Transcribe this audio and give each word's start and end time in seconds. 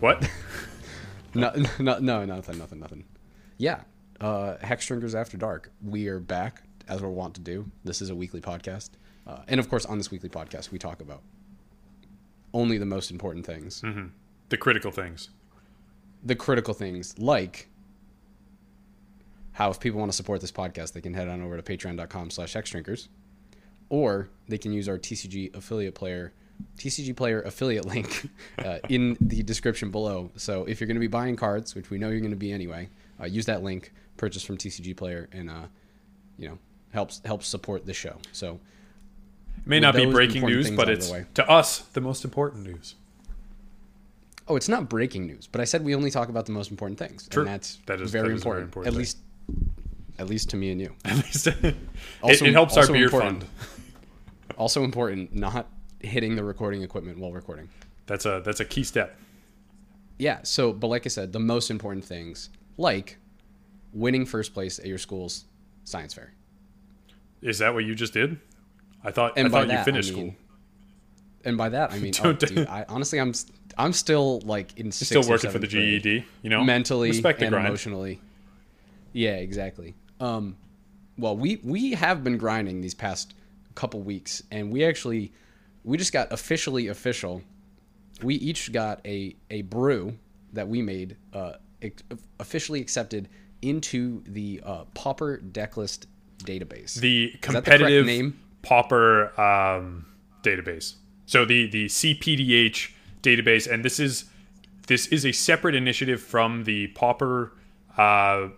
What? 0.00 0.28
No, 1.34 1.52
no, 1.78 1.98
no, 1.98 2.24
nothing, 2.24 2.58
nothing, 2.58 2.80
nothing. 2.80 3.04
Yeah, 3.56 3.80
uh, 4.20 4.56
Hex 4.60 4.90
After 4.90 5.36
Dark. 5.36 5.72
We 5.84 6.08
are 6.08 6.20
back 6.20 6.62
as 6.88 7.02
we're 7.02 7.08
wont 7.08 7.34
to 7.34 7.40
do. 7.40 7.70
This 7.84 8.00
is 8.00 8.10
a 8.10 8.14
weekly 8.14 8.40
podcast, 8.40 8.90
uh, 9.26 9.38
and 9.48 9.58
of 9.58 9.68
course, 9.68 9.84
on 9.84 9.98
this 9.98 10.10
weekly 10.10 10.28
podcast, 10.28 10.70
we 10.70 10.78
talk 10.78 11.00
about 11.00 11.22
only 12.54 12.78
the 12.78 12.86
most 12.86 13.10
important 13.10 13.44
things, 13.44 13.82
the 14.48 14.56
critical 14.56 14.90
things. 14.90 15.30
the 16.24 16.34
critical 16.36 16.74
things, 16.74 17.18
like 17.18 17.68
how 19.52 19.70
if 19.70 19.80
people 19.80 19.98
want 19.98 20.12
to 20.12 20.16
support 20.16 20.40
this 20.40 20.52
podcast, 20.52 20.92
they 20.92 21.00
can 21.00 21.14
head 21.14 21.28
on 21.28 21.42
over 21.42 21.60
to 21.60 21.62
Patreon.com/slash 21.62 22.54
Hexdrinkers, 22.54 23.08
or 23.88 24.28
they 24.48 24.58
can 24.58 24.72
use 24.72 24.88
our 24.88 24.98
TCG 24.98 25.54
affiliate 25.56 25.94
player. 25.96 26.32
TCG 26.76 27.14
player 27.16 27.40
affiliate 27.42 27.84
link 27.86 28.28
uh, 28.58 28.78
in 28.88 29.16
the 29.20 29.42
description 29.42 29.90
below. 29.90 30.30
So 30.36 30.64
if 30.64 30.80
you're 30.80 30.86
going 30.86 30.96
to 30.96 31.00
be 31.00 31.06
buying 31.08 31.36
cards, 31.36 31.74
which 31.74 31.90
we 31.90 31.98
know 31.98 32.08
you're 32.10 32.20
going 32.20 32.30
to 32.30 32.36
be 32.36 32.52
anyway, 32.52 32.88
uh, 33.20 33.26
use 33.26 33.46
that 33.46 33.62
link, 33.62 33.92
purchase 34.16 34.42
from 34.44 34.56
TCG 34.56 34.96
player, 34.96 35.28
and 35.32 35.50
uh, 35.50 35.66
you 36.38 36.48
know 36.48 36.58
helps 36.92 37.20
helps 37.24 37.46
support 37.48 37.84
the 37.86 37.92
show. 37.94 38.16
So 38.32 38.60
It 39.58 39.66
may 39.66 39.80
not 39.80 39.94
be 39.94 40.06
breaking 40.06 40.44
news, 40.46 40.70
but 40.70 40.88
it's 40.88 41.10
way. 41.10 41.26
to 41.34 41.48
us 41.48 41.80
the 41.80 42.00
most 42.00 42.24
important 42.24 42.64
news. 42.64 42.94
oh, 44.46 44.56
it's 44.56 44.68
not 44.68 44.88
breaking 44.88 45.26
news, 45.26 45.46
but 45.46 45.60
I 45.60 45.64
said 45.64 45.84
we 45.84 45.94
only 45.94 46.10
talk 46.10 46.28
about 46.28 46.46
the 46.46 46.52
most 46.52 46.70
important 46.70 46.98
things, 46.98 47.28
True. 47.28 47.42
and 47.42 47.50
that's 47.50 47.78
That 47.86 48.00
is- 48.00 48.10
very, 48.10 48.28
that 48.30 48.34
is 48.36 48.40
a 48.40 48.44
very 48.44 48.62
important, 48.62 48.64
important 48.66 48.86
At 48.86 48.92
thing. 48.92 48.98
least, 48.98 49.18
at 50.18 50.28
least 50.28 50.50
to 50.50 50.56
me 50.56 50.70
and 50.72 50.80
you. 50.80 50.94
At 51.04 51.16
least 51.16 51.46
it, 51.46 51.76
Also- 52.22 52.44
it 52.46 52.52
helps 52.52 52.76
our 52.76 52.86
beer 52.86 53.04
important. 53.04 53.42
fund. 53.44 53.50
Also 54.56 54.82
important, 54.84 55.34
not 55.34 55.66
hitting 56.00 56.36
the 56.36 56.44
recording 56.44 56.82
equipment 56.82 57.18
while 57.18 57.32
recording. 57.32 57.68
That's 58.06 58.24
a 58.26 58.42
that's 58.44 58.60
a 58.60 58.64
key 58.64 58.84
step. 58.84 59.16
Yeah. 60.18 60.40
So, 60.42 60.72
but 60.72 60.88
like 60.88 61.06
I 61.06 61.08
said, 61.08 61.32
the 61.32 61.40
most 61.40 61.70
important 61.70 62.04
things, 62.04 62.50
like 62.76 63.18
winning 63.92 64.26
first 64.26 64.54
place 64.54 64.78
at 64.78 64.86
your 64.86 64.98
school's 64.98 65.44
science 65.84 66.14
fair. 66.14 66.32
Is 67.40 67.58
that 67.58 67.72
what 67.74 67.84
you 67.84 67.94
just 67.94 68.12
did? 68.12 68.38
I 69.04 69.10
thought 69.10 69.34
And 69.36 69.46
I 69.46 69.50
by 69.50 69.60
thought 69.60 69.68
that, 69.68 69.78
you 69.78 69.84
finished 69.84 70.12
I 70.12 70.14
mean, 70.16 70.30
school. 70.30 70.36
And 71.44 71.56
by 71.56 71.68
that, 71.68 71.92
I 71.92 71.98
mean, 72.00 72.12
oh, 72.24 72.32
dude, 72.32 72.66
I, 72.66 72.84
honestly, 72.88 73.20
I'm 73.20 73.32
I'm 73.76 73.92
still 73.92 74.40
like 74.40 74.76
in 74.78 74.90
Still 74.90 75.22
working 75.28 75.50
for 75.50 75.58
the 75.58 75.68
grade. 75.68 76.02
GED, 76.02 76.26
you 76.42 76.50
know, 76.50 76.64
mentally 76.64 77.08
respect 77.08 77.42
and 77.42 77.54
emotionally. 77.54 78.20
Yeah, 79.12 79.36
exactly. 79.36 79.94
Um, 80.20 80.56
well, 81.16 81.36
we 81.36 81.60
we 81.62 81.92
have 81.92 82.24
been 82.24 82.38
grinding 82.38 82.80
these 82.80 82.94
past 82.94 83.34
couple 83.74 84.00
weeks, 84.02 84.42
and 84.50 84.72
we 84.72 84.84
actually 84.84 85.32
we 85.88 85.96
just 85.96 86.12
got 86.12 86.30
officially 86.30 86.88
official. 86.88 87.42
We 88.22 88.34
each 88.34 88.72
got 88.72 89.00
a 89.06 89.34
a 89.50 89.62
brew 89.62 90.18
that 90.52 90.68
we 90.68 90.82
made 90.82 91.16
uh, 91.32 91.54
officially 92.38 92.80
accepted 92.80 93.28
into 93.62 94.22
the 94.24 94.60
uh, 94.64 94.84
Pauper 94.94 95.38
Decklist 95.38 96.06
database. 96.44 96.94
The 96.94 97.30
that 97.30 97.32
the 97.32 97.38
competitive 97.38 98.04
name? 98.04 98.38
Pauper 98.60 99.40
um, 99.40 100.04
database. 100.42 100.96
So 101.24 101.46
the 101.46 101.70
the 101.70 101.86
CPDH 101.86 102.92
database, 103.22 103.70
and 103.70 103.82
this 103.82 103.98
is 103.98 104.26
this 104.88 105.06
is 105.06 105.24
a 105.24 105.32
separate 105.32 105.74
initiative 105.74 106.20
from 106.20 106.64
the 106.64 106.88
Pauper 106.88 107.54
uh, 107.96 108.48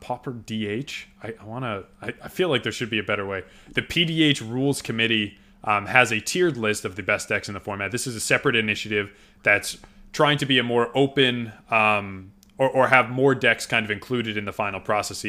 Pauper 0.00 0.32
DH. 0.32 1.06
I, 1.22 1.34
I 1.40 1.44
want 1.44 1.64
to. 1.64 1.84
I, 2.02 2.14
I 2.24 2.28
feel 2.28 2.48
like 2.48 2.64
there 2.64 2.72
should 2.72 2.90
be 2.90 2.98
a 2.98 3.04
better 3.04 3.24
way. 3.24 3.44
The 3.74 3.82
PDH 3.82 4.40
Rules 4.40 4.82
Committee 4.82 5.38
um, 5.64 5.86
has 5.86 6.12
a 6.12 6.20
tiered 6.20 6.56
list 6.56 6.84
of 6.84 6.96
the 6.96 7.02
best 7.02 7.28
decks 7.28 7.48
in 7.48 7.54
the 7.54 7.60
format. 7.60 7.90
This 7.90 8.06
is 8.06 8.14
a 8.14 8.20
separate 8.20 8.54
initiative 8.54 9.10
that's 9.42 9.78
trying 10.12 10.38
to 10.38 10.46
be 10.46 10.58
a 10.58 10.62
more 10.62 10.90
open 10.96 11.52
um, 11.70 12.32
or, 12.58 12.70
or 12.70 12.88
have 12.88 13.10
more 13.10 13.34
decks 13.34 13.66
kind 13.66 13.84
of 13.84 13.90
included 13.90 14.36
in 14.36 14.44
the 14.44 14.52
final 14.52 14.80
process. 14.80 15.24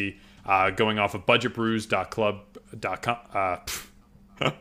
Uh, 0.46 0.69
going 0.69 1.00
off 1.00 1.16
of 1.16 1.25
budgetbrews.club.com. 1.25 3.18
Uh, 3.34 3.57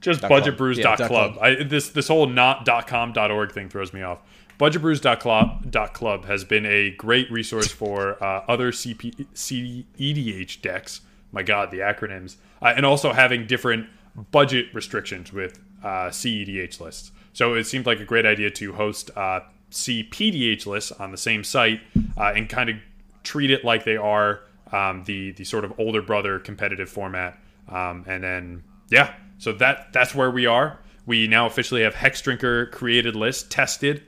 just 0.00 0.22
budgetbrews.club. 0.22 0.98
Yeah, 0.98 1.06
club. 1.06 1.38
I, 1.40 1.62
this 1.62 1.90
this 1.90 2.08
whole 2.08 2.26
not 2.26 2.66
.com.org 2.86 3.52
thing 3.52 3.68
throws 3.68 3.92
me 3.92 4.00
off. 4.02 4.20
Budgetbrews.club 4.58 6.24
has 6.24 6.44
been 6.44 6.64
a 6.64 6.90
great 6.92 7.30
resource 7.30 7.70
for 7.70 8.22
uh, 8.24 8.44
other 8.48 8.72
CP, 8.72 9.26
CEDH 9.34 10.62
decks. 10.62 11.02
My 11.32 11.42
God, 11.42 11.70
the 11.70 11.80
acronyms, 11.80 12.36
uh, 12.62 12.72
and 12.74 12.86
also 12.86 13.12
having 13.12 13.46
different 13.46 13.88
budget 14.30 14.66
restrictions 14.72 15.32
with 15.32 15.60
uh, 15.82 16.08
CEDH 16.08 16.80
lists. 16.80 17.12
So 17.32 17.54
it 17.54 17.64
seemed 17.64 17.86
like 17.86 18.00
a 18.00 18.04
great 18.04 18.26
idea 18.26 18.50
to 18.50 18.72
host 18.72 19.10
uh, 19.16 19.40
CPDH 19.70 20.66
lists 20.66 20.92
on 20.92 21.10
the 21.10 21.18
same 21.18 21.44
site 21.44 21.80
uh, 22.16 22.32
and 22.34 22.48
kind 22.48 22.70
of 22.70 22.76
treat 23.22 23.50
it 23.50 23.64
like 23.64 23.84
they 23.84 23.96
are 23.96 24.40
um, 24.72 25.04
the 25.04 25.32
the 25.32 25.44
sort 25.44 25.64
of 25.64 25.78
older 25.78 26.02
brother 26.02 26.38
competitive 26.38 26.88
format. 26.88 27.38
Um, 27.68 28.04
and 28.06 28.24
then 28.24 28.64
yeah, 28.90 29.14
so 29.38 29.52
that 29.52 29.92
that's 29.92 30.14
where 30.14 30.30
we 30.30 30.46
are. 30.46 30.80
We 31.04 31.28
now 31.28 31.46
officially 31.46 31.82
have 31.82 31.94
Hex 31.94 32.20
Drinker 32.20 32.66
created 32.66 33.14
list 33.14 33.50
tested 33.50 34.02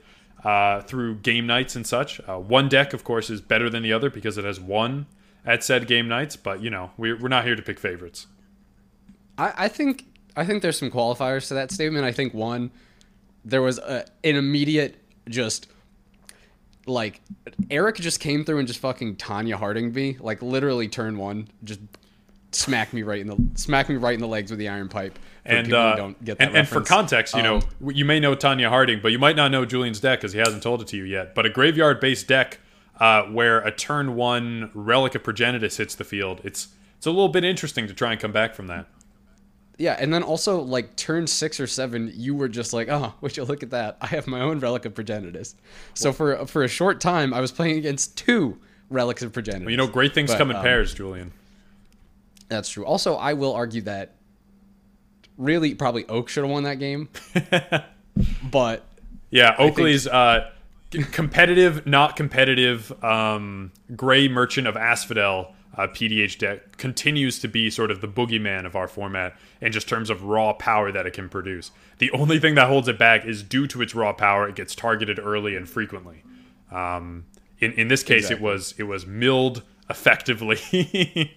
uh, 0.44 0.80
through 0.82 1.16
game 1.16 1.46
nights 1.46 1.76
and 1.76 1.86
such. 1.86 2.20
Uh, 2.28 2.38
one 2.38 2.68
deck, 2.68 2.92
of 2.92 3.04
course, 3.04 3.30
is 3.30 3.40
better 3.40 3.70
than 3.70 3.82
the 3.82 3.92
other 3.92 4.10
because 4.10 4.38
it 4.38 4.44
has 4.44 4.58
won 4.58 5.06
at 5.44 5.62
said 5.62 5.86
game 5.86 6.08
nights. 6.08 6.36
But 6.36 6.62
you 6.62 6.70
know, 6.70 6.90
we're, 6.96 7.16
we're 7.16 7.28
not 7.28 7.44
here 7.44 7.56
to 7.56 7.62
pick 7.62 7.78
favorites. 7.78 8.26
I, 9.38 9.52
I 9.56 9.68
think 9.68 10.04
I 10.36 10.44
think 10.44 10.62
there's 10.62 10.78
some 10.78 10.90
qualifiers 10.90 11.48
to 11.48 11.54
that 11.54 11.70
statement. 11.70 12.04
I 12.04 12.12
think 12.12 12.34
one, 12.34 12.70
there 13.44 13.62
was 13.62 13.78
a, 13.78 14.04
an 14.24 14.36
immediate 14.36 14.96
just 15.28 15.68
like 16.86 17.20
Eric 17.70 17.96
just 17.96 18.20
came 18.20 18.44
through 18.44 18.58
and 18.58 18.66
just 18.66 18.80
fucking 18.80 19.16
Tonya 19.16 19.54
Harding 19.54 19.92
me 19.92 20.16
like 20.20 20.42
literally 20.42 20.88
turn 20.88 21.18
one 21.18 21.48
just 21.64 21.80
smack 22.52 22.94
me 22.94 23.02
right 23.02 23.20
in 23.20 23.26
the 23.26 23.36
smack 23.54 23.88
me 23.90 23.96
right 23.96 24.14
in 24.14 24.20
the 24.20 24.28
legs 24.28 24.50
with 24.50 24.58
the 24.58 24.68
iron 24.68 24.88
pipe. 24.88 25.18
And 25.44 25.72
uh, 25.72 25.96
don't 25.96 26.24
get 26.24 26.38
that 26.38 26.48
and, 26.48 26.56
and 26.56 26.68
for 26.68 26.80
context, 26.82 27.34
you 27.34 27.42
know, 27.42 27.56
Um, 27.56 27.90
you 27.90 28.04
may 28.04 28.20
know 28.20 28.34
Tonya 28.34 28.68
Harding, 28.68 29.00
but 29.02 29.12
you 29.12 29.18
might 29.18 29.36
not 29.36 29.50
know 29.50 29.64
Julian's 29.64 30.00
deck 30.00 30.20
because 30.20 30.32
he 30.32 30.38
hasn't 30.38 30.62
told 30.62 30.82
it 30.82 30.88
to 30.88 30.96
you 30.96 31.04
yet. 31.04 31.34
But 31.34 31.46
a 31.46 31.50
graveyard-based 31.50 32.26
deck 32.26 32.58
uh, 33.00 33.22
where 33.24 33.60
a 33.60 33.70
turn 33.70 34.14
one 34.14 34.70
relic 34.74 35.14
of 35.14 35.22
progenitus 35.22 35.76
hits 35.76 35.94
the 35.94 36.04
field, 36.04 36.40
it's 36.44 36.68
it's 36.96 37.06
a 37.06 37.10
little 37.10 37.28
bit 37.28 37.44
interesting 37.44 37.86
to 37.86 37.94
try 37.94 38.12
and 38.12 38.20
come 38.20 38.32
back 38.32 38.54
from 38.54 38.66
that. 38.66 38.86
Yeah, 39.78 39.96
and 39.98 40.12
then 40.12 40.24
also 40.24 40.60
like 40.60 40.96
turn 40.96 41.28
six 41.28 41.60
or 41.60 41.68
seven, 41.68 42.12
you 42.12 42.34
were 42.34 42.48
just 42.48 42.72
like, 42.72 42.88
oh, 42.88 43.14
would 43.20 43.36
you 43.36 43.44
look 43.44 43.62
at 43.62 43.70
that? 43.70 43.96
I 44.00 44.08
have 44.08 44.26
my 44.26 44.40
own 44.40 44.58
relic 44.58 44.84
of 44.84 44.94
progenitus. 44.94 45.54
So 45.94 46.12
for 46.12 46.46
for 46.46 46.64
a 46.64 46.68
short 46.68 47.00
time, 47.00 47.32
I 47.32 47.40
was 47.40 47.52
playing 47.52 47.78
against 47.78 48.18
two 48.18 48.58
relics 48.90 49.22
of 49.22 49.32
progenitus. 49.32 49.60
Well, 49.60 49.70
you 49.70 49.76
know, 49.76 49.86
great 49.86 50.14
things 50.14 50.30
But, 50.30 50.38
come 50.38 50.50
in 50.50 50.56
um, 50.56 50.62
pairs, 50.62 50.94
Julian. 50.94 51.32
That's 52.48 52.68
true. 52.70 52.84
Also, 52.84 53.14
I 53.14 53.34
will 53.34 53.54
argue 53.54 53.82
that 53.82 54.14
really 55.36 55.74
probably 55.74 56.06
Oak 56.08 56.28
should 56.28 56.42
have 56.44 56.50
won 56.50 56.64
that 56.64 56.80
game. 56.80 57.08
but 58.50 58.84
Yeah, 59.30 59.56
think- 59.56 59.72
Oakley's 59.72 60.06
uh, 60.06 60.50
competitive, 61.12 61.86
not 61.86 62.16
competitive, 62.16 62.92
um, 63.04 63.72
gray 63.94 64.26
merchant 64.28 64.66
of 64.66 64.76
Asphodel 64.76 65.54
uh, 65.78 65.86
PDH 65.86 66.38
deck 66.38 66.76
continues 66.76 67.38
to 67.38 67.48
be 67.48 67.70
sort 67.70 67.90
of 67.90 68.00
the 68.00 68.08
boogeyman 68.08 68.66
of 68.66 68.74
our 68.76 68.88
format 68.88 69.36
in 69.60 69.72
just 69.72 69.88
terms 69.88 70.10
of 70.10 70.24
raw 70.24 70.52
power 70.52 70.90
that 70.92 71.06
it 71.06 71.12
can 71.14 71.28
produce. 71.28 71.70
The 71.98 72.10
only 72.10 72.38
thing 72.38 72.54
that 72.56 72.66
holds 72.68 72.88
it 72.88 72.98
back 72.98 73.24
is 73.24 73.42
due 73.42 73.66
to 73.68 73.80
its 73.80 73.94
raw 73.94 74.12
power, 74.12 74.48
it 74.48 74.56
gets 74.56 74.74
targeted 74.74 75.18
early 75.18 75.54
and 75.56 75.66
frequently. 75.68 76.22
Um, 76.70 77.24
in 77.60 77.72
in 77.72 77.88
this 77.88 78.02
case, 78.02 78.30
it 78.30 78.40
was 78.40 78.74
it 78.76 78.82
was 78.84 79.06
milled 79.06 79.62
effectively. 79.88 80.58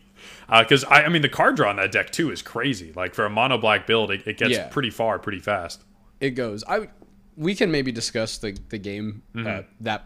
Because 0.48 0.84
I, 0.84 1.04
I 1.04 1.10
mean, 1.10 1.22
the 1.22 1.30
card 1.30 1.56
draw 1.56 1.70
on 1.70 1.78
that 1.78 1.92
deck 1.94 2.12
too 2.12 2.30
is 2.30 2.42
crazy. 2.42 2.92
Like 2.94 3.16
for 3.16 3.26
a 3.26 3.30
mono 3.30 3.58
black 3.58 3.88
build, 3.88 4.12
it, 4.12 4.28
it 4.28 4.38
gets 4.38 4.52
Yeah. 4.52 4.68
pretty 4.68 4.90
far, 4.90 5.18
pretty 5.18 5.40
fast. 5.40 5.82
it 6.20 6.32
goes. 6.32 6.64
I 6.68 6.90
we 7.38 7.56
can 7.56 7.72
maybe 7.72 7.92
discuss 7.92 8.38
the 8.38 8.56
the 8.70 8.78
game 8.78 9.24
Mm-hmm. 9.34 9.48
uh, 9.48 9.62
that 9.80 10.06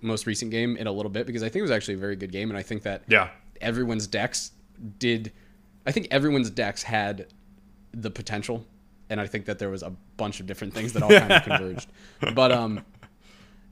most 0.00 0.26
recent 0.26 0.50
game 0.52 0.76
in 0.76 0.86
a 0.86 0.92
little 0.92 1.10
bit 1.10 1.26
because 1.26 1.42
I 1.42 1.46
think 1.46 1.60
it 1.60 1.62
was 1.62 1.70
actually 1.70 1.94
a 1.94 1.98
very 1.98 2.16
good 2.16 2.32
game 2.32 2.48
and 2.50 2.58
I 2.58 2.62
think 2.62 2.82
that 2.84 3.02
Yeah, 3.08 3.28
everyone's 3.62 4.06
decks 4.06 4.52
did. 4.98 5.32
I 5.86 5.92
think 5.92 6.08
everyone's 6.10 6.50
decks 6.50 6.82
had 6.82 7.26
the 7.92 8.10
potential, 8.10 8.64
and 9.10 9.20
I 9.20 9.26
think 9.26 9.46
that 9.46 9.58
there 9.58 9.70
was 9.70 9.82
a 9.82 9.92
bunch 10.16 10.40
of 10.40 10.46
different 10.46 10.74
things 10.74 10.92
that 10.92 11.02
all 11.02 11.10
kind 11.10 11.32
of 11.32 11.42
converged. 11.44 11.88
But 12.34 12.52
um, 12.52 12.84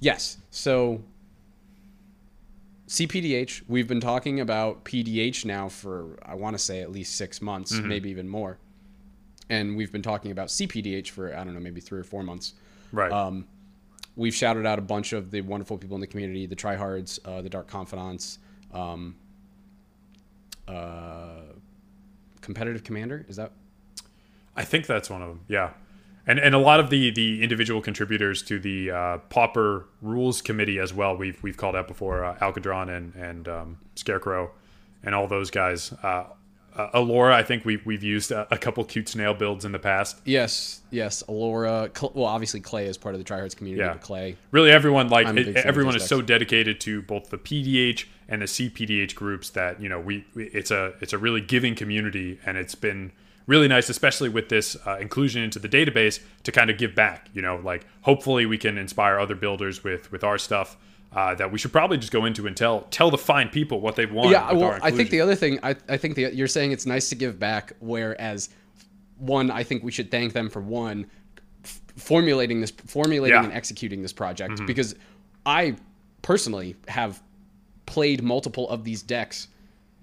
yes. 0.01 0.39
So 0.51 1.03
CPDH, 2.89 3.63
we've 3.69 3.87
been 3.87 4.01
talking 4.01 4.41
about 4.41 4.85
PDH 4.85 5.45
now 5.45 5.69
for 5.69 6.19
I 6.25 6.35
want 6.35 6.55
to 6.55 6.59
say 6.59 6.81
at 6.81 6.91
least 6.91 7.17
six 7.17 7.41
months, 7.41 7.73
maybe 7.73 8.11
even 8.11 8.29
more, 8.29 8.59
and 9.49 9.77
we've 9.77 9.93
been 9.93 10.03
talking 10.03 10.33
about 10.33 10.49
CPDH 10.49 11.09
for 11.11 11.35
I 11.35 11.45
don't 11.45 11.55
know 11.55 11.61
maybe 11.61 11.81
three 11.81 12.01
or 12.01 12.05
four 12.05 12.23
months. 12.23 12.55
right. 12.93 13.13
Um, 13.13 13.47
we've 14.17 14.35
shouted 14.35 14.67
out 14.67 14.79
a 14.79 14.83
bunch 14.83 15.13
of 15.13 15.31
the 15.31 15.41
wonderful 15.41 15.79
people 15.79 15.95
in 15.95 16.01
the 16.01 16.07
community, 16.07 16.47
the 16.47 16.57
tryhards, 16.57 17.19
uh, 17.25 17.41
the 17.41 17.49
dark 17.49 17.69
confidants, 17.69 18.39
um, 18.75 19.15
uh, 20.69 21.53
competitive 22.41 22.85
commander. 22.85 23.25
Is 23.29 23.37
that 23.37 23.53
I 24.57 24.65
think 24.65 24.87
that's 24.87 25.11
one 25.11 25.23
of 25.23 25.29
them. 25.29 25.41
Yeah, 25.49 25.71
and 26.27 26.39
and 26.39 26.55
a 26.55 26.59
lot 26.59 26.81
of 26.81 26.91
the 26.91 27.11
the 27.11 27.43
individual 27.43 27.81
contributors 27.81 28.43
to 28.45 28.59
the 28.59 28.91
uh, 28.91 29.19
Pauper 29.29 29.87
Rules 30.03 30.43
Committee 30.43 30.79
as 30.79 30.93
well. 30.93 31.17
We've 31.17 31.43
we've 31.43 31.57
called 31.57 31.77
out 31.77 31.89
before 31.89 32.25
uh, 32.25 32.37
Alcadron 32.39 32.89
and 32.89 33.15
and 33.15 33.49
um, 33.49 33.79
Scarecrow, 33.95 34.51
and 35.03 35.15
all 35.15 35.27
those 35.27 35.51
guys. 35.51 35.93
Uh, 36.03 36.25
uh, 36.77 36.91
Alora, 36.95 37.37
I 37.37 37.43
think 37.43 37.65
we've 37.65 37.85
we've 37.85 38.03
used 38.03 38.31
a, 38.31 38.47
a, 38.53 38.59
couple 38.59 38.85
cute 38.85 39.09
snail 39.09 39.35
builds 39.35 39.65
in 39.65 39.73
the 39.73 39.79
past. 39.79 40.21
Yes, 40.25 40.83
yes. 40.91 41.23
Alora, 41.29 41.91
Cl- 41.95 42.13
well, 42.15 42.27
obviously 42.27 42.61
Clay 42.61 42.87
is 42.87 42.97
part 42.97 43.15
of 43.15 43.19
the 43.19 43.25
Tryhards 43.25 43.57
community. 43.57 43.83
Yeah, 43.85 43.97
Clay. 43.97 44.37
Really, 44.51 44.71
everyone 44.71 45.09
like 45.09 45.27
it, 45.37 45.57
everyone 45.57 45.97
is 45.97 46.07
so 46.07 46.23
dedicated 46.23 46.81
to 46.83 47.03
both 47.03 47.31
the 47.31 47.39
PDH 47.39 48.07
and 48.29 48.43
the 48.43 48.47
CPDH 48.47 49.15
groups 49.15 49.51
that 49.51 49.81
you 49.81 49.89
know 49.89 49.99
we 49.99 50.25
it's 50.35 50.71
a 50.71 50.95
it's 51.01 51.13
a 51.13 51.19
really 51.19 51.41
giving 51.41 51.75
community, 51.75 52.39
and 52.47 52.57
it's 52.57 52.75
been 52.75 53.13
really 53.47 53.69
nice, 53.69 53.89
especially 53.89 54.29
with 54.29 54.49
this 54.49 54.77
uh, 54.87 54.97
inclusion 54.99 55.43
into 55.43 55.59
the 55.59 55.69
database, 55.69 56.23
to 56.45 56.53
kind 56.53 56.71
of 56.71 56.79
give 56.79 56.95
back. 56.95 57.29
You 57.35 57.43
know, 57.43 57.57
like 57.57 57.85
hopefully 58.03 58.47
we 58.47 58.59
can 58.59 58.79
inspire 58.79 59.19
other 59.19 59.35
builders 59.35 59.83
with 59.83 60.13
with 60.13 60.23
our 60.23 60.39
stuff. 60.39 60.77
Uh, 61.13 61.35
that 61.35 61.51
we 61.51 61.59
should 61.59 61.73
probably 61.73 61.99
just 61.99 62.13
go 62.13 62.25
into 62.25 62.47
and 62.47 62.57
tell 62.57 62.83
tell 62.83 63.11
the 63.11 63.19
fine 63.19 63.49
people 63.49 63.81
what 63.81 63.97
they 63.97 64.07
want. 64.07 64.31
Yeah, 64.31 64.53
well, 64.53 64.79
I 64.81 64.93
think 64.93 65.11
the 65.11 65.21
other 65.21 65.35
thing, 65.35 65.59
I, 65.61 65.75
I 65.89 65.97
think 65.97 66.15
the, 66.15 66.33
you're 66.33 66.47
saying 66.47 66.71
it's 66.71 66.87
nice 66.87 67.09
to 67.09 67.17
give 67.17 67.37
back, 67.37 67.73
whereas 67.81 68.49
one, 69.19 69.51
I 69.51 69.65
think 69.65 69.83
we 69.83 69.91
should 69.91 70.13
thank 70.13 70.33
them 70.35 70.49
for 70.49 70.61
one 70.61 71.07
f- 71.65 71.81
formulating 71.97 72.61
this, 72.61 72.71
formulating 72.71 73.35
yeah. 73.35 73.43
and 73.43 73.53
executing 73.53 74.03
this 74.03 74.13
project 74.13 74.55
mm-hmm. 74.55 74.67
because 74.67 74.95
I 75.45 75.75
personally 76.23 76.77
have 76.87 77.21
played 77.87 78.23
multiple 78.23 78.69
of 78.69 78.85
these 78.85 79.03
decks 79.03 79.49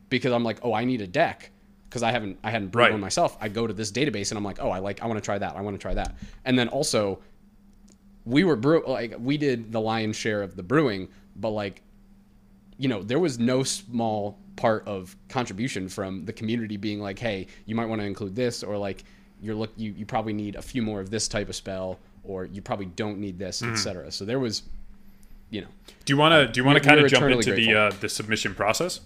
because 0.09 0.33
I'm 0.33 0.43
like, 0.43 0.59
oh, 0.61 0.73
I 0.73 0.83
need 0.83 1.01
a 1.01 1.07
deck 1.07 1.51
because 1.89 2.03
I 2.03 2.11
haven't 2.11 2.37
I 2.43 2.51
hadn't 2.51 2.69
brewed 2.69 2.83
right. 2.83 2.91
one 2.91 3.01
myself. 3.01 3.37
I 3.39 3.49
go 3.49 3.65
to 3.65 3.73
this 3.73 3.91
database 3.91 4.31
and 4.31 4.37
I'm 4.37 4.43
like, 4.43 4.59
oh, 4.61 4.69
I 4.69 4.79
like 4.79 5.01
I 5.01 5.05
want 5.07 5.17
to 5.17 5.25
try 5.25 5.37
that. 5.37 5.55
I 5.55 5.61
want 5.61 5.75
to 5.75 5.81
try 5.81 5.93
that. 5.93 6.17
And 6.45 6.57
then 6.57 6.67
also, 6.67 7.19
we 8.27 8.43
were 8.43 8.55
brew 8.55 8.83
like 8.85 9.15
we 9.19 9.37
did 9.37 9.71
the 9.71 9.79
lion's 9.79 10.15
share 10.15 10.43
of 10.43 10.55
the 10.55 10.63
brewing, 10.63 11.07
but 11.35 11.49
like, 11.49 11.81
you 12.77 12.87
know, 12.87 13.01
there 13.01 13.19
was 13.19 13.39
no 13.39 13.63
small 13.63 14.37
part 14.55 14.85
of 14.87 15.15
contribution 15.29 15.87
from 15.87 16.25
the 16.25 16.33
community 16.33 16.77
being 16.77 16.99
like, 16.99 17.17
hey, 17.17 17.47
you 17.65 17.75
might 17.75 17.85
want 17.85 18.01
to 18.01 18.05
include 18.05 18.35
this, 18.35 18.63
or 18.63 18.77
like 18.77 19.03
you're 19.41 19.55
look 19.55 19.71
you 19.77 19.93
you 19.93 20.05
probably 20.05 20.33
need 20.33 20.55
a 20.55 20.61
few 20.61 20.81
more 20.81 20.99
of 20.99 21.09
this 21.09 21.27
type 21.27 21.47
of 21.47 21.55
spell, 21.55 21.99
or 22.23 22.45
you 22.45 22.61
probably 22.61 22.87
don't 22.87 23.17
need 23.17 23.39
this, 23.39 23.61
mm-hmm. 23.61 23.73
etc. 23.73 24.11
So 24.11 24.25
there 24.25 24.39
was, 24.39 24.63
you 25.49 25.61
know. 25.61 25.67
Do 26.05 26.13
you 26.13 26.17
want 26.17 26.33
to 26.33 26.51
do 26.51 26.59
you 26.59 26.65
want 26.65 26.81
to 26.81 26.87
kind 26.87 26.99
of 26.99 27.09
jump 27.09 27.23
into 27.25 27.51
grateful. 27.51 27.73
the 27.73 27.79
uh, 27.79 27.91
the 28.01 28.09
submission 28.09 28.53
process? 28.53 28.99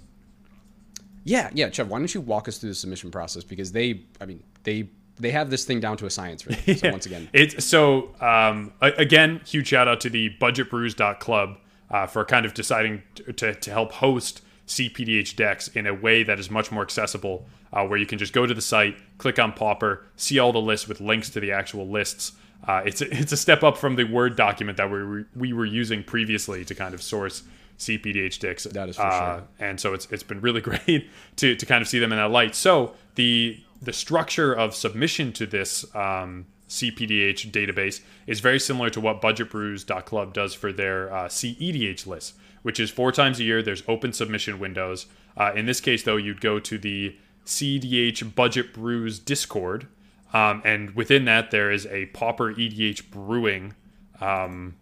Yeah, 1.23 1.51
yeah, 1.53 1.69
Chev. 1.69 1.87
Why 1.87 1.99
don't 1.99 2.11
you 2.11 2.21
walk 2.21 2.47
us 2.47 2.57
through 2.57 2.69
the 2.69 2.75
submission 2.75 3.11
process 3.11 3.43
because 3.43 3.71
they, 3.71 4.01
I 4.19 4.25
mean, 4.25 4.41
they 4.63 4.89
they 5.21 5.31
have 5.31 5.49
this 5.49 5.65
thing 5.65 5.79
down 5.79 5.97
to 5.97 6.05
a 6.05 6.09
science. 6.09 6.45
Really. 6.45 6.75
So 6.81 6.91
once 6.91 7.05
again, 7.05 7.29
it's 7.33 7.63
so 7.65 8.13
um, 8.19 8.73
again, 8.81 9.41
huge 9.45 9.67
shout 9.67 9.87
out 9.87 10.01
to 10.01 10.09
the 10.09 10.31
budgetbrews.club 10.41 11.57
uh, 11.89 12.07
for 12.07 12.25
kind 12.25 12.45
of 12.45 12.53
deciding 12.53 13.03
to, 13.35 13.53
to 13.53 13.71
help 13.71 13.91
host 13.91 14.41
CPDH 14.67 15.35
decks 15.35 15.67
in 15.69 15.85
a 15.85 15.93
way 15.93 16.23
that 16.23 16.39
is 16.39 16.49
much 16.49 16.71
more 16.71 16.81
accessible, 16.81 17.45
uh, 17.73 17.85
where 17.85 17.99
you 17.99 18.05
can 18.05 18.17
just 18.17 18.33
go 18.33 18.45
to 18.45 18.53
the 18.53 18.61
site, 18.61 18.95
click 19.17 19.37
on 19.37 19.51
Pauper, 19.51 20.05
see 20.15 20.39
all 20.39 20.53
the 20.53 20.61
lists 20.61 20.87
with 20.87 21.01
links 21.01 21.29
to 21.31 21.39
the 21.39 21.51
actual 21.51 21.87
lists. 21.87 22.33
Uh, 22.67 22.81
it's 22.85 23.01
a, 23.01 23.19
it's 23.19 23.31
a 23.31 23.37
step 23.37 23.63
up 23.63 23.77
from 23.77 23.95
the 23.95 24.05
Word 24.05 24.35
document 24.35 24.77
that 24.77 24.89
we 24.89 25.03
were, 25.03 25.27
we 25.35 25.53
were 25.53 25.65
using 25.65 26.03
previously 26.03 26.63
to 26.65 26.73
kind 26.73 26.93
of 26.93 27.01
source 27.01 27.43
CPDH 27.81 28.39
decks. 28.39 28.63
That 28.63 28.89
is 28.89 28.95
for 28.95 29.03
uh, 29.03 29.37
sure. 29.37 29.47
And 29.59 29.79
so 29.79 29.93
it's 29.93 30.07
it's 30.11 30.23
been 30.23 30.39
really 30.41 30.61
great 30.69 31.09
to 31.37 31.55
to 31.55 31.65
kind 31.65 31.81
of 31.81 31.87
see 31.87 31.99
them 31.99 32.11
in 32.11 32.17
that 32.17 32.31
light. 32.31 32.55
So 32.55 32.93
the 33.15 33.61
the 33.81 33.93
structure 33.93 34.53
of 34.53 34.75
submission 34.75 35.33
to 35.33 35.45
this 35.45 35.83
um, 35.95 36.45
CPDH 36.69 37.51
database 37.51 38.01
is 38.27 38.39
very 38.39 38.59
similar 38.59 38.89
to 38.91 39.01
what 39.01 39.21
BudgetBrews.club 39.21 40.33
does 40.33 40.53
for 40.53 40.71
their 40.71 41.13
uh, 41.13 41.27
CEDH 41.27 42.05
list, 42.05 42.35
which 42.61 42.79
is 42.79 42.89
four 42.91 43.11
times 43.11 43.39
a 43.39 43.43
year. 43.43 43.61
There's 43.61 43.83
open 43.87 44.13
submission 44.13 44.59
windows. 44.59 45.07
Uh, 45.35 45.51
in 45.55 45.65
this 45.65 45.81
case, 45.81 46.03
though, 46.03 46.17
you'd 46.17 46.41
go 46.41 46.59
to 46.59 46.77
the 46.77 47.15
CEDH 47.45 48.35
Budget 48.35 48.73
Brews 48.73 49.19
Discord, 49.19 49.87
um, 50.33 50.61
and 50.63 50.95
within 50.95 51.25
that 51.25 51.51
there 51.51 51.71
is 51.71 51.87
a 51.87 52.05
Pauper 52.07 52.53
EDH 52.53 53.09
Brewing 53.09 53.73
um, 54.21 54.75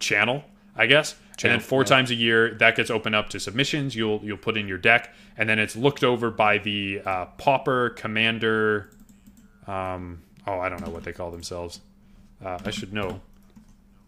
channel, 0.00 0.44
I 0.74 0.86
guess 0.86 1.14
and 1.44 1.52
then 1.52 1.60
four 1.60 1.82
yeah. 1.82 1.86
times 1.86 2.10
a 2.10 2.14
year 2.14 2.54
that 2.54 2.76
gets 2.76 2.90
opened 2.90 3.14
up 3.14 3.28
to 3.30 3.40
submissions. 3.40 3.94
You'll 3.94 4.20
you'll 4.24 4.36
put 4.36 4.56
in 4.56 4.66
your 4.66 4.78
deck, 4.78 5.14
and 5.36 5.48
then 5.48 5.58
it's 5.58 5.76
looked 5.76 6.02
over 6.02 6.30
by 6.30 6.58
the 6.58 7.00
uh, 7.04 7.26
Pauper 7.36 7.90
Commander. 7.90 8.90
Um, 9.66 10.22
oh, 10.46 10.58
I 10.58 10.68
don't 10.68 10.84
know 10.84 10.90
what 10.90 11.04
they 11.04 11.12
call 11.12 11.30
themselves. 11.30 11.80
Uh, 12.44 12.58
I 12.64 12.70
should 12.70 12.92
know. 12.92 13.20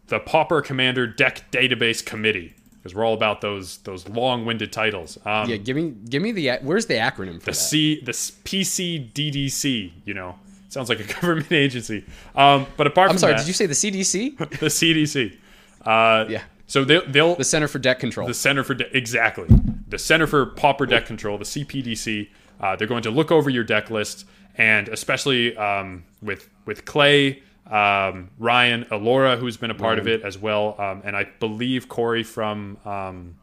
The 0.09 0.19
Pauper 0.19 0.61
Commander 0.61 1.07
Deck 1.07 1.45
Database 1.53 2.05
Committee, 2.05 2.55
because 2.77 2.95
we're 2.95 3.05
all 3.05 3.15
about 3.15 3.41
those 3.41 3.79
those 3.79 4.09
long-winded 4.09 4.73
titles. 4.73 5.17
Um, 5.25 5.49
yeah, 5.49 5.57
give 5.57 5.77
me 5.77 5.95
give 6.09 6.23
me 6.23 6.33
the 6.33 6.59
where's 6.63 6.87
the 6.87 6.95
acronym 6.95 7.39
for 7.39 7.47
the 7.47 7.53
that? 7.53 7.55
C 7.55 8.01
the 8.01 8.13
PCDDC. 8.13 9.93
You 10.05 10.15
know, 10.15 10.37
sounds 10.69 10.89
like 10.89 10.99
a 10.99 11.05
government 11.21 11.53
agency. 11.53 12.05
Um, 12.35 12.67
but 12.77 12.89
apart 12.89 13.11
I'm 13.11 13.15
from 13.15 13.19
sorry, 13.19 13.33
that, 13.35 13.41
did 13.41 13.49
you 13.49 13.55
say 13.55 13.67
the 13.67 13.75
CDC? 13.75 14.39
the 14.59 14.67
CDC. 14.67 15.37
Uh, 15.85 16.27
yeah. 16.29 16.43
So 16.71 16.85
they'll, 16.85 17.05
they'll 17.05 17.35
the 17.35 17.43
Center 17.43 17.67
for 17.67 17.81
Deck 17.81 17.99
Control. 17.99 18.29
The 18.29 18.35
Center 18.35 18.63
for 18.63 18.75
De- 18.75 18.97
exactly 18.97 19.49
the 19.89 19.99
Center 19.99 20.29
for 20.29 20.47
Pauper 20.47 20.87
Deck 20.87 21.05
Control, 21.05 21.37
the 21.37 21.45
CPDC. 21.45 22.29
Uh, 22.61 22.77
they're 22.77 22.87
going 22.87 23.03
to 23.03 23.11
look 23.11 23.33
over 23.33 23.51
your 23.51 23.65
deck 23.65 23.91
list, 23.91 24.25
and 24.55 24.89
especially 24.89 25.57
um, 25.57 26.05
with 26.23 26.49
with 26.67 26.85
Clay, 26.85 27.43
um, 27.69 28.31
Ryan, 28.39 28.87
Alora, 28.93 29.37
who's 29.37 29.57
been 29.57 29.73
a 29.73 29.75
part 29.75 29.99
Ryan. 29.99 30.01
of 30.01 30.07
it 30.07 30.23
as 30.23 30.39
well, 30.39 30.81
um, 30.81 31.03
and 31.05 31.17
I 31.17 31.25
believe 31.25 31.89
Corey 31.89 32.23
from 32.23 32.77
um, 32.85 33.35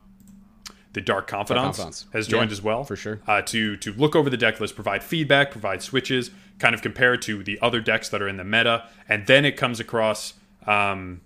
the 0.94 1.02
Dark 1.02 1.28
Confidants, 1.28 1.78
Dark 1.78 1.88
Confidants. 1.88 2.06
has 2.14 2.28
joined 2.28 2.52
yeah, 2.52 2.54
as 2.54 2.62
well 2.62 2.86
for 2.86 2.96
sure 2.96 3.20
uh, 3.28 3.42
to 3.42 3.76
to 3.76 3.92
look 3.92 4.16
over 4.16 4.30
the 4.30 4.38
deck 4.38 4.62
list, 4.62 4.76
provide 4.76 5.04
feedback, 5.04 5.52
provide 5.52 5.82
switches, 5.82 6.32
kind 6.60 6.74
of 6.74 6.82
compare 6.82 7.16
it 7.16 7.22
to 7.24 7.44
the 7.44 7.60
other 7.62 7.82
decks 7.82 8.08
that 8.08 8.22
are 8.22 8.28
in 8.30 8.38
the 8.38 8.46
meta, 8.46 8.88
and 9.10 9.28
then 9.28 9.44
it 9.44 9.58
comes 9.58 9.82
across 9.82 10.36
um, 10.66 11.20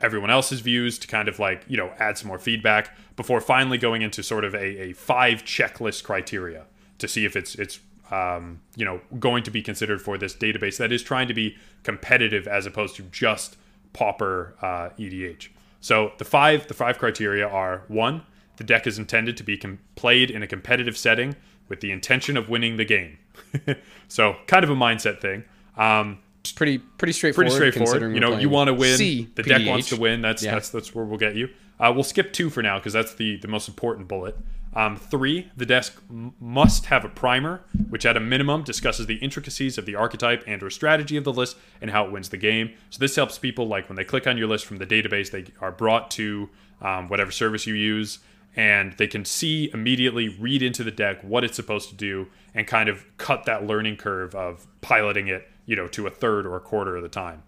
everyone 0.00 0.30
else's 0.30 0.60
views 0.60 0.98
to 0.98 1.06
kind 1.06 1.28
of 1.28 1.38
like 1.38 1.64
you 1.68 1.76
know 1.76 1.92
add 1.98 2.18
some 2.18 2.28
more 2.28 2.38
feedback 2.38 2.96
before 3.16 3.40
finally 3.40 3.78
going 3.78 4.02
into 4.02 4.22
sort 4.22 4.44
of 4.44 4.54
a, 4.54 4.82
a 4.82 4.92
five 4.92 5.44
checklist 5.44 6.04
criteria 6.04 6.64
to 6.98 7.08
see 7.08 7.24
if 7.24 7.36
it's 7.36 7.54
it's 7.54 7.80
um, 8.10 8.60
you 8.76 8.84
know 8.84 9.00
going 9.18 9.42
to 9.42 9.50
be 9.50 9.62
considered 9.62 10.00
for 10.00 10.18
this 10.18 10.34
database 10.34 10.76
that 10.78 10.92
is 10.92 11.02
trying 11.02 11.28
to 11.28 11.34
be 11.34 11.56
competitive 11.82 12.46
as 12.46 12.66
opposed 12.66 12.96
to 12.96 13.02
just 13.04 13.56
pauper 13.92 14.54
uh, 14.60 14.90
EDH. 14.98 15.48
So 15.80 16.12
the 16.18 16.24
five 16.24 16.68
the 16.68 16.74
five 16.74 16.98
criteria 16.98 17.46
are 17.46 17.84
one 17.88 18.22
the 18.56 18.64
deck 18.64 18.86
is 18.86 18.98
intended 18.98 19.36
to 19.36 19.42
be 19.42 19.56
com- 19.56 19.78
played 19.94 20.30
in 20.30 20.42
a 20.42 20.46
competitive 20.46 20.96
setting 20.96 21.36
with 21.68 21.80
the 21.80 21.90
intention 21.90 22.36
of 22.36 22.48
winning 22.48 22.76
the 22.76 22.84
game. 22.84 23.18
so 24.08 24.36
kind 24.46 24.64
of 24.64 24.70
a 24.70 24.74
mindset 24.74 25.20
thing. 25.20 25.44
Um, 25.76 26.18
pretty 26.52 26.78
pretty 26.78 27.12
straightforward. 27.12 27.52
Pretty 27.52 27.72
straightforward. 27.72 28.14
You 28.14 28.20
know, 28.20 28.38
you 28.38 28.48
want 28.48 28.68
to 28.68 28.74
win. 28.74 28.96
C, 28.96 29.28
the 29.34 29.42
deck 29.42 29.66
wants 29.66 29.88
to 29.90 29.96
win. 29.96 30.22
That's 30.22 30.42
yeah. 30.42 30.54
that's 30.54 30.70
that's 30.70 30.94
where 30.94 31.04
we'll 31.04 31.18
get 31.18 31.36
you. 31.36 31.48
Uh, 31.78 31.92
we'll 31.94 32.04
skip 32.04 32.32
two 32.32 32.50
for 32.50 32.62
now 32.62 32.78
because 32.78 32.92
that's 32.92 33.14
the 33.14 33.36
the 33.36 33.48
most 33.48 33.68
important 33.68 34.08
bullet. 34.08 34.36
Um, 34.76 34.96
three, 34.96 35.50
the 35.56 35.64
deck 35.64 35.86
m- 36.10 36.34
must 36.38 36.86
have 36.86 37.02
a 37.02 37.08
primer, 37.08 37.62
which 37.88 38.04
at 38.04 38.14
a 38.14 38.20
minimum 38.20 38.62
discusses 38.62 39.06
the 39.06 39.14
intricacies 39.16 39.78
of 39.78 39.86
the 39.86 39.94
archetype 39.94 40.44
and 40.46 40.62
or 40.62 40.68
strategy 40.68 41.16
of 41.16 41.24
the 41.24 41.32
list 41.32 41.56
and 41.80 41.90
how 41.90 42.04
it 42.04 42.12
wins 42.12 42.28
the 42.28 42.36
game. 42.36 42.74
So 42.90 42.98
this 42.98 43.16
helps 43.16 43.38
people 43.38 43.66
like 43.66 43.88
when 43.88 43.96
they 43.96 44.04
click 44.04 44.26
on 44.26 44.36
your 44.36 44.48
list 44.48 44.66
from 44.66 44.76
the 44.76 44.86
database, 44.86 45.30
they 45.30 45.46
are 45.62 45.72
brought 45.72 46.10
to 46.12 46.50
um, 46.82 47.08
whatever 47.08 47.30
service 47.30 47.66
you 47.66 47.72
use, 47.72 48.18
and 48.54 48.92
they 48.98 49.06
can 49.06 49.24
see 49.24 49.70
immediately, 49.72 50.28
read 50.28 50.62
into 50.62 50.84
the 50.84 50.90
deck 50.90 51.22
what 51.22 51.42
it's 51.42 51.56
supposed 51.56 51.88
to 51.88 51.94
do, 51.94 52.26
and 52.54 52.66
kind 52.66 52.90
of 52.90 53.06
cut 53.16 53.44
that 53.46 53.66
learning 53.66 53.96
curve 53.96 54.34
of 54.34 54.66
piloting 54.82 55.26
it 55.26 55.48
you 55.66 55.76
know, 55.76 55.86
to 55.88 56.06
a 56.06 56.10
third 56.10 56.46
or 56.46 56.56
a 56.56 56.60
quarter 56.60 56.96
of 56.96 57.02
the 57.02 57.08
time. 57.08 57.42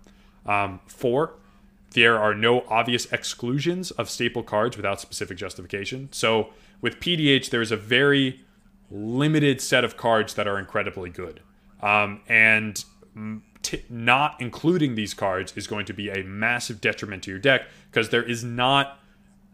Um, 0.44 0.80
four, 0.86 1.34
there 1.92 2.18
are 2.18 2.34
no 2.34 2.64
obvious 2.68 3.10
exclusions 3.12 3.90
of 3.92 4.10
staple 4.10 4.42
cards 4.42 4.76
without 4.76 5.00
specific 5.00 5.38
justification. 5.38 6.08
So 6.12 6.50
with 6.80 7.00
PDH, 7.00 7.50
there's 7.50 7.72
a 7.72 7.76
very 7.76 8.40
limited 8.90 9.60
set 9.60 9.84
of 9.84 9.96
cards 9.96 10.34
that 10.34 10.46
are 10.46 10.58
incredibly 10.58 11.10
good. 11.10 11.40
Um, 11.80 12.20
and 12.28 12.84
t- 13.62 13.84
not 13.88 14.36
including 14.40 14.94
these 14.94 15.14
cards 15.14 15.52
is 15.56 15.66
going 15.66 15.86
to 15.86 15.92
be 15.92 16.10
a 16.10 16.24
massive 16.24 16.80
detriment 16.80 17.22
to 17.24 17.30
your 17.30 17.38
deck 17.38 17.66
because 17.90 18.10
there 18.10 18.22
is 18.22 18.42
not 18.44 18.98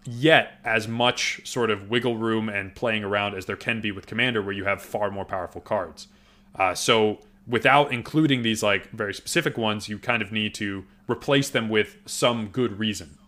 yet 0.04 0.58
as 0.64 0.86
much 0.86 1.40
sort 1.44 1.70
of 1.70 1.88
wiggle 1.90 2.16
room 2.16 2.48
and 2.48 2.74
playing 2.74 3.04
around 3.04 3.34
as 3.34 3.46
there 3.46 3.56
can 3.56 3.80
be 3.80 3.90
with 3.90 4.06
Commander, 4.06 4.42
where 4.42 4.52
you 4.52 4.64
have 4.64 4.82
far 4.82 5.10
more 5.10 5.24
powerful 5.24 5.60
cards. 5.60 6.08
Uh, 6.54 6.74
so 6.74 7.20
without 7.46 7.92
including 7.92 8.42
these 8.42 8.62
like 8.62 8.90
very 8.90 9.14
specific 9.14 9.58
ones, 9.58 9.88
you 9.88 9.98
kind 9.98 10.22
of 10.22 10.32
need 10.32 10.54
to 10.54 10.84
replace 11.08 11.50
them 11.50 11.68
with 11.68 11.96
some 12.06 12.48
good 12.48 12.78
reason. 12.78 13.18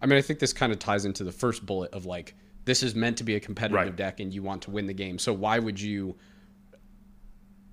I 0.00 0.06
mean, 0.06 0.18
I 0.18 0.22
think 0.22 0.40
this 0.40 0.52
kind 0.52 0.72
of 0.72 0.78
ties 0.78 1.04
into 1.04 1.24
the 1.24 1.32
first 1.32 1.64
bullet 1.64 1.92
of 1.92 2.06
like 2.06 2.34
this 2.64 2.82
is 2.82 2.94
meant 2.94 3.18
to 3.18 3.24
be 3.24 3.36
a 3.36 3.40
competitive 3.40 3.86
right. 3.86 3.96
deck 3.96 4.20
and 4.20 4.32
you 4.32 4.42
want 4.42 4.62
to 4.62 4.70
win 4.70 4.86
the 4.86 4.94
game. 4.94 5.18
So 5.18 5.32
why 5.32 5.58
would 5.58 5.80
you 5.80 6.16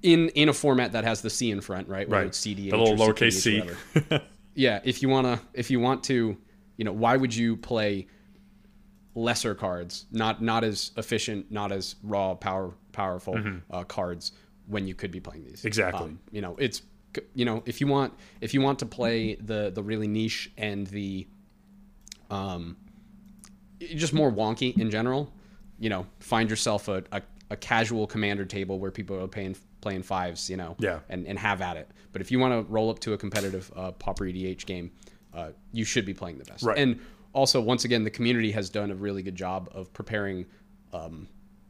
in 0.02 0.30
in 0.30 0.50
a 0.50 0.54
format 0.54 0.92
that 0.92 1.04
has 1.04 1.22
the 1.22 1.30
C 1.30 1.50
in 1.50 1.62
front, 1.62 1.88
right? 1.88 2.08
Whether 2.08 2.24
Right. 2.24 2.28
It's 2.28 2.40
CDH 2.40 2.70
The 2.70 2.78
little 2.78 2.96
lowercase 2.96 3.34
c. 3.34 3.64
yeah, 4.54 4.80
if 4.84 5.02
you 5.02 5.10
wanna, 5.10 5.42
if 5.54 5.72
you 5.72 5.80
want 5.80 6.04
to, 6.06 6.38
you 6.78 6.86
know, 6.86 6.94
why 6.94 7.18
would 7.18 7.36
you 7.36 7.58
play 7.58 8.08
lesser 9.16 9.56
cards, 9.56 10.06
not 10.12 10.42
not 10.42 10.64
as 10.64 10.92
efficient, 10.98 11.52
not 11.52 11.72
as 11.72 11.96
raw, 12.04 12.36
power 12.36 12.74
powerful 12.92 13.40
uh, 13.72 13.84
cards 13.84 14.34
when 14.68 14.88
you 14.88 14.96
could 14.96 15.12
be 15.12 15.20
playing 15.20 15.44
these? 15.46 15.66
Exactly. 15.66 16.04
Um, 16.06 16.20
you 16.32 16.42
know, 16.42 16.56
it's 16.58 16.82
you 17.36 17.46
know, 17.46 17.62
if 17.66 17.80
you 17.82 17.88
want 17.88 18.14
if 18.42 18.54
you 18.54 18.62
want 18.62 18.80
to 18.80 18.86
play 18.86 19.36
the 19.36 19.72
the 19.74 19.84
really 19.84 20.08
niche 20.08 20.52
and 20.58 20.88
the 20.88 21.28
um 22.30 22.78
just 23.96 24.14
more 24.14 24.32
wonky 24.32 24.78
in 24.80 24.90
general, 24.90 25.32
you 25.80 25.90
know, 25.90 26.06
find 26.20 26.50
yourself 26.50 26.88
a, 26.88 27.04
a, 27.12 27.22
a 27.52 27.58
casual 27.58 28.08
commander 28.08 28.46
table 28.46 28.80
where 28.80 28.92
people 28.92 29.20
are 29.22 29.28
playing 29.28 29.56
playing 29.82 30.02
fives, 30.04 30.50
you 30.50 30.56
know, 30.56 30.76
Yeah. 30.80 31.00
and, 31.10 31.28
and 31.28 31.38
have 31.38 31.62
at 31.62 31.76
it. 31.76 31.90
But 32.14 32.22
if 32.22 32.32
you 32.32 32.40
want 32.40 32.54
to 32.54 32.72
roll 32.72 32.90
up 32.90 33.00
to 33.00 33.12
a 33.14 33.18
competitive 33.18 33.70
uh, 33.76 33.92
Pauper 33.92 34.24
EDH 34.24 34.66
game, 34.66 34.92
uh, 35.34 35.50
you 35.74 35.84
should 35.84 36.06
be 36.06 36.14
playing 36.14 36.38
the 36.38 36.46
best. 36.46 36.64
Right. 36.64 36.78
And 36.78 37.02
also, 37.34 37.60
once 37.60 37.84
again, 37.84 38.06
the 38.06 38.10
community 38.10 38.52
has 38.52 38.70
done 38.70 38.92
a 38.92 38.96
really 38.96 39.22
good 39.24 39.36
job 39.36 39.70
of 39.74 39.92
preparing, 39.92 40.46
um, 40.94 41.28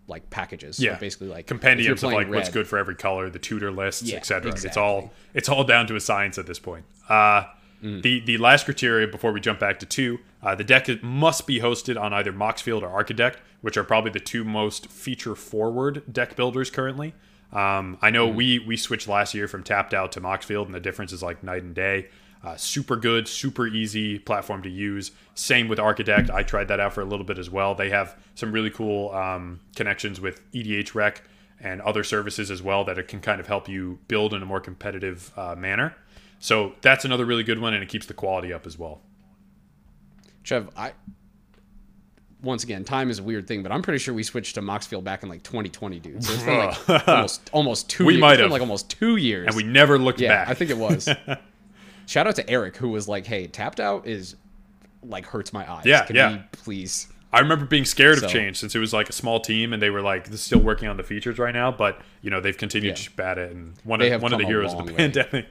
like 0.07 0.29
packages. 0.29 0.77
So 0.77 0.83
Yeah, 0.83 0.95
basically 0.98 1.27
like 1.27 1.48
compendiums 1.48 2.03
of 2.03 2.12
like 2.12 2.29
what's 2.29 2.50
good 2.50 2.67
for 2.67 2.77
every 2.77 2.95
color, 2.95 3.29
the 3.29 3.39
tutor 3.39 3.72
lists, 3.72 4.03
Yeah, 4.03 4.17
etc. 4.17 4.51
It's 4.51 4.77
all 4.77 5.13
it's 5.33 5.50
all 5.50 5.63
down 5.63 5.88
to 5.88 5.95
a 5.95 6.00
science 6.01 6.38
at 6.38 6.45
this 6.48 6.60
point. 6.60 6.86
Uh, 7.10 7.45
Mm. 7.83 8.01
The 8.01 8.22
the 8.22 8.38
last 8.38 8.63
criteria 8.63 9.10
before 9.10 9.33
we 9.33 9.41
jump 9.41 9.60
back 9.60 9.77
to 9.79 9.86
two, 9.86 10.19
uh, 10.41 10.55
the 10.55 10.63
deck 10.63 10.88
must 11.03 11.45
be 11.45 11.60
hosted 11.60 12.00
on 12.00 12.13
either 12.13 12.31
Moxfield 12.31 12.81
or 12.81 13.03
Archidekt, 13.03 13.36
which 13.60 13.75
are 13.75 13.83
probably 13.83 14.10
the 14.12 14.22
two 14.22 14.45
most 14.45 14.88
feature 14.89 15.36
forward 15.36 16.01
deck 16.10 16.38
builders 16.38 16.69
currently. 16.69 17.13
Um, 17.51 17.98
I 18.01 18.10
Mm. 18.10 18.13
know 18.13 18.27
we 18.29 18.60
we 18.60 18.77
switched 18.77 19.10
last 19.10 19.33
year 19.33 19.50
from 19.50 19.63
tapped 19.63 19.93
out 19.93 20.13
to 20.13 20.22
Moxfield, 20.22 20.65
and 20.67 20.74
the 20.74 20.79
difference 20.79 21.12
is 21.12 21.22
like 21.22 21.43
night 21.43 21.63
and 21.63 21.75
day. 21.75 22.07
Uh, 22.43 22.57
super 22.57 22.97
good, 22.97 23.25
super 23.27 23.65
easy 23.67 24.19
platform 24.19 24.62
to 24.63 24.69
use. 24.69 25.12
Same 25.33 25.69
with 25.69 25.79
Archidekt. 25.79 26.29
I 26.29 26.43
tried 26.43 26.67
that 26.67 26.79
out 26.79 26.93
for 26.93 27.00
a 27.00 27.05
little 27.05 27.25
bit 27.25 27.38
as 27.38 27.50
well. 27.50 27.73
They 27.73 27.89
have 27.89 28.17
some 28.35 28.51
really 28.51 28.69
cool 28.69 29.12
um, 29.13 29.62
connections 29.77 30.19
with 30.19 30.41
EDHREC 30.51 31.19
and 31.62 31.79
other 31.81 32.03
services 32.03 32.51
as 32.51 32.62
well 32.62 32.83
that 32.83 32.97
it 32.97 33.07
can 33.07 33.21
kind 33.21 33.39
of 33.39 33.47
help 33.47 33.69
you 33.69 34.00
build 34.09 34.33
in 34.33 34.41
a 34.41 34.45
more 34.45 34.59
competitive 34.59 35.31
uh, 35.38 35.55
manner. 35.55 35.95
So 36.39 36.73
that's 36.81 37.05
another 37.05 37.23
really 37.25 37.43
good 37.43 37.59
one, 37.59 37.73
and 37.73 37.81
it 37.81 37.88
keeps 37.88 38.05
the 38.07 38.13
quality 38.13 38.51
up 38.51 38.67
as 38.67 38.77
well. 38.77 39.00
Chev, 40.43 40.69
I 40.75 40.91
once 42.41 42.65
again, 42.65 42.83
time 42.83 43.09
is 43.09 43.19
a 43.19 43.23
weird 43.23 43.47
thing, 43.47 43.63
but 43.63 43.71
I'm 43.71 43.81
pretty 43.81 44.00
sure 44.00 44.13
we 44.13 44.23
switched 44.23 44.55
to 44.55 44.62
Moxfield 44.62 45.05
back 45.05 45.23
in 45.23 45.29
like 45.29 45.43
2020, 45.43 46.00
dude. 46.01 46.21
So 46.21 46.33
it's 46.33 46.43
been 46.43 46.57
like 46.57 47.07
almost 47.07 47.50
almost 47.53 47.89
two. 47.89 48.05
We 48.05 48.15
years. 48.15 48.21
might 48.21 48.31
It's 48.33 48.38
been 48.39 48.43
have. 48.47 48.51
like 48.51 48.62
almost 48.62 48.89
two 48.89 49.15
years. 49.15 49.47
And 49.47 49.55
we 49.55 49.63
never 49.63 49.97
looked 49.97 50.19
yeah, 50.19 50.43
back. 50.43 50.50
I 50.50 50.53
think 50.53 50.69
it 50.69 50.77
was. 50.77 51.07
Shout 52.05 52.27
out 52.27 52.36
to 52.36 52.50
Eric 52.50 52.77
who 52.77 52.89
was 52.89 53.07
like, 53.07 53.25
"Hey, 53.25 53.48
tapped 53.48 53.79
out 53.79 54.05
is 54.07 54.36
like 55.03 55.25
hurts 55.25 55.51
my 55.53 55.69
eyes. 55.72 55.86
Yeah, 55.86 56.05
Can 56.05 56.15
yeah. 56.15 56.31
we 56.33 56.41
please." 56.51 57.07
I 57.31 57.39
remember 57.39 57.65
being 57.65 57.86
scared 57.86 58.19
So- 58.19 58.25
of 58.27 58.31
change 58.31 58.57
since 58.60 58.75
it 58.75 58.79
was 58.79 58.93
like 58.93 59.10
a 59.10 59.13
small 59.13 59.39
team 59.39 59.74
and 59.74 59.81
they 59.81 59.89
were 59.89 60.01
like 60.01 60.27
still 60.36 60.60
working 60.60 60.88
on 60.88 60.98
the 60.98 61.03
features 61.03 61.39
right 61.39 61.53
now, 61.53 61.72
but 61.72 62.00
you 62.22 62.29
know 62.29 62.39
they've 62.39 62.57
continued 62.57 62.89
Yeah. 62.89 62.95
to 62.95 63.03
chip 63.03 63.19
at 63.19 63.38
it. 63.39 63.51
And 63.51 63.74
one 63.83 64.00
They 64.00 64.07
of 64.07 64.12
have 64.13 64.22
one 64.24 64.33
of 64.33 64.39
the 64.39 64.45
heroes 64.45 64.74
of 64.74 64.86
the 64.86 64.93
way. 64.93 64.98
pandemic. 65.10 65.48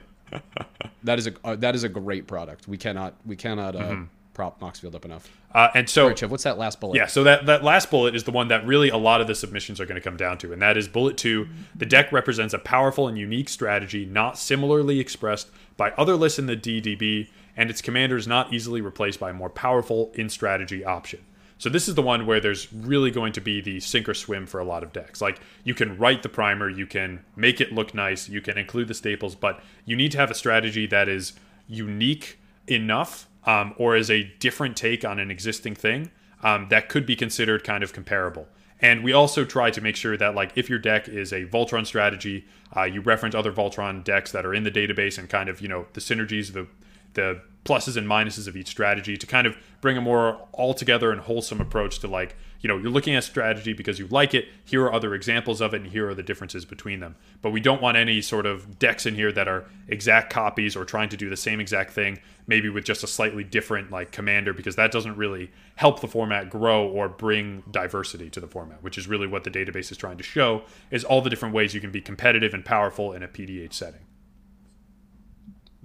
That 1.03 1.19
is 1.19 1.27
a 1.27 1.33
uh, 1.43 1.55
that 1.57 1.75
is 1.75 1.83
a 1.83 1.89
great 1.89 2.25
product. 2.27 2.67
We 2.67 2.77
cannot 2.77 3.15
we 3.25 3.35
cannot 3.35 3.75
uh, 3.75 3.79
Mm-hmm. 3.79 4.03
Prop 4.33 4.59
Moxfield 4.59 4.95
up 4.95 5.05
enough. 5.05 5.29
Uh, 5.53 5.69
and 5.75 5.89
so 5.89 6.03
All 6.03 6.07
right, 6.09 6.17
Chev, 6.17 6.31
what's 6.31 6.43
that 6.43 6.57
last 6.57 6.79
bullet? 6.79 6.97
Yeah, 6.97 7.05
so 7.05 7.23
that, 7.23 7.45
that 7.45 7.63
last 7.63 7.91
bullet 7.91 8.15
is 8.15 8.23
the 8.23 8.31
one 8.31 8.47
that 8.47 8.65
really 8.65 8.89
a 8.89 8.97
lot 8.97 9.21
of 9.21 9.27
the 9.27 9.35
submissions 9.35 9.79
are 9.79 9.85
going 9.85 9.95
to 9.95 10.01
come 10.01 10.17
down 10.17 10.37
to, 10.39 10.51
and 10.51 10.61
that 10.61 10.77
is 10.77 10.87
bullet 10.87 11.17
two. 11.17 11.47
The 11.75 11.85
deck 11.85 12.11
represents 12.11 12.53
a 12.53 12.59
powerful 12.59 13.07
and 13.07 13.17
unique 13.17 13.49
strategy 13.49 14.05
not 14.05 14.37
similarly 14.37 14.99
expressed 14.99 15.49
by 15.77 15.91
other 15.91 16.15
lists 16.15 16.39
in 16.39 16.47
the 16.47 16.57
DDB, 16.57 17.29
and 17.55 17.69
its 17.69 17.81
commander 17.81 18.17
is 18.17 18.27
not 18.27 18.51
easily 18.51 18.81
replaced 18.81 19.19
by 19.19 19.29
a 19.29 19.33
more 19.33 19.49
powerful 19.49 20.11
in 20.15 20.29
strategy 20.29 20.83
option. 20.83 21.23
So 21.59 21.69
this 21.69 21.87
is 21.87 21.95
the 21.95 22.01
one 22.01 22.25
where 22.25 22.39
there's 22.39 22.73
really 22.73 23.11
going 23.11 23.31
to 23.33 23.41
be 23.41 23.61
the 23.61 23.79
sink 23.79 24.09
or 24.09 24.13
swim 24.13 24.47
for 24.47 24.59
a 24.59 24.65
lot 24.65 24.83
of 24.83 24.91
decks. 24.91 25.21
Like 25.21 25.39
you 25.63 25.73
can 25.73 25.97
write 25.97 26.23
the 26.23 26.29
primer, 26.29 26.69
you 26.69 26.85
can 26.85 27.23
make 27.35 27.61
it 27.61 27.71
look 27.71 27.93
nice, 27.93 28.27
you 28.27 28.41
can 28.41 28.57
include 28.57 28.87
the 28.87 28.93
staples, 28.93 29.35
but 29.35 29.61
you 29.85 29.95
need 29.95 30.11
to 30.11 30.17
have 30.17 30.31
a 30.31 30.35
strategy 30.35 30.87
that 30.87 31.07
is 31.07 31.33
unique 31.67 32.39
enough 32.67 33.27
um, 33.45 33.73
or 33.77 33.95
as 33.95 34.09
a 34.09 34.23
different 34.39 34.77
take 34.77 35.03
on 35.03 35.19
an 35.19 35.29
existing 35.31 35.75
thing 35.75 36.11
um, 36.43 36.67
that 36.69 36.89
could 36.89 37.05
be 37.05 37.15
considered 37.15 37.63
kind 37.63 37.83
of 37.83 37.93
comparable. 37.93 38.47
And 38.79 39.03
we 39.03 39.13
also 39.13 39.45
try 39.45 39.71
to 39.71 39.79
make 39.79 39.95
sure 39.95 40.17
that, 40.17 40.35
like, 40.35 40.51
if 40.55 40.69
your 40.69 40.79
deck 40.79 41.07
is 41.07 41.31
a 41.31 41.45
Voltron 41.45 41.85
strategy, 41.85 42.45
uh, 42.75 42.83
you 42.83 42.99
reference 42.99 43.33
other 43.33 43.53
Voltron 43.53 44.03
decks 44.03 44.33
that 44.33 44.45
are 44.45 44.53
in 44.53 44.63
the 44.63 44.71
database 44.71 45.17
and 45.17 45.29
kind 45.29 45.47
of, 45.47 45.61
you 45.61 45.69
know, 45.69 45.85
the 45.93 46.01
synergies, 46.01 46.51
the 46.51 46.67
the 47.13 47.41
pluses 47.63 47.95
and 47.95 48.07
minuses 48.07 48.47
of 48.47 48.57
each 48.57 48.67
strategy 48.67 49.15
to 49.17 49.25
kind 49.25 49.47
of 49.47 49.55
bring 49.81 49.97
a 49.97 50.01
more 50.01 50.39
all 50.51 50.73
together 50.73 51.11
and 51.11 51.21
wholesome 51.21 51.61
approach 51.61 51.99
to 51.99 52.07
like 52.07 52.35
you 52.63 52.67
know 52.67 52.77
you're 52.77 52.89
looking 52.89 53.13
at 53.13 53.23
strategy 53.23 53.73
because 53.73 53.99
you 53.99 54.07
like 54.07 54.33
it 54.33 54.47
here 54.65 54.83
are 54.83 54.91
other 54.91 55.13
examples 55.13 55.61
of 55.61 55.75
it 55.75 55.81
and 55.81 55.91
here 55.91 56.09
are 56.09 56.15
the 56.15 56.23
differences 56.23 56.65
between 56.65 56.99
them 56.99 57.15
but 57.43 57.51
we 57.51 57.59
don't 57.59 57.81
want 57.81 57.95
any 57.95 58.21
sort 58.21 58.47
of 58.47 58.79
decks 58.79 59.05
in 59.05 59.13
here 59.13 59.31
that 59.31 59.47
are 59.47 59.65
exact 59.87 60.33
copies 60.33 60.75
or 60.75 60.83
trying 60.83 61.09
to 61.09 61.17
do 61.17 61.29
the 61.29 61.37
same 61.37 61.59
exact 61.59 61.91
thing 61.91 62.17
maybe 62.47 62.69
with 62.69 62.83
just 62.83 63.03
a 63.03 63.07
slightly 63.07 63.43
different 63.43 63.91
like 63.91 64.11
commander 64.11 64.53
because 64.53 64.75
that 64.75 64.91
doesn't 64.91 65.15
really 65.15 65.51
help 65.75 65.99
the 65.99 66.07
format 66.07 66.49
grow 66.49 66.87
or 66.87 67.07
bring 67.07 67.61
diversity 67.69 68.29
to 68.31 68.39
the 68.39 68.47
format 68.47 68.81
which 68.81 68.97
is 68.97 69.07
really 69.07 69.27
what 69.27 69.43
the 69.43 69.51
database 69.51 69.91
is 69.91 69.97
trying 69.97 70.17
to 70.17 70.23
show 70.23 70.63
is 70.89 71.03
all 71.03 71.21
the 71.21 71.29
different 71.29 71.53
ways 71.53 71.75
you 71.75 71.81
can 71.81 71.91
be 71.91 72.01
competitive 72.01 72.53
and 72.55 72.65
powerful 72.65 73.13
in 73.13 73.21
a 73.21 73.27
pdh 73.27 73.71
setting 73.71 74.01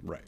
Right. 0.03 0.25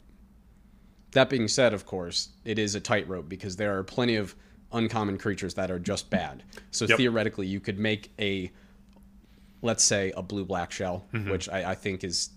That 1.12 1.28
being 1.28 1.48
said, 1.48 1.74
of 1.74 1.86
course, 1.86 2.30
it 2.44 2.58
is 2.58 2.74
a 2.74 2.80
tightrope 2.80 3.28
because 3.28 3.56
there 3.56 3.76
are 3.76 3.82
plenty 3.82 4.16
of 4.16 4.34
uncommon 4.72 5.18
creatures 5.18 5.54
that 5.54 5.70
are 5.70 5.78
just 5.78 6.10
bad. 6.10 6.42
So 6.70 6.86
Yep. 6.86 6.96
theoretically, 6.98 7.46
you 7.46 7.60
could 7.60 7.78
make 7.78 8.10
a, 8.18 8.50
let's 9.62 9.84
say, 9.84 10.12
a 10.16 10.22
blue 10.22 10.44
black 10.44 10.72
shell, 10.72 11.04
Mm-hmm. 11.12 11.30
which 11.30 11.48
I, 11.48 11.70
I 11.72 11.74
think 11.74 12.04
is, 12.04 12.30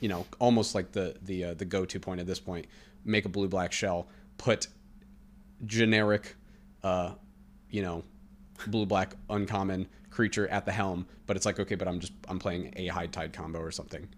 you 0.00 0.08
know, 0.08 0.26
almost 0.38 0.74
like 0.74 0.92
the 0.92 1.16
the 1.22 1.44
uh, 1.44 1.54
the 1.54 1.64
go 1.64 1.84
to 1.84 2.00
point 2.00 2.20
at 2.20 2.26
this 2.26 2.40
point. 2.40 2.66
Make 3.04 3.24
a 3.24 3.28
blue 3.28 3.48
black 3.48 3.72
shell, 3.72 4.06
put 4.38 4.68
generic, 5.66 6.36
uh, 6.82 7.12
you 7.70 7.82
know, 7.82 8.04
blue 8.66 8.86
black 8.86 9.14
uncommon 9.30 9.88
creature 10.10 10.46
at 10.48 10.66
the 10.66 10.72
helm, 10.72 11.06
but 11.26 11.36
it's 11.36 11.46
like 11.46 11.58
okay, 11.58 11.74
but 11.74 11.88
I'm 11.88 12.00
just 12.00 12.12
I'm 12.28 12.38
playing 12.38 12.72
a 12.76 12.86
high 12.88 13.06
tide 13.06 13.32
combo 13.32 13.60
or 13.60 13.70
something. 13.70 14.08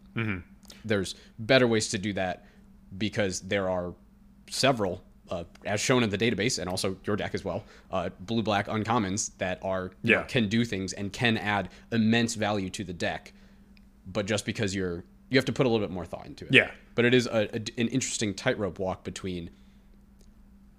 There's 0.85 1.15
better 1.39 1.67
ways 1.67 1.89
to 1.91 1.99
do 1.99 2.13
that 2.15 2.45
because 2.97 3.41
there 3.41 3.69
are 3.69 3.95
several, 4.51 5.03
uh, 5.35 5.45
as 5.65 5.81
shown 5.81 6.03
in 6.03 6.11
the 6.11 6.19
database 6.19 6.59
and 6.59 6.69
also 6.69 6.97
your 7.05 7.17
deck 7.17 7.35
as 7.35 7.45
well, 7.45 7.65
uh, 7.91 8.09
blue 8.21 8.43
black 8.43 8.67
uncommons 8.69 9.31
that 9.39 9.59
are 9.63 9.91
you 10.03 10.13
know, 10.15 10.21
Yeah. 10.21 10.25
can 10.27 10.49
do 10.49 10.65
things 10.65 10.93
and 10.93 11.13
can 11.13 11.37
add 11.39 11.69
immense 11.93 12.35
value 12.35 12.71
to 12.71 12.85
the 12.85 12.93
deck. 12.93 13.33
But 14.07 14.27
just 14.27 14.45
because 14.47 14.75
you're 14.75 15.05
you 15.31 15.39
have 15.39 15.47
to 15.47 15.53
put 15.53 15.67
a 15.67 15.69
little 15.69 15.85
bit 15.87 15.93
more 15.93 16.05
thought 16.05 16.27
into 16.27 16.45
it. 16.45 16.53
Yeah. 16.55 16.71
But 16.95 17.05
it 17.07 17.15
is 17.15 17.27
a, 17.27 17.49
a- 17.57 17.81
an 17.81 17.89
interesting 17.89 18.35
tightrope 18.35 18.79
walk 18.79 19.03
between 19.05 19.51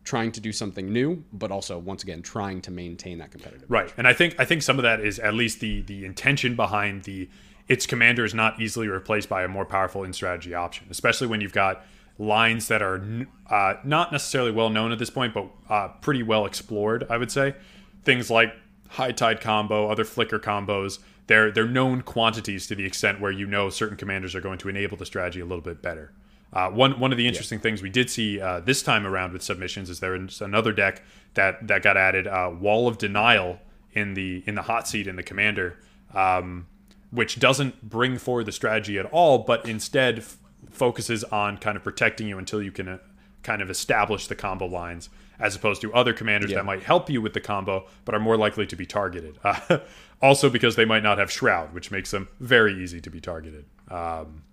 trying 0.04 0.32
to 0.32 0.40
do 0.40 0.52
something 0.52 0.94
new, 0.94 1.24
but 1.34 1.52
also 1.52 1.80
once 1.80 2.04
again 2.04 2.22
trying 2.22 2.62
to 2.62 2.72
maintain 2.72 3.18
that 3.18 3.32
competitive. 3.32 3.66
Right, 3.70 3.92
and 3.98 4.08
I 4.08 4.14
think 4.14 4.36
I 4.40 4.46
think 4.46 4.62
some 4.62 4.78
of 4.78 4.84
that 4.84 5.00
is 5.00 5.18
at 5.20 5.34
least 5.34 5.60
the 5.60 5.82
the 5.82 6.06
intention 6.06 6.56
behind 6.56 7.04
the 7.04 7.28
its 7.68 7.88
commander 7.88 8.24
is 8.24 8.34
not 8.36 8.62
easily 8.62 8.88
replaced 8.88 9.28
by 9.28 9.44
a 9.44 9.48
more 9.48 9.66
powerful 9.66 10.04
in 10.04 10.14
strategy 10.14 10.54
option, 10.54 10.86
especially 10.92 11.26
when 11.28 11.42
you've 11.42 11.54
got 11.54 11.84
lines 12.18 12.68
that 12.70 12.82
are 12.82 13.28
uh, 13.50 13.76
not 13.84 14.12
necessarily 14.12 14.52
well 14.52 14.70
known 14.70 14.92
at 14.92 15.00
this 15.00 15.10
point, 15.10 15.34
but 15.34 15.48
uh, 15.70 15.90
pretty 16.02 16.24
well 16.24 16.46
explored. 16.46 17.06
I 17.10 17.18
would 17.18 17.32
say 17.32 17.56
things 18.04 18.30
like 18.30 18.56
high 18.90 19.12
tide 19.12 19.42
combo, 19.42 19.90
other 19.90 20.06
flicker 20.06 20.40
combos. 20.40 21.00
They're 21.28 21.52
they're 21.52 21.68
known 21.68 22.02
quantities 22.02 22.68
to 22.68 22.76
the 22.76 22.86
extent 22.86 23.20
where 23.20 23.32
you 23.32 23.48
know 23.48 23.70
certain 23.70 23.98
commanders 23.98 24.36
are 24.36 24.42
going 24.42 24.60
to 24.60 24.70
enable 24.70 24.98
the 24.98 25.06
strategy 25.06 25.40
a 25.40 25.46
little 25.46 25.64
bit 25.64 25.82
better. 25.82 26.14
Uh, 26.54 26.70
one 26.70 27.00
one 27.00 27.12
of 27.12 27.18
the 27.18 27.28
interesting 27.28 27.60
things 27.60 27.82
we 27.82 27.90
did 27.90 28.10
see 28.10 28.40
uh, 28.40 28.60
this 28.62 28.82
time 28.82 29.06
around 29.06 29.34
with 29.34 29.42
submissions 29.42 29.90
is 29.90 30.00
there 30.00 30.16
is 30.16 30.42
another 30.42 30.72
deck 30.72 31.02
that 31.34 31.68
that 31.68 31.82
got 31.82 31.98
added, 31.98 32.28
uh, 32.28 32.52
Wall 32.58 32.88
of 32.88 32.98
Denial 32.98 33.60
in 33.94 34.14
the 34.14 34.44
in 34.46 34.56
the 34.56 34.62
hot 34.62 34.88
seat 34.88 35.08
in 35.08 35.16
the 35.16 35.24
commander, 35.24 35.78
um, 36.14 36.68
which 37.12 37.40
doesn't 37.40 37.90
bring 37.90 38.18
forward 38.18 38.46
the 38.46 38.52
strategy 38.52 38.98
at 39.00 39.06
all, 39.08 39.40
but 39.40 39.68
instead 39.68 40.24
focuses 40.72 41.24
on 41.26 41.58
kind 41.58 41.76
of 41.78 41.84
protecting 41.84 42.28
you 42.28 42.38
until 42.38 42.62
you 42.62 42.72
can 42.72 42.88
uh, 42.88 42.98
kind 43.44 43.62
of 43.62 43.70
establish 43.70 44.28
the 44.28 44.36
combo 44.36 44.66
lines, 44.66 45.10
as 45.40 45.56
opposed 45.56 45.82
to 45.82 45.94
other 45.94 46.14
commanders 46.14 46.52
Yeah. 46.52 46.58
that 46.58 46.66
might 46.66 46.84
help 46.84 47.10
you 47.10 47.22
with 47.22 47.34
the 47.34 47.42
combo, 47.42 47.88
but 48.06 48.16
are 48.16 48.20
more 48.20 48.38
likely 48.38 48.66
to 48.68 48.76
be 48.76 48.86
targeted. 48.86 49.38
Uh, 49.44 49.80
also, 50.22 50.50
because 50.50 50.76
they 50.78 50.86
might 50.86 51.04
not 51.04 51.18
have 51.18 51.30
shroud, 51.30 51.74
which 51.74 51.92
makes 51.92 52.10
them 52.12 52.28
very 52.40 52.74
easy 52.82 53.02
to 53.02 53.10
be 53.10 53.20
targeted. 53.20 53.66
Um, 53.92 54.44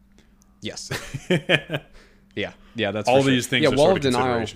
Yes. 0.61 0.90
yeah. 2.37 2.52
Yeah. 2.75 2.90
That's 2.92 3.09
all 3.09 3.23
sure. 3.23 3.31
these 3.31 3.47
things 3.47 3.64
Yeah. 3.64 3.71
are 3.71 3.76
Wall 3.76 3.92
of 3.92 4.00
denial. 4.00 4.47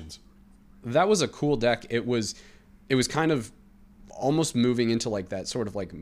that 0.85 1.09
was 1.09 1.23
a 1.23 1.29
cool 1.29 1.57
deck. 1.57 1.87
It 1.91 2.07
was, 2.07 2.35
it 2.89 2.95
was 2.95 3.09
kind 3.09 3.33
of 3.33 3.51
almost 4.11 4.55
moving 4.55 4.91
into 4.91 5.09
like 5.09 5.29
that 5.31 5.47
sort 5.49 5.69
of 5.69 5.75
like 5.77 5.93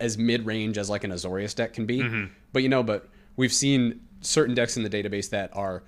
as 0.00 0.16
mid 0.18 0.46
range 0.46 0.78
as 0.78 0.88
like 0.90 1.04
an 1.04 1.10
Azorius 1.10 1.54
deck 1.54 1.72
can 1.74 1.86
be. 1.86 2.00
Mm-hmm. 2.00 2.24
But 2.52 2.62
you 2.62 2.68
know, 2.68 2.82
but 2.82 3.08
we've 3.36 3.52
seen 3.52 4.00
certain 4.24 4.54
decks 4.54 4.76
in 4.76 4.82
the 4.82 4.90
database 4.90 5.30
that 5.30 5.50
are 5.54 5.82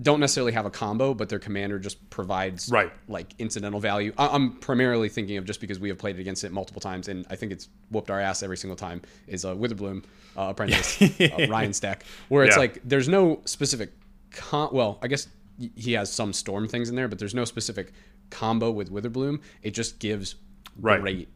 don't 0.00 0.20
necessarily 0.20 0.52
have 0.52 0.64
a 0.64 0.70
combo, 0.70 1.12
but 1.12 1.28
their 1.28 1.40
commander 1.40 1.76
just 1.78 2.08
provides 2.08 2.68
Right. 2.70 2.92
like 3.08 3.34
incidental 3.40 3.80
value. 3.80 4.12
I- 4.16 4.28
I'm 4.28 4.52
primarily 4.58 5.08
thinking 5.08 5.38
of 5.38 5.44
just 5.44 5.60
because 5.60 5.80
we 5.80 5.88
have 5.88 5.98
played 5.98 6.20
against 6.20 6.44
it 6.44 6.52
multiple 6.52 6.80
times, 6.80 7.08
and 7.08 7.26
I 7.30 7.34
think 7.34 7.50
it's 7.50 7.68
whooped 7.90 8.08
our 8.08 8.20
ass 8.20 8.44
every 8.44 8.56
single 8.58 8.76
time. 8.76 9.02
Is 9.26 9.44
uh, 9.44 9.56
Witherbloom 9.56 10.04
uh, 10.36 10.42
apprentice 10.50 11.02
uh, 11.20 11.46
Ryan's 11.48 11.80
deck, 11.80 12.04
where 12.28 12.44
it's 12.44 12.54
Yeah. 12.54 12.60
like 12.60 12.80
there's 12.84 13.08
no 13.08 13.40
specific 13.44 13.90
con. 14.30 14.68
Well, 14.72 15.00
I 15.02 15.08
guess 15.08 15.26
he 15.74 15.94
has 15.94 16.12
some 16.12 16.32
storm 16.32 16.68
things 16.68 16.88
in 16.90 16.94
there, 16.94 17.08
but 17.08 17.18
there's 17.18 17.34
no 17.34 17.44
specific 17.44 17.92
combo 18.30 18.70
with 18.70 18.92
Witherbloom. 18.92 19.40
It 19.62 19.72
just 19.72 19.98
gives 19.98 20.36
Right. 20.80 21.00
great 21.00 21.28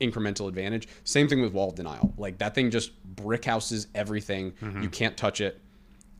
incremental 0.00 0.48
advantage. 0.48 0.88
Same 1.04 1.28
thing 1.28 1.40
with 1.40 1.52
Wall 1.52 1.70
of 1.70 1.74
Denial. 1.74 2.12
Like 2.16 2.38
that 2.38 2.54
thing 2.54 2.70
just 2.70 3.02
brick 3.04 3.44
houses 3.44 3.86
everything. 3.94 4.52
Mm-hmm. 4.52 4.82
You 4.82 4.88
can't 4.88 5.16
touch 5.16 5.40
it. 5.40 5.60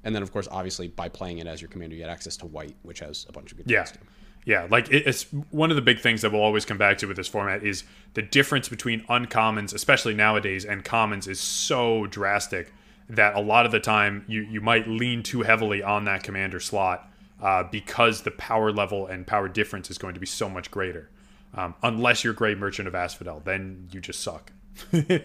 And 0.05 0.15
then, 0.15 0.23
of 0.23 0.33
course, 0.33 0.49
obviously, 0.51 0.89
by 0.89 1.09
playing 1.09 1.39
it 1.39 1.47
as 1.47 1.61
your 1.61 1.69
commander, 1.69 1.95
you 1.95 2.03
get 2.03 2.11
access 2.11 2.37
to 2.39 2.47
white, 2.47 2.75
which 2.83 3.01
has 3.01 3.27
a 3.29 3.33
bunch 3.33 3.53
of 3.53 3.59
good 3.59 3.67
stuff. 3.67 3.73
Yeah. 3.73 3.85
things. 3.85 4.07
Yeah, 4.47 4.67
like 4.71 4.91
it's 4.91 5.25
one 5.51 5.69
of 5.69 5.77
the 5.77 5.83
big 5.83 6.01
things 6.01 6.23
that 6.23 6.33
we'll 6.33 6.41
always 6.41 6.65
come 6.65 6.79
back 6.79 6.97
to 6.99 7.07
with 7.07 7.19
this 7.19 7.29
format 7.29 7.63
is 7.63 7.85
the 8.15 8.23
difference 8.23 8.71
between 8.71 9.03
uncommons, 9.03 9.75
especially 9.75 10.15
nowadays, 10.15 10.65
and 10.65 10.83
commons 10.83 11.27
is 11.27 11.39
so 11.39 12.07
drastic 12.07 12.73
that 13.09 13.35
a 13.35 13.41
lot 13.41 13.67
of 13.67 13.73
the 13.73 13.81
time 13.81 14.25
you 14.27 14.41
you 14.43 14.61
might 14.63 14.89
lean 14.89 15.23
too 15.23 15.43
heavily 15.43 15.83
on 15.83 16.05
that 16.05 16.23
commander 16.23 16.59
slot 16.59 17.11
uh, 17.43 17.65
because 17.65 18.23
the 18.23 18.31
power 18.31 18.73
level 18.73 19.07
and 19.07 19.27
power 19.27 19.49
difference 19.49 19.91
is 19.91 19.99
going 19.99 20.15
to 20.15 20.21
be 20.21 20.27
so 20.27 20.49
much 20.49 20.71
greater. 20.71 21.11
Um, 21.55 21.75
unless 21.83 22.23
you're 22.23 22.33
Gray 22.33 22.55
Merchant 22.55 22.87
of 22.87 22.95
Asphodel, 22.95 23.43
then 23.45 23.89
you 23.93 24.01
just 24.01 24.21
suck 24.21 24.53
uh, 24.93 25.19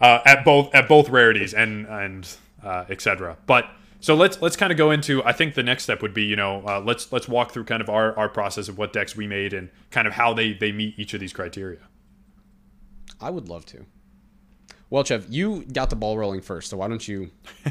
at 0.00 0.44
both 0.44 0.74
at 0.74 0.88
both 0.88 1.08
rarities 1.08 1.54
and 1.54 1.86
and 1.86 2.28
uh, 2.62 2.84
etc. 2.90 3.38
But 3.46 3.66
so 4.00 4.14
let's 4.14 4.40
let's 4.42 4.56
kind 4.56 4.70
of 4.72 4.76
go 4.78 4.90
into. 4.90 5.24
I 5.24 5.32
think 5.32 5.54
the 5.54 5.62
next 5.62 5.84
step 5.84 6.02
would 6.02 6.12
be 6.14 6.24
you 6.24 6.36
know 6.36 6.62
uh, 6.66 6.80
let's 6.80 7.10
let's 7.12 7.28
walk 7.28 7.52
through 7.52 7.64
kind 7.64 7.80
of 7.80 7.88
our, 7.88 8.16
our 8.18 8.28
process 8.28 8.68
of 8.68 8.76
what 8.76 8.92
decks 8.92 9.16
we 9.16 9.26
made 9.26 9.52
and 9.54 9.70
kind 9.90 10.06
of 10.06 10.12
how 10.14 10.34
they 10.34 10.52
they 10.52 10.70
meet 10.72 10.98
each 10.98 11.14
of 11.14 11.20
these 11.20 11.32
criteria. 11.32 11.78
I 13.20 13.30
would 13.30 13.48
love 13.48 13.64
to. 13.66 13.86
Well, 14.90 15.04
Chev, 15.04 15.26
you 15.30 15.64
got 15.66 15.88
the 15.90 15.96
ball 15.96 16.18
rolling 16.18 16.40
first, 16.40 16.68
so 16.70 16.76
why 16.76 16.88
don't 16.88 17.06
you 17.06 17.30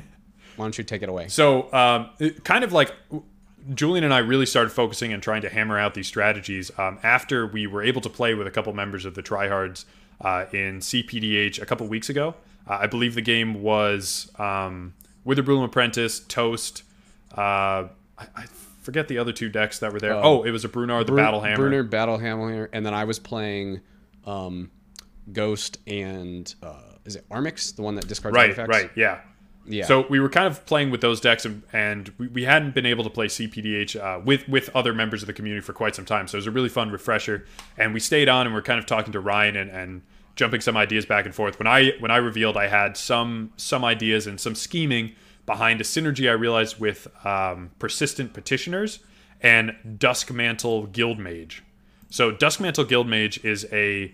why 0.55 0.65
don't 0.65 0.77
you 0.77 0.83
take 0.83 1.03
it 1.03 1.09
away? 1.09 1.27
So, 1.27 1.71
um, 1.73 2.09
it- 2.19 2.43
kind 2.43 2.63
of 2.63 2.71
like 2.73 2.93
Julian 3.73 4.03
and 4.03 4.13
I 4.13 4.19
really 4.19 4.45
started 4.45 4.71
focusing 4.71 5.13
and 5.13 5.21
trying 5.21 5.41
to 5.43 5.49
hammer 5.49 5.77
out 5.77 5.93
these 5.93 6.07
strategies 6.07 6.71
um, 6.79 6.99
after 7.03 7.45
we 7.45 7.67
were 7.67 7.83
able 7.83 8.01
to 8.01 8.09
play 8.09 8.33
with 8.33 8.47
a 8.47 8.51
couple 8.51 8.73
members 8.73 9.05
of 9.05 9.15
the 9.15 9.21
Tryhards 9.23 9.85
uh, 10.21 10.45
in 10.51 10.79
CPDH 10.79 11.61
a 11.61 11.65
couple 11.65 11.87
weeks 11.87 12.09
ago. 12.09 12.35
Uh, 12.67 12.79
I 12.81 12.87
believe 12.87 13.15
the 13.15 13.21
game 13.21 13.61
was 13.61 14.31
um, 14.39 14.93
Witherbloom 15.25 15.65
Apprentice, 15.65 16.19
Toast. 16.21 16.83
Uh, 17.37 17.87
I, 18.17 18.27
I 18.35 18.45
forget 18.81 19.07
the 19.07 19.17
other 19.17 19.31
two 19.31 19.49
decks 19.49 19.79
that 19.79 19.93
were 19.93 19.99
there. 19.99 20.13
oh, 20.13 20.43
it 20.43 20.51
was 20.51 20.65
a 20.65 20.69
Bruenor, 20.69 21.05
the 21.05 21.11
Battle 21.13 21.41
Hammer. 21.41 21.69
Bruenor, 21.69 21.89
Battle 21.89 22.17
Hammer, 22.17 22.69
and 22.73 22.85
then 22.85 22.93
I 22.93 23.03
was 23.03 23.19
playing 23.19 23.81
um, 24.25 24.71
Ghost 25.31 25.79
and 25.85 26.53
uh, 26.63 26.81
is 27.05 27.15
it 27.15 27.27
Armix, 27.29 27.75
the 27.75 27.81
one 27.81 27.95
that 27.95 28.07
discards 28.07 28.35
Right, 28.35 28.49
artifacts? 28.49 28.69
right, 28.69 28.91
yeah. 28.95 29.19
Yeah. 29.65 29.85
So 29.85 30.07
we 30.09 30.19
were 30.19 30.29
kind 30.29 30.47
of 30.47 30.65
playing 30.65 30.89
with 30.89 31.01
those 31.01 31.21
decks, 31.21 31.45
and, 31.45 31.61
and 31.71 32.11
we, 32.17 32.27
we 32.27 32.43
hadn't 32.43 32.73
been 32.73 32.85
able 32.85 33.03
to 33.03 33.09
play 33.09 33.27
CPDH 33.27 33.95
uh, 33.95 34.19
with 34.23 34.47
with 34.49 34.69
other 34.75 34.93
members 34.93 35.21
of 35.21 35.27
the 35.27 35.33
community 35.33 35.61
for 35.61 35.73
quite 35.73 35.95
some 35.95 36.05
time. 36.05 36.27
So 36.27 36.37
it 36.37 36.39
was 36.39 36.47
a 36.47 36.51
really 36.51 36.69
fun 36.69 36.91
refresher, 36.91 37.45
and 37.77 37.93
we 37.93 37.99
stayed 37.99 38.29
on 38.29 38.47
and 38.47 38.55
we're 38.55 38.61
kind 38.61 38.79
of 38.79 38.85
talking 38.85 39.13
to 39.13 39.19
Ryan 39.19 39.55
and, 39.55 39.69
and 39.69 40.01
jumping 40.35 40.61
some 40.61 40.77
ideas 40.77 41.05
back 41.05 41.25
and 41.25 41.35
forth. 41.35 41.59
When 41.59 41.67
I 41.67 41.91
when 41.99 42.11
I 42.11 42.17
revealed 42.17 42.57
I 42.57 42.67
had 42.67 42.97
some 42.97 43.51
some 43.57 43.83
ideas 43.83 44.25
and 44.25 44.39
some 44.39 44.55
scheming 44.55 45.11
behind 45.45 45.81
a 45.81 45.83
synergy 45.83 46.29
I 46.29 46.33
realized 46.33 46.79
with 46.79 47.07
um, 47.25 47.71
persistent 47.79 48.33
petitioners 48.33 48.99
and 49.41 49.75
Duskmantle 49.85 50.91
Guildmage. 50.91 51.61
So 52.09 52.31
Duskmantle 52.31 52.85
Guildmage 52.85 53.43
is 53.43 53.67
a 53.71 54.13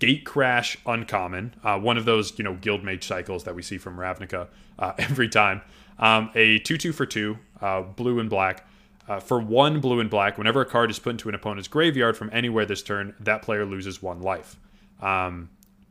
Gatecrash 0.00 0.76
Uncommon, 0.86 1.54
uh, 1.64 1.78
one 1.78 1.96
of 1.96 2.04
those 2.04 2.38
you 2.38 2.44
know 2.44 2.54
Guild 2.54 2.84
Mage 2.84 3.06
cycles 3.06 3.44
that 3.44 3.54
we 3.54 3.62
see 3.62 3.78
from 3.78 3.96
Ravnica 3.96 4.48
uh, 4.78 4.92
every 4.98 5.28
time. 5.28 5.62
Um, 5.98 6.30
a 6.34 6.58
two-two 6.58 6.92
for 6.92 7.06
two, 7.06 7.38
uh, 7.60 7.82
blue 7.82 8.20
and 8.20 8.28
black. 8.28 8.66
Uh, 9.08 9.20
for 9.20 9.38
one 9.38 9.80
blue 9.80 10.00
and 10.00 10.10
black, 10.10 10.36
whenever 10.36 10.60
a 10.60 10.66
card 10.66 10.90
is 10.90 10.98
put 10.98 11.10
into 11.10 11.28
an 11.28 11.34
opponent's 11.34 11.68
graveyard 11.68 12.16
from 12.16 12.28
anywhere 12.32 12.66
this 12.66 12.82
turn, 12.82 13.14
that 13.20 13.40
player 13.40 13.64
loses 13.64 14.02
one 14.02 14.20
life. 14.20 14.56
Um, 15.00 15.48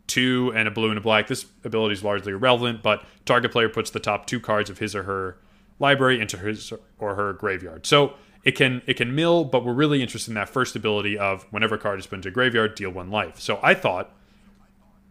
two 0.07 0.51
and 0.55 0.67
a 0.67 0.71
blue 0.71 0.89
and 0.89 0.97
a 0.97 1.01
black. 1.01 1.27
This 1.27 1.45
ability 1.63 1.93
is 1.93 2.03
largely 2.03 2.33
irrelevant, 2.33 2.83
but 2.83 3.03
target 3.25 3.51
player 3.51 3.69
puts 3.69 3.89
the 3.89 3.99
top 3.99 4.25
two 4.27 4.39
cards 4.39 4.69
of 4.69 4.79
his 4.79 4.95
or 4.95 5.03
her 5.03 5.37
library 5.79 6.19
into 6.19 6.37
his 6.37 6.73
or 6.99 7.15
her 7.15 7.33
graveyard. 7.33 7.85
So 7.85 8.13
it 8.45 8.55
can 8.55 8.83
it 8.85 8.93
can 8.93 9.13
mill, 9.13 9.43
but 9.43 9.65
we're 9.65 9.73
really 9.73 10.01
interested 10.01 10.31
in 10.31 10.35
that 10.35 10.49
first 10.49 10.75
ability 10.75 11.17
of 11.17 11.43
whenever 11.49 11.75
a 11.75 11.77
card 11.79 11.99
is 11.99 12.07
put 12.07 12.17
into 12.17 12.31
graveyard, 12.31 12.75
deal 12.75 12.91
one 12.91 13.09
life. 13.09 13.39
So 13.39 13.59
I 13.61 13.73
thought 13.73 14.13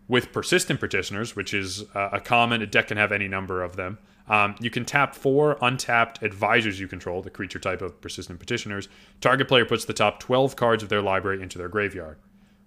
with 0.06 0.32
persistent 0.32 0.80
petitioners, 0.80 1.34
which 1.34 1.52
is 1.52 1.84
uh, 1.94 2.10
a 2.12 2.20
common, 2.20 2.62
a 2.62 2.66
deck 2.66 2.88
can 2.88 2.96
have 2.96 3.10
any 3.10 3.26
number 3.26 3.62
of 3.62 3.74
them. 3.76 3.98
Um, 4.28 4.54
you 4.60 4.70
can 4.70 4.84
tap 4.84 5.14
four 5.14 5.58
untapped 5.60 6.22
advisors 6.22 6.80
you 6.80 6.88
control, 6.88 7.20
the 7.20 7.30
creature 7.30 7.58
type 7.58 7.82
of 7.82 8.00
persistent 8.00 8.38
petitioners. 8.38 8.88
Target 9.20 9.48
player 9.48 9.64
puts 9.66 9.84
the 9.84 9.92
top 9.92 10.20
12 10.20 10.56
cards 10.56 10.82
of 10.82 10.88
their 10.88 11.02
library 11.02 11.42
into 11.42 11.58
their 11.58 11.68
graveyard. 11.68 12.18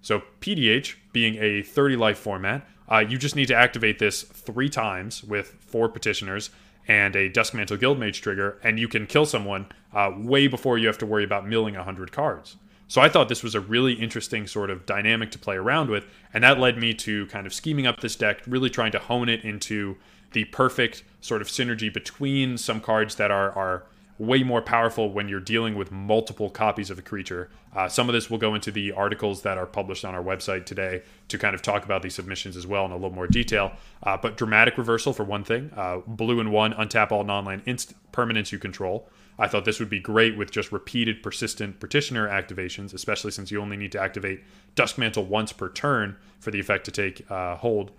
So 0.01 0.21
PDH, 0.41 0.95
being 1.13 1.36
a 1.41 1.63
30 1.63 1.95
life 1.95 2.19
format, 2.19 2.67
uh, 2.91 2.99
you 2.99 3.17
just 3.17 3.36
need 3.36 3.47
to 3.47 3.56
activate 3.56 3.99
this 3.99 4.21
three 4.23 4.69
times 4.69 5.23
with 5.23 5.56
four 5.60 5.89
petitioners 5.89 6.51
and 6.88 7.15
a 7.15 7.30
Duskmantle 7.30 7.78
Guildmage 7.78 8.21
trigger, 8.21 8.60
and 8.63 8.80
you 8.80 8.88
can 8.88 9.08
kill 9.08 9.26
someone 9.26 9.67
uh, 9.93 10.12
way 10.15 10.47
before 10.47 10.78
you 10.78 10.88
have 10.88 10.97
to 11.00 11.06
worry 11.06 11.23
about 11.23 11.47
milling 11.47 11.76
100 11.76 12.12
cards. 12.12 12.56
So 12.88 13.02
I 13.02 13.10
thought 13.10 13.28
this 13.28 13.43
was 13.43 13.56
a 13.56 13.60
really 13.60 13.93
interesting 13.93 14.47
sort 14.47 14.69
of 14.69 14.86
dynamic 14.86 15.32
to 15.32 15.39
play 15.39 15.58
around 15.58 15.89
with, 15.89 16.06
and 16.34 16.43
that 16.43 16.60
led 16.60 16.78
me 16.78 16.93
to 16.95 17.26
kind 17.28 17.45
of 17.45 17.54
scheming 17.54 17.86
up 17.86 18.00
this 18.00 18.15
deck, 18.15 18.41
really 18.47 18.69
trying 18.69 18.93
to 18.93 19.00
hone 19.00 19.28
it 19.28 19.43
into 19.43 19.97
the 20.32 20.45
perfect 20.45 21.04
sort 21.19 21.41
of 21.41 21.47
synergy 21.47 21.93
between 21.93 22.58
some 22.58 22.80
cards 22.80 23.15
that 23.15 23.32
are 23.32 23.52
are 23.52 23.84
way 24.19 24.41
more 24.43 24.62
powerful 24.62 25.12
when 25.12 25.30
you're 25.30 25.39
dealing 25.39 25.75
with 25.75 25.91
multiple 25.91 26.49
copies 26.49 26.89
of 26.89 26.97
a 26.97 27.01
creature. 27.01 27.49
Uh, 27.75 27.88
some 27.88 28.10
of 28.10 28.13
this 28.13 28.30
will 28.30 28.38
go 28.38 28.56
into 28.56 28.71
the 28.71 28.91
articles 28.91 29.43
that 29.43 29.58
are 29.58 29.65
published 29.65 30.03
on 30.03 30.15
our 30.15 30.23
website 30.23 30.65
today 30.65 31.03
to 31.27 31.38
kind 31.38 31.53
of 31.53 31.62
talk 31.62 31.86
about 31.86 32.01
these 32.01 32.15
submissions 32.15 32.58
as 32.58 32.65
well 32.65 32.86
in 32.86 32.91
a 32.91 32.95
little 32.95 33.12
more 33.12 33.27
detail. 33.27 33.73
Uh, 34.01 34.17
but 34.17 34.36
dramatic 34.36 34.77
reversal 34.77 35.13
for 35.13 35.23
one 35.23 35.43
thing, 35.43 35.71
uh, 35.75 35.99
blue 36.08 36.39
and 36.39 36.51
one, 36.51 36.73
untap 36.73 37.12
all 37.12 37.23
non-land 37.23 37.62
inst- 37.65 37.93
permanents 38.12 38.51
you 38.51 38.58
control. 38.58 39.08
I 39.39 39.47
thought 39.47 39.65
this 39.65 39.80
would 39.80 39.89
be 39.89 39.99
great 39.99 40.36
with 40.36 40.49
just 40.49 40.71
repeated 40.71 41.21
persistent 41.21 41.80
petitioner 41.80 42.27
activations, 42.27 42.93
especially 42.93 43.32
since 43.32 43.51
you 43.51 43.62
only 43.62 43.77
need 43.77 43.91
to 43.91 44.01
activate 44.01 44.43
Duskmantle 44.75 45.27
once 45.27 45.53
per 45.53 45.69
turn 45.69 46.15
for 46.39 46.49
the 46.49 46.60
effect 46.60 46.86
to 46.86 46.91
take 46.91 47.30
uh, 47.30 47.56
hold. 47.58 47.91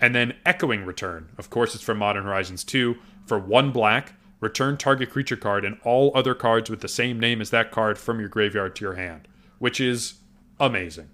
And 0.00 0.14
then 0.14 0.34
Echoing 0.44 0.84
Return. 0.84 1.28
Of 1.38 1.50
course, 1.50 1.74
it's 1.74 1.84
from 1.84 1.98
Modern 1.98 2.24
Horizons 2.24 2.64
2. 2.64 2.96
For 3.26 3.38
one 3.38 3.70
black, 3.70 4.14
return 4.40 4.76
target 4.76 5.10
creature 5.10 5.36
card 5.36 5.64
and 5.64 5.78
all 5.84 6.10
other 6.14 6.34
cards 6.34 6.70
with 6.70 6.80
the 6.80 6.88
same 6.88 7.20
name 7.20 7.40
as 7.40 7.50
that 7.50 7.70
card 7.70 7.98
from 7.98 8.18
your 8.18 8.28
graveyard 8.28 8.74
to 8.76 8.84
your 8.84 8.94
hand, 8.94 9.28
which 9.58 9.80
is 9.80 10.14
amazing. 10.58 11.10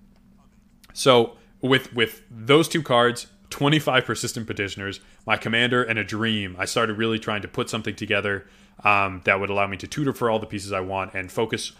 So 0.93 1.37
with 1.61 1.93
with 1.93 2.23
those 2.31 2.69
two 2.69 2.83
cards, 2.83 3.27
25 3.51 4.05
persistent 4.05 4.47
petitioners, 4.47 5.01
my 5.27 5.37
commander, 5.37 5.83
and 5.83 5.99
a 5.99 6.05
dream, 6.05 6.57
I 6.59 6.65
started 6.65 6.99
really 6.99 7.19
trying 7.19 7.43
to 7.43 7.49
put 7.49 7.71
something 7.71 7.95
together 7.95 8.47
um, 8.85 9.23
that 9.25 9.41
would 9.41 9.51
allow 9.51 9.67
me 9.67 9.77
to 9.79 9.87
tutor 9.87 10.13
for 10.13 10.31
all 10.31 10.39
the 10.39 10.47
pieces 10.47 10.73
I 10.73 10.81
want 10.81 11.15
and 11.15 11.31
focus 11.31 11.73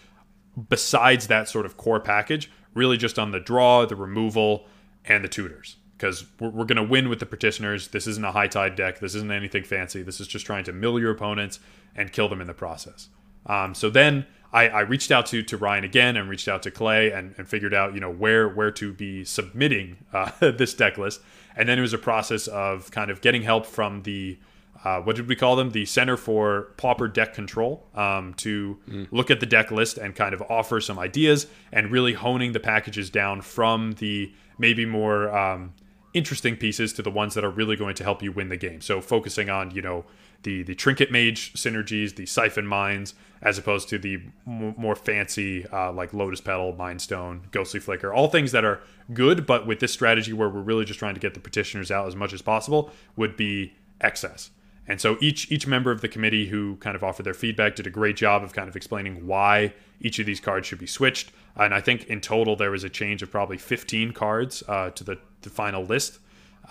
besides 0.69 1.27
that 1.27 1.49
sort 1.49 1.67
of 1.67 1.77
core 1.77 2.01
package, 2.01 2.51
really 2.75 2.97
just 2.97 3.19
on 3.19 3.31
the 3.31 3.41
draw, 3.41 3.85
the 3.85 3.97
removal, 3.97 4.67
and 5.05 5.23
the 5.23 5.29
tutors. 5.29 5.77
Because 5.97 6.27
we're, 6.41 6.51
we're 6.51 6.65
going 6.65 6.77
to 6.77 6.83
win 6.83 7.09
with 7.09 7.21
the 7.21 7.27
petitioners. 7.27 7.89
This 7.89 8.07
isn't 8.07 8.25
a 8.25 8.33
high 8.33 8.49
tide 8.49 8.77
deck. 8.77 9.01
This 9.01 9.15
isn't 9.15 9.31
anything 9.31 9.65
fancy. 9.65 10.03
This 10.03 10.21
is 10.21 10.27
just 10.27 10.45
trying 10.45 10.65
to 10.65 10.73
mill 10.73 10.99
your 10.99 11.11
opponents 11.11 11.61
and 11.95 12.13
kill 12.13 12.29
them 12.29 12.41
in 12.41 12.47
the 12.47 12.55
process. 12.55 13.09
Um, 13.47 13.75
so 13.75 13.91
then 13.91 14.27
I, 14.53 14.69
I, 14.69 14.81
reached 14.81 15.11
out 15.11 15.27
to 15.27 15.43
to 15.43 15.57
Ryan 15.57 15.85
again 15.85 16.17
and 16.17 16.29
reached 16.29 16.49
out 16.49 16.63
to 16.65 16.71
Clay 16.71 17.13
and, 17.13 17.35
and 17.39 17.49
figured 17.49 17.73
out 17.73 17.95
you 17.95 18.01
know 18.01 18.11
where 18.11 18.49
where 18.49 18.73
to 18.73 18.93
be 18.93 19.25
submitting 19.25 19.99
uh, 20.13 20.31
this 20.41 20.75
deck 20.75 20.99
list. 20.99 21.21
And 21.57 21.69
then 21.69 21.79
it 21.79 21.83
was 21.83 21.93
a 21.93 21.99
process 21.99 22.49
of 22.49 22.91
kind 22.91 23.11
of 23.11 23.21
getting 23.21 23.43
help 23.43 23.65
from 23.67 24.03
the 24.03 24.39
uh, 24.85 25.01
what 25.01 25.17
did 25.17 25.27
we 25.27 25.35
call 25.35 25.57
them? 25.57 25.71
The 25.71 25.85
Center 25.85 26.17
for 26.17 26.69
Pauper 26.77 27.09
Deck 27.09 27.35
Control 27.35 27.85
um, 27.95 28.35
to 28.35 28.79
look 29.11 29.33
at 29.33 29.41
the 29.41 29.47
deck 29.47 29.73
list 29.73 29.99
and 29.99 30.15
kind 30.15 30.33
of 30.33 30.43
offer 30.49 30.81
some 30.81 30.97
ideas 30.97 31.49
and 31.73 31.91
really 31.91 32.13
honing 32.13 32.53
the 32.53 32.61
packages 32.61 33.11
down 33.11 33.41
from 33.41 33.93
the 33.95 34.33
maybe 34.59 34.87
more 34.87 35.37
um, 35.37 35.75
interesting 36.17 36.57
pieces 36.57 36.93
to 36.95 37.03
the 37.03 37.11
ones 37.11 37.35
that 37.35 37.45
are 37.45 37.51
really 37.51 37.77
going 37.77 37.95
to 37.97 38.03
help 38.03 38.23
you 38.23 38.33
win 38.33 38.49
the 38.49 38.57
game. 38.57 38.81
So 38.81 39.01
focusing 39.01 39.51
on 39.51 39.71
you 39.73 39.83
know 39.83 40.05
the 40.43 40.63
the 40.63 40.75
trinket 40.75 41.13
mage 41.13 41.53
synergies, 41.55 42.17
the 42.17 42.27
siphon 42.27 42.67
mines, 42.67 43.15
as 43.43 43.59
opposed 43.59 43.89
to 43.91 43.99
the 43.99 44.15
m- 44.47 44.75
more 44.77 44.97
fancy 44.97 45.67
uh, 45.69 45.93
like 45.93 46.15
lotus 46.15 46.41
petal, 46.41 46.75
mind 46.75 47.03
stone, 47.03 47.49
ghostly 47.51 47.81
flicker, 47.81 48.13
all 48.13 48.29
things 48.29 48.53
that 48.53 48.65
are 48.65 48.81
good, 49.13 49.47
but 49.47 49.67
with 49.67 49.81
this 49.81 49.93
strategy 49.93 50.33
where 50.33 50.49
we're 50.49 50.61
really 50.61 50.85
just 50.85 50.99
trying 50.99 51.15
to 51.15 51.21
get 51.21 51.35
the 51.35 51.41
petitioners 51.41 51.91
out 51.91 52.09
as 52.09 52.17
much 52.17 52.33
as 52.33 52.43
possible, 52.43 52.91
would 53.17 53.37
be 53.37 53.75
excess. 54.01 54.51
And 54.89 55.01
so 55.01 55.17
each 55.21 55.51
each 55.51 55.67
member 55.67 55.91
of 55.91 56.01
the 56.01 56.09
committee 56.09 56.47
who 56.47 56.77
kind 56.77 56.95
of 56.95 57.03
offered 57.03 57.25
their 57.25 57.35
feedback 57.35 57.75
did 57.77 57.87
a 57.87 57.91
great 57.91 58.17
job 58.17 58.43
of 58.43 58.53
kind 58.53 58.69
of 58.69 58.77
explaining 58.77 59.27
why 59.27 59.75
each 60.01 60.19
of 60.19 60.27
these 60.27 60.41
cards 60.41 60.67
should 60.67 60.79
be 60.79 60.87
switched. 60.87 61.33
And 61.57 61.75
I 61.75 61.81
think 61.81 62.05
in 62.07 62.21
total 62.21 62.55
there 62.57 62.71
was 62.71 62.85
a 62.85 62.91
change 62.91 63.23
of 63.23 63.31
probably 63.31 63.59
15 63.59 64.13
cards 64.13 64.63
uh, 64.69 64.91
to 64.91 65.05
the, 65.05 65.19
the 65.43 65.51
final 65.51 65.85
list. 65.85 66.19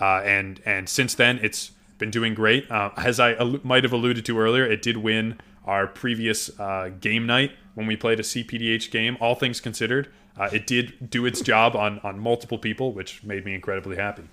Uh, 0.00 0.22
and 0.24 0.60
and 0.64 0.88
since 0.88 1.14
then 1.14 1.38
it's 1.42 1.72
been 1.98 2.10
doing 2.10 2.34
great. 2.34 2.70
Uh, 2.70 2.90
as 2.96 3.20
I 3.20 3.34
al- 3.34 3.60
might 3.62 3.84
have 3.84 3.92
alluded 3.92 4.24
to 4.26 4.38
earlier, 4.38 4.64
it 4.64 4.82
did 4.82 4.98
win 4.98 5.38
our 5.64 5.86
previous 5.86 6.58
uh, 6.60 6.90
game 7.00 7.26
night 7.26 7.52
when 7.74 7.86
we 7.86 7.96
played 7.96 8.20
a 8.20 8.22
CPDH 8.22 8.90
game. 8.90 9.16
All 9.20 9.34
things 9.34 9.60
considered, 9.60 10.08
uh, 10.38 10.48
it 10.52 10.66
did 10.66 11.10
do 11.10 11.26
its 11.26 11.40
job 11.40 11.74
on 11.74 11.98
on 12.00 12.18
multiple 12.18 12.58
people, 12.58 12.92
which 12.92 13.22
made 13.24 13.44
me 13.44 13.54
incredibly 13.54 13.96
happy. 13.96 14.24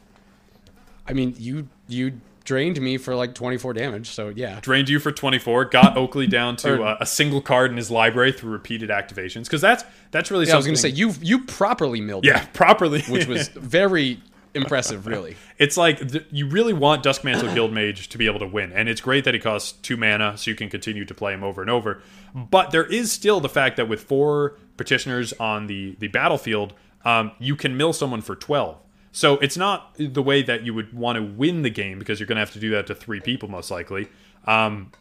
I 1.08 1.14
mean, 1.14 1.36
you 1.38 1.68
you 1.88 2.20
drained 2.46 2.80
me 2.82 2.98
for 2.98 3.16
like 3.16 3.34
24 3.36 3.74
damage, 3.74 4.10
so 4.10 4.30
yeah. 4.36 4.60
Drained 4.62 4.90
you 4.90 5.00
for 5.00 5.12
24, 5.12 5.66
got 5.66 5.96
Oakley 5.98 6.28
down 6.28 6.56
to 6.58 6.74
Or- 6.82 6.86
uh, 6.86 6.98
a 7.00 7.06
single 7.06 7.42
card 7.42 7.72
in 7.72 7.78
his 7.78 7.90
library 7.90 8.32
through 8.32 8.52
repeated 8.52 8.90
activations 8.90 9.44
because 9.46 9.62
that's 9.62 9.84
that's 10.12 10.30
really 10.32 10.46
Yeah, 10.48 10.54
I 10.54 10.58
was 10.58 10.66
gonna 10.66 10.76
say 10.78 10.90
you 10.90 11.14
you 11.22 11.46
properly 11.46 12.02
milled 12.02 12.26
yeah, 12.26 12.46
properly, 12.54 13.02
which 13.04 13.28
was 13.28 13.48
very 13.56 14.20
impressive, 14.56 15.08
really. 15.08 15.36
it's 15.58 15.78
like 15.78 16.08
th- 16.12 16.26
you 16.32 16.48
really 16.48 16.74
want 16.74 17.04
Duskmantle 17.04 17.56
Guildmage 17.56 18.08
to 18.10 18.18
be 18.20 18.28
able 18.28 18.40
to 18.40 18.46
win, 18.48 18.72
and 18.72 18.88
it's 18.88 19.02
great 19.02 19.24
that 19.24 19.34
he 19.34 19.40
costs 19.40 19.72
two 19.72 19.98
mana, 19.98 20.38
so 20.38 20.52
you 20.52 20.56
can 20.56 20.70
continue 20.70 21.06
to 21.06 21.14
play 21.16 21.34
him 21.34 21.44
over 21.44 21.62
and 21.62 21.72
over. 21.72 22.02
But 22.36 22.70
there 22.72 22.86
is 22.86 23.12
still 23.12 23.40
the 23.40 23.50
fact 23.50 23.78
that 23.78 23.88
with 23.90 24.04
four 24.04 24.58
petitioners 24.78 25.34
on 25.34 25.68
the 25.68 25.96
the 26.00 26.08
battlefield, 26.08 26.74
um, 27.06 27.32
you 27.40 27.56
can 27.56 27.76
mill 27.78 27.94
someone 27.94 28.22
for 28.22 28.36
twelve. 28.36 28.78
So 29.14 29.38
it's 29.38 29.56
not 29.56 29.96
the 29.98 30.24
way 30.24 30.42
that 30.42 30.66
you 30.66 30.74
would 30.74 30.92
want 30.92 31.18
to 31.18 31.24
win 31.24 31.62
the 31.62 31.70
game 31.70 32.00
because 32.00 32.20
you're 32.20 32.26
going 32.26 32.38
to 32.38 32.42
have 32.42 32.52
to 32.52 32.60
do 32.60 32.72
that 32.72 32.88
to 32.88 32.96
three 32.96 33.20
people 33.20 33.48
most 33.48 33.70
likely. 33.70 34.10
Um, 34.46 34.92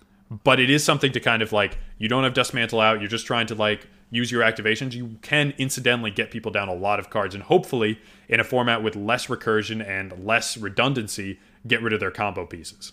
but 0.45 0.61
it 0.61 0.69
is 0.69 0.85
something 0.85 1.13
to 1.13 1.21
kind 1.21 1.41
of 1.41 1.51
like 1.51 1.79
you 1.97 2.09
don't 2.09 2.23
have 2.23 2.35
Duskmantle 2.35 2.83
out. 2.85 3.01
You're 3.01 3.09
just 3.09 3.27
trying 3.27 3.47
to 3.47 3.55
like 3.55 3.87
use 4.11 4.31
your 4.31 4.43
activations. 4.43 4.93
You 4.93 5.17
can 5.23 5.55
incidentally 5.57 6.11
get 6.11 6.31
people 6.31 6.53
down 6.53 6.69
a 6.69 6.75
lot 6.75 6.99
of 6.99 7.09
cards, 7.09 7.35
and 7.35 7.43
hopefully 7.43 7.99
in 8.29 8.39
a 8.39 8.45
format 8.45 8.83
with 8.83 8.95
less 8.97 9.29
recursion 9.29 9.87
and 9.87 10.25
less 10.25 10.59
redundancy, 10.59 11.41
get 11.67 11.83
rid 11.83 11.95
of 11.95 12.01
their 12.01 12.11
combo 12.11 12.45
pieces. 12.45 12.93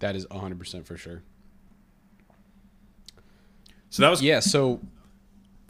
That 0.00 0.14
is 0.14 0.26
100% 0.26 0.84
for 0.84 0.98
sure. 0.98 1.22
So 3.88 4.02
that 4.02 4.10
was 4.10 4.22
Yeah, 4.22 4.40
so 4.40 4.80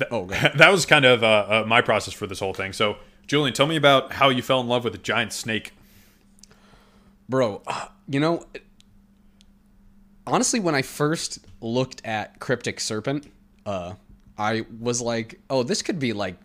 that, 0.00 0.08
Oh, 0.10 0.26
that 0.56 0.70
was 0.70 0.84
kind 0.84 1.04
of 1.04 1.22
uh, 1.22 1.26
uh, 1.62 1.64
my 1.66 1.80
process 1.80 2.12
for 2.12 2.26
this 2.26 2.40
whole 2.40 2.52
thing. 2.54 2.72
So 2.72 2.96
Julian, 3.26 3.54
tell 3.54 3.66
me 3.68 3.76
about 3.76 4.12
how 4.14 4.28
you 4.28 4.42
fell 4.42 4.60
in 4.60 4.66
love 4.68 4.82
with 4.84 4.94
a 4.94 4.98
giant 4.98 5.32
snake. 5.32 5.72
bro, 7.28 7.62
uh, 7.66 7.86
you 8.08 8.18
know, 8.20 8.44
honestly 10.26 10.60
when 10.60 10.74
I 10.74 10.82
first 10.82 11.38
looked 11.60 12.04
at 12.04 12.38
Cryptic 12.40 12.80
Serpent, 12.80 13.30
uh 13.66 13.94
I 14.38 14.64
was 14.80 15.02
like, 15.02 15.38
"Oh, 15.50 15.62
this 15.62 15.82
could 15.82 15.98
be 15.98 16.12
like 16.14 16.36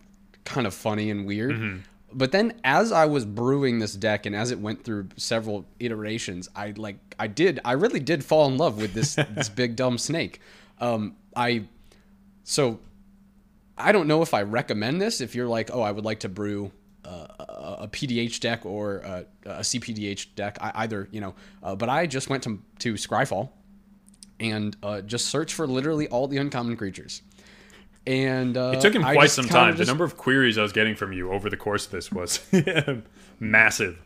kind 0.44 0.66
of 0.66 0.74
funny 0.74 1.10
and 1.10 1.26
weird." 1.26 1.82
But 2.12 2.30
then 2.32 2.54
as 2.62 2.92
I 2.92 3.06
was 3.06 3.24
brewing 3.24 3.78
this 3.78 3.94
deck 3.94 4.26
and 4.26 4.34
as 4.36 4.50
it 4.50 4.58
went 4.60 4.84
through 4.84 5.08
several 5.16 5.64
iterations, 5.80 6.48
I 6.54 6.72
like 6.76 6.96
I 7.18 7.26
did 7.26 7.58
I 7.64 7.72
really 7.72 8.00
did 8.00 8.24
fall 8.24 8.46
in 8.48 8.56
love 8.58 8.76
with 8.80 8.92
this 8.94 9.14
this 9.34 9.48
big 9.48 9.76
dumb 9.76 9.98
snake. 9.98 10.40
Um 10.78 11.16
I 11.34 11.64
so 12.44 12.78
I 13.78 13.92
don't 13.92 14.06
know 14.08 14.22
if 14.22 14.32
I 14.34 14.42
recommend 14.42 15.00
this 15.00 15.20
if 15.20 15.34
you're 15.34 15.48
like, 15.48 15.70
oh, 15.72 15.82
I 15.82 15.90
would 15.92 16.04
like 16.04 16.20
to 16.20 16.28
brew 16.28 16.72
uh, 17.04 17.26
a, 17.38 17.76
a 17.82 17.88
PDH 17.88 18.40
deck 18.40 18.64
or 18.66 18.96
a, 18.98 19.24
a 19.44 19.60
CPDH 19.60 20.34
deck, 20.34 20.58
I, 20.60 20.72
either, 20.76 21.08
you 21.12 21.20
know. 21.20 21.34
Uh, 21.62 21.76
but 21.76 21.88
I 21.88 22.06
just 22.06 22.28
went 22.30 22.42
to, 22.44 22.60
to 22.80 22.94
Scryfall 22.94 23.50
and 24.40 24.76
uh, 24.82 25.00
just 25.02 25.26
searched 25.26 25.54
for 25.54 25.66
literally 25.66 26.08
all 26.08 26.26
the 26.26 26.38
uncommon 26.38 26.76
creatures. 26.76 27.22
And 28.06 28.56
uh, 28.56 28.72
It 28.74 28.80
took 28.80 28.94
him 28.94 29.02
quite 29.02 29.30
some 29.30 29.46
time. 29.46 29.76
just- 29.76 29.86
The 29.86 29.90
number 29.90 30.04
of 30.04 30.16
queries 30.16 30.58
I 30.58 30.62
was 30.62 30.72
getting 30.72 30.94
from 30.94 31.12
you 31.12 31.30
over 31.32 31.50
the 31.50 31.56
course 31.56 31.86
of 31.86 31.92
this 31.92 32.10
was 32.12 32.40
massive. 33.40 34.00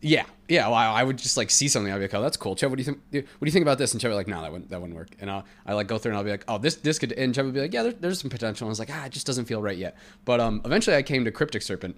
Yeah, 0.00 0.26
yeah. 0.46 0.68
Well, 0.68 0.76
I, 0.76 1.02
would 1.02 1.18
just 1.18 1.36
like 1.36 1.50
see 1.50 1.66
something. 1.66 1.92
I'd 1.92 1.96
be 1.96 2.02
like, 2.02 2.14
"Oh, 2.14 2.22
that's 2.22 2.36
cool." 2.36 2.54
Chev, 2.54 2.70
what 2.70 2.76
do 2.76 2.82
you 2.82 2.84
think? 2.84 2.98
What 3.10 3.40
do 3.40 3.46
you 3.46 3.50
think 3.50 3.64
about 3.64 3.78
this? 3.78 3.92
And 3.92 4.00
Chev 4.00 4.10
would 4.10 4.14
be 4.14 4.16
like, 4.18 4.28
"No, 4.28 4.42
that 4.42 4.52
wouldn't 4.52 4.70
that 4.70 4.80
wouldn't 4.80 4.96
work." 4.96 5.10
And 5.18 5.28
I'll, 5.28 5.44
I 5.66 5.74
like 5.74 5.88
go 5.88 5.98
through 5.98 6.12
and 6.12 6.18
I'll 6.18 6.24
be 6.24 6.30
like, 6.30 6.44
"Oh, 6.46 6.58
this 6.58 6.76
this 6.76 7.00
could." 7.00 7.12
And 7.12 7.34
Chev 7.34 7.46
would 7.46 7.54
be 7.54 7.60
like, 7.60 7.72
"Yeah, 7.72 7.82
there, 7.82 7.92
there's 7.92 8.20
some 8.20 8.30
potential." 8.30 8.66
And 8.66 8.68
I 8.68 8.72
was 8.72 8.78
like, 8.78 8.90
"Ah, 8.92 9.06
it 9.06 9.12
just 9.12 9.26
doesn't 9.26 9.46
feel 9.46 9.60
right 9.60 9.76
yet." 9.76 9.96
But 10.24 10.38
um, 10.38 10.62
eventually, 10.64 10.96
I 10.96 11.02
came 11.02 11.24
to 11.24 11.32
Cryptic 11.32 11.62
Serpent, 11.62 11.96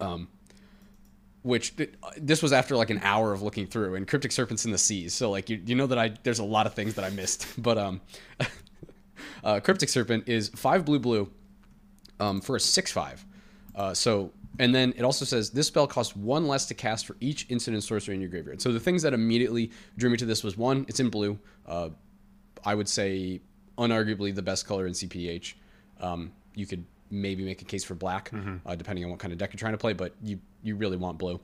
um, 0.00 0.28
which 1.42 1.74
this 2.16 2.42
was 2.42 2.54
after 2.54 2.74
like 2.74 2.88
an 2.88 3.00
hour 3.02 3.34
of 3.34 3.42
looking 3.42 3.66
through. 3.66 3.96
And 3.96 4.08
Cryptic 4.08 4.32
Serpent's 4.32 4.64
in 4.64 4.70
the 4.70 4.78
seas, 4.78 5.12
so 5.12 5.30
like 5.30 5.50
you 5.50 5.60
you 5.66 5.74
know 5.74 5.86
that 5.86 5.98
I 5.98 6.14
there's 6.22 6.38
a 6.38 6.44
lot 6.44 6.66
of 6.66 6.72
things 6.72 6.94
that 6.94 7.04
I 7.04 7.10
missed. 7.10 7.46
But 7.58 7.76
um, 7.76 8.00
uh, 9.44 9.60
Cryptic 9.60 9.90
Serpent 9.90 10.26
is 10.26 10.48
five 10.56 10.86
blue 10.86 11.00
blue 11.00 11.30
um, 12.18 12.40
for 12.40 12.56
a 12.56 12.60
six 12.60 12.90
five. 12.90 13.22
Uh, 13.74 13.92
so 13.92 14.32
and 14.58 14.74
then 14.74 14.94
it 14.96 15.02
also 15.02 15.24
says 15.24 15.50
this 15.50 15.66
spell 15.66 15.86
costs 15.86 16.14
one 16.14 16.46
less 16.46 16.66
to 16.66 16.74
cast 16.74 17.06
for 17.06 17.16
each 17.20 17.50
and 17.50 17.60
sorcery 17.82 18.14
in 18.14 18.20
your 18.20 18.30
graveyard. 18.30 18.60
So 18.60 18.72
the 18.72 18.80
things 18.80 19.02
that 19.02 19.12
immediately 19.12 19.70
drew 19.96 20.10
me 20.10 20.16
to 20.18 20.26
this 20.26 20.44
was 20.44 20.56
one, 20.56 20.84
it's 20.88 21.00
in 21.00 21.10
blue. 21.10 21.38
Uh, 21.66 21.90
I 22.64 22.74
would 22.74 22.88
say 22.88 23.40
unarguably 23.76 24.34
the 24.34 24.42
best 24.42 24.66
color 24.66 24.86
in 24.86 24.92
CPH. 24.92 25.54
Um, 26.00 26.32
you 26.54 26.66
could 26.66 26.84
maybe 27.10 27.44
make 27.44 27.62
a 27.62 27.64
case 27.64 27.84
for 27.84 27.94
black, 27.94 28.30
uh, 28.66 28.74
depending 28.74 29.04
on 29.04 29.10
what 29.10 29.18
kind 29.20 29.32
of 29.32 29.38
deck 29.38 29.52
you're 29.52 29.58
trying 29.58 29.72
to 29.72 29.78
play, 29.78 29.92
but 29.92 30.14
you 30.22 30.38
you 30.62 30.76
really 30.76 30.96
want 30.96 31.18
blue. 31.18 31.40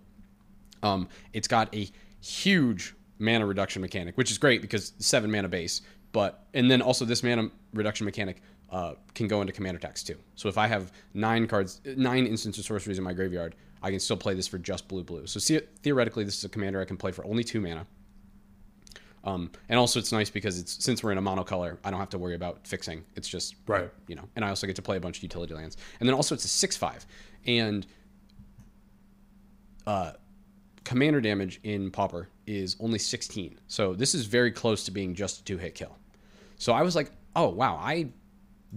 Um, 0.83 1.09
it's 1.33 1.49
got 1.49 1.75
a 1.75 1.89
huge 2.21 2.95
mana 3.19 3.45
reduction 3.47 3.83
mechanic, 3.83 4.17
which 4.17 4.31
is 4.31 4.39
great 4.39 4.63
because 4.63 4.93
seven 4.99 5.31
mana 5.31 5.49
base. 5.49 5.83
But 6.13 6.45
and 6.55 6.71
then 6.71 6.83
also 6.83 7.05
this 7.05 7.23
mana 7.23 7.51
reduction 7.75 8.05
mechanic 8.05 8.43
uh, 8.71 8.95
can 9.15 9.27
go 9.29 9.41
into 9.41 9.53
commander 9.53 9.81
tax 9.81 10.03
too. 10.03 10.17
So 10.37 10.49
if 10.49 10.57
I 10.59 10.67
have 10.67 10.93
nine 11.15 11.47
cards, 11.47 11.81
nine 11.97 12.27
instants 12.27 12.59
of 12.59 12.65
sorceries 12.65 12.99
in 12.99 13.05
my 13.05 13.13
graveyard, 13.13 13.55
I 13.83 13.91
can 13.91 13.99
still 14.01 14.17
play 14.17 14.35
this 14.35 14.47
for 14.47 14.59
just 14.59 14.87
blue 14.89 15.03
blue. 15.03 15.27
So 15.27 15.41
see, 15.41 15.61
theoretically, 15.83 16.25
this 16.25 16.37
is 16.39 16.45
a 16.45 16.49
commander 16.49 16.81
I 16.81 16.85
can 16.85 16.97
play 16.97 17.13
for 17.13 17.25
only 17.25 17.43
two 17.45 17.61
mana. 17.61 17.87
Um, 19.23 19.51
and 19.69 19.79
also 19.79 19.99
it's 19.99 20.13
nice 20.13 20.31
because 20.31 20.59
it's 20.59 20.83
since 20.83 21.03
we're 21.05 21.13
in 21.13 21.19
a 21.19 21.23
monocolor, 21.23 21.77
I 21.85 21.91
don't 21.91 22.01
have 22.01 22.09
to 22.11 22.19
worry 22.19 22.35
about 22.35 22.67
fixing. 22.67 23.05
It's 23.17 23.29
just 23.29 23.55
Right. 23.67 23.91
you 24.07 24.15
know. 24.15 24.29
And 24.37 24.45
I 24.45 24.49
also 24.49 24.67
get 24.67 24.77
to 24.77 24.83
play 24.83 24.97
a 24.97 25.01
bunch 25.01 25.19
of 25.19 25.23
utility 25.23 25.53
lands. 25.55 25.77
And 25.99 26.09
then 26.09 26.15
also 26.15 26.35
it's 26.35 26.45
a 26.45 26.49
six 26.49 26.77
five, 26.77 27.05
and 27.47 27.87
uh, 29.87 30.13
commander 30.85 31.21
damage 31.21 31.61
in 31.65 31.91
Pauper 31.91 32.29
is 32.47 32.77
only 32.81 32.99
16. 32.99 33.59
So 33.67 33.95
this 33.95 34.15
is 34.15 34.27
very 34.27 34.51
close 34.51 34.85
to 34.85 34.91
being 34.91 35.15
just 35.15 35.41
a 35.41 35.45
two 35.45 35.59
hit 35.59 35.75
kill. 35.75 35.97
So 36.57 36.73
I 36.73 36.83
was 36.83 36.95
like, 36.97 37.11
oh 37.37 37.49
wow, 37.49 37.77
I 37.77 38.09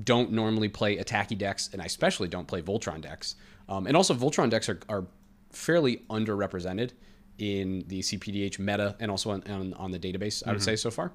don't 0.01 0.31
normally 0.31 0.69
play 0.69 0.97
attacky 0.97 1.37
decks, 1.37 1.69
and 1.71 1.81
I 1.81 1.85
especially 1.85 2.27
don't 2.27 2.47
play 2.47 2.61
Voltron 2.61 3.01
decks. 3.01 3.35
Um, 3.69 3.87
and 3.87 3.95
also 3.95 4.13
Voltron 4.13 4.49
decks 4.49 4.69
are, 4.69 4.79
are 4.89 5.05
fairly 5.51 6.01
underrepresented 6.09 6.91
in 7.37 7.83
the 7.87 7.99
CPDH 8.01 8.59
meta 8.59 8.95
and 8.99 9.09
also 9.09 9.31
on, 9.31 9.43
on, 9.49 9.73
on 9.73 9.91
the 9.91 9.99
database. 9.99 10.43
I 10.45 10.51
would 10.51 10.63
say 10.63 10.75
so 10.75 10.91
far. 10.91 11.11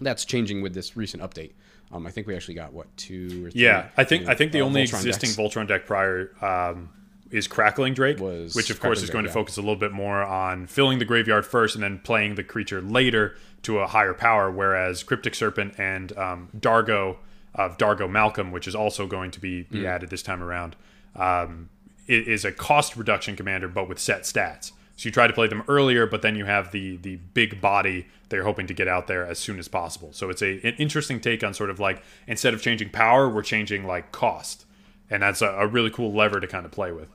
That's 0.00 0.24
changing 0.24 0.62
with 0.62 0.74
this 0.74 0.96
recent 0.96 1.22
update. 1.22 1.52
Um, 1.92 2.06
I 2.06 2.10
think 2.10 2.26
we 2.26 2.34
actually 2.34 2.54
got 2.54 2.72
what 2.72 2.94
two 2.96 3.46
or 3.46 3.50
three. 3.50 3.62
Yeah, 3.62 3.88
I 3.96 4.04
think 4.04 4.26
I 4.26 4.34
think 4.34 4.52
the 4.52 4.62
uh, 4.62 4.64
only 4.64 4.84
Voltron 4.84 4.94
existing 4.94 5.30
decks. 5.30 5.38
Voltron 5.38 5.68
deck 5.68 5.86
prior 5.86 6.32
um, 6.40 6.88
is 7.30 7.46
Crackling 7.46 7.94
Drake, 7.94 8.18
Was 8.18 8.54
which 8.54 8.70
of 8.70 8.80
course 8.80 8.98
Crackling 8.98 9.04
is 9.04 9.10
going 9.10 9.24
Drake, 9.24 9.32
to 9.32 9.38
yeah. 9.38 9.42
focus 9.42 9.56
a 9.58 9.60
little 9.60 9.76
bit 9.76 9.92
more 9.92 10.22
on 10.22 10.66
filling 10.66 10.98
the 10.98 11.04
graveyard 11.04 11.44
first 11.44 11.74
and 11.74 11.84
then 11.84 11.98
playing 11.98 12.34
the 12.34 12.42
creature 12.42 12.80
later 12.80 13.36
to 13.62 13.78
a 13.78 13.86
higher 13.86 14.14
power. 14.14 14.50
Whereas 14.50 15.02
Cryptic 15.02 15.34
Serpent 15.34 15.74
and 15.78 16.16
um, 16.16 16.48
Dargo 16.58 17.18
of 17.54 17.76
Dargo 17.78 18.08
Malcolm, 18.10 18.50
which 18.52 18.66
is 18.66 18.74
also 18.74 19.06
going 19.06 19.30
to 19.30 19.40
be, 19.40 19.62
be 19.64 19.80
Mm. 19.80 19.86
added 19.86 20.10
this 20.10 20.22
time 20.22 20.42
around, 20.42 20.74
um, 21.16 21.68
is 22.08 22.44
a 22.44 22.52
cost 22.52 22.96
reduction 22.96 23.36
commander, 23.36 23.68
but 23.68 23.88
with 23.88 23.98
set 23.98 24.22
stats. 24.22 24.72
So 24.96 25.08
you 25.08 25.10
try 25.12 25.26
to 25.26 25.32
play 25.32 25.46
them 25.48 25.62
earlier, 25.68 26.06
but 26.06 26.22
then 26.22 26.36
you 26.36 26.44
have 26.44 26.70
the 26.72 26.96
the 26.98 27.16
big 27.34 27.60
body 27.60 28.06
that 28.28 28.36
you're 28.36 28.44
hoping 28.44 28.66
to 28.68 28.74
get 28.74 28.88
out 28.88 29.06
there 29.06 29.26
as 29.26 29.38
soon 29.38 29.58
as 29.58 29.66
possible. 29.68 30.12
So 30.12 30.30
it's 30.30 30.42
a 30.42 30.60
an 30.66 30.74
interesting 30.78 31.20
take 31.20 31.42
on 31.42 31.54
sort 31.54 31.70
of 31.70 31.80
like 31.80 32.02
instead 32.26 32.54
of 32.54 32.60
changing 32.62 32.90
power, 32.90 33.28
we're 33.28 33.42
changing 33.42 33.86
like 33.86 34.12
cost, 34.12 34.64
and 35.10 35.22
that's 35.22 35.40
a, 35.42 35.48
a 35.48 35.66
really 35.66 35.90
cool 35.90 36.12
lever 36.12 36.40
to 36.40 36.46
kind 36.46 36.64
of 36.66 36.72
play 36.72 36.92
with. 36.92 37.08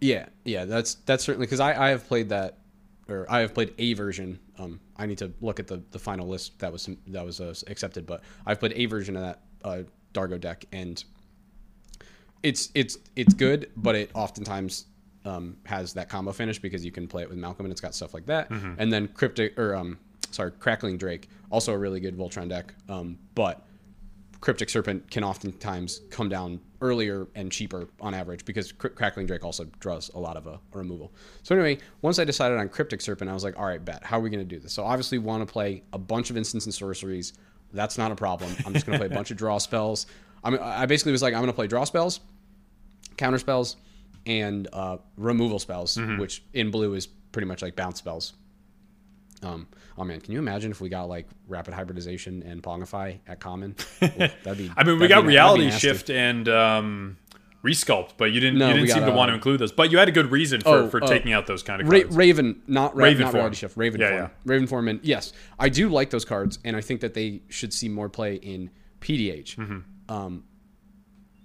Yeah, 0.00 0.26
yeah, 0.44 0.64
that's 0.64 0.94
that's 1.06 1.24
certainly 1.24 1.46
because 1.46 1.60
I, 1.60 1.86
I 1.86 1.88
have 1.90 2.06
played 2.06 2.28
that, 2.30 2.58
or 3.08 3.26
I 3.30 3.40
have 3.40 3.54
played 3.54 3.72
a 3.78 3.94
version. 3.94 4.38
Um, 4.58 4.80
I 4.96 5.06
need 5.06 5.18
to 5.18 5.32
look 5.40 5.58
at 5.58 5.66
the, 5.66 5.82
the 5.90 5.98
final 5.98 6.28
list 6.28 6.58
that 6.60 6.72
was 6.72 6.88
that 7.08 7.24
was 7.24 7.40
uh, 7.40 7.54
accepted, 7.66 8.06
but 8.06 8.22
I've 8.46 8.60
played 8.60 8.72
a 8.76 8.86
version 8.86 9.16
of 9.16 9.22
that 9.22 9.40
uh, 9.64 9.82
Dargo 10.12 10.40
deck, 10.40 10.64
and 10.72 11.02
it's 12.42 12.70
it's 12.74 12.98
it's 13.16 13.34
good, 13.34 13.70
but 13.76 13.94
it 13.94 14.10
oftentimes 14.14 14.86
um, 15.24 15.56
has 15.64 15.92
that 15.94 16.08
combo 16.08 16.32
finish 16.32 16.58
because 16.58 16.84
you 16.84 16.92
can 16.92 17.08
play 17.08 17.22
it 17.22 17.28
with 17.28 17.38
Malcolm 17.38 17.66
and 17.66 17.72
it's 17.72 17.80
got 17.80 17.94
stuff 17.94 18.14
like 18.14 18.26
that. 18.26 18.50
Mm-hmm. 18.50 18.74
And 18.78 18.92
then 18.92 19.08
Cryptic 19.08 19.58
or 19.58 19.74
um, 19.74 19.98
sorry, 20.30 20.52
Crackling 20.52 20.98
Drake, 20.98 21.28
also 21.50 21.72
a 21.72 21.78
really 21.78 22.00
good 22.00 22.16
Voltron 22.16 22.48
deck. 22.48 22.74
Um, 22.88 23.18
but 23.34 23.66
Cryptic 24.44 24.68
Serpent 24.68 25.10
can 25.10 25.24
oftentimes 25.24 26.02
come 26.10 26.28
down 26.28 26.60
earlier 26.82 27.26
and 27.34 27.50
cheaper 27.50 27.88
on 27.98 28.12
average 28.12 28.44
because 28.44 28.72
Cr- 28.72 28.88
Crackling 28.88 29.26
Drake 29.26 29.42
also 29.42 29.64
draws 29.80 30.10
a 30.10 30.18
lot 30.18 30.36
of 30.36 30.46
a, 30.46 30.60
a 30.74 30.76
removal. 30.76 31.14
So 31.42 31.54
anyway, 31.54 31.78
once 32.02 32.18
I 32.18 32.24
decided 32.24 32.58
on 32.58 32.68
Cryptic 32.68 33.00
Serpent, 33.00 33.30
I 33.30 33.32
was 33.32 33.42
like, 33.42 33.58
all 33.58 33.64
right, 33.64 33.82
bet. 33.82 34.04
How 34.04 34.18
are 34.18 34.20
we 34.20 34.28
going 34.28 34.46
to 34.46 34.54
do 34.54 34.60
this? 34.60 34.74
So 34.74 34.84
obviously, 34.84 35.16
want 35.16 35.48
to 35.48 35.50
play 35.50 35.82
a 35.94 35.98
bunch 35.98 36.28
of 36.28 36.36
instants 36.36 36.66
and 36.66 36.74
sorceries. 36.74 37.32
That's 37.72 37.96
not 37.96 38.12
a 38.12 38.14
problem. 38.14 38.54
I'm 38.66 38.74
just 38.74 38.84
going 38.84 38.98
to 38.98 39.06
play 39.06 39.10
a 39.10 39.16
bunch 39.16 39.30
of 39.30 39.38
draw 39.38 39.56
spells. 39.56 40.04
I 40.44 40.50
mean, 40.50 40.60
I 40.60 40.84
basically 40.84 41.12
was 41.12 41.22
like, 41.22 41.32
I'm 41.32 41.40
going 41.40 41.46
to 41.46 41.54
play 41.54 41.66
draw 41.66 41.84
spells, 41.84 42.20
counter 43.16 43.38
spells, 43.38 43.76
and 44.26 44.68
uh, 44.74 44.98
removal 45.16 45.58
spells, 45.58 45.96
which 46.18 46.44
in 46.52 46.70
blue 46.70 46.92
is 46.92 47.06
pretty 47.06 47.48
much 47.48 47.62
like 47.62 47.76
bounce 47.76 47.98
spells. 47.98 48.34
Um, 49.44 49.68
oh 49.98 50.04
man, 50.04 50.20
can 50.20 50.32
you 50.32 50.38
imagine 50.38 50.70
if 50.70 50.80
we 50.80 50.88
got 50.88 51.08
like 51.08 51.26
rapid 51.48 51.74
hybridization 51.74 52.42
and 52.44 52.62
Pongify 52.62 53.18
at 53.26 53.40
common? 53.40 53.76
Ooh, 54.02 54.06
that'd 54.16 54.56
be. 54.58 54.70
I 54.76 54.84
mean, 54.84 54.98
we 54.98 55.06
got 55.08 55.22
be- 55.22 55.28
reality 55.28 55.70
shift 55.70 56.08
and 56.10 56.48
um, 56.48 57.16
resculpt, 57.62 58.12
but 58.16 58.32
you 58.32 58.40
didn't 58.40 58.58
No, 58.58 58.68
you 58.68 58.74
didn't 58.74 58.88
seem 58.90 59.00
got, 59.00 59.10
to 59.10 59.12
want 59.16 59.28
to 59.28 59.32
uh, 59.32 59.36
include 59.36 59.60
those. 59.60 59.72
But 59.72 59.90
you 59.90 59.98
had 59.98 60.08
a 60.08 60.12
good 60.12 60.30
reason 60.30 60.60
for, 60.60 60.68
Oh, 60.68 60.88
for 60.88 61.02
uh, 61.02 61.06
taking 61.06 61.32
out 61.32 61.46
those 61.46 61.62
kind 61.62 61.82
of 61.82 61.88
Ra- 61.88 62.00
cards. 62.00 62.16
Raven, 62.16 62.62
not 62.66 62.96
Ra- 62.96 63.04
Raven 63.04 63.22
not 63.22 63.30
form. 63.32 63.40
reality 63.40 63.56
shift. 63.56 63.76
Raven 63.76 64.00
Yeah, 64.00 64.08
form. 64.08 64.20
yeah. 64.22 64.28
Raven 64.44 64.66
form, 64.66 64.88
and 64.88 65.00
yes, 65.02 65.32
I 65.58 65.68
do 65.68 65.88
like 65.88 66.10
those 66.10 66.24
cards, 66.24 66.58
and 66.64 66.74
I 66.76 66.80
think 66.80 67.00
that 67.02 67.14
they 67.14 67.42
should 67.48 67.72
see 67.72 67.88
more 67.88 68.08
play 68.08 68.36
in 68.36 68.70
PDH. 69.00 69.56
Mm-hmm. 69.56 70.14
Um, 70.14 70.44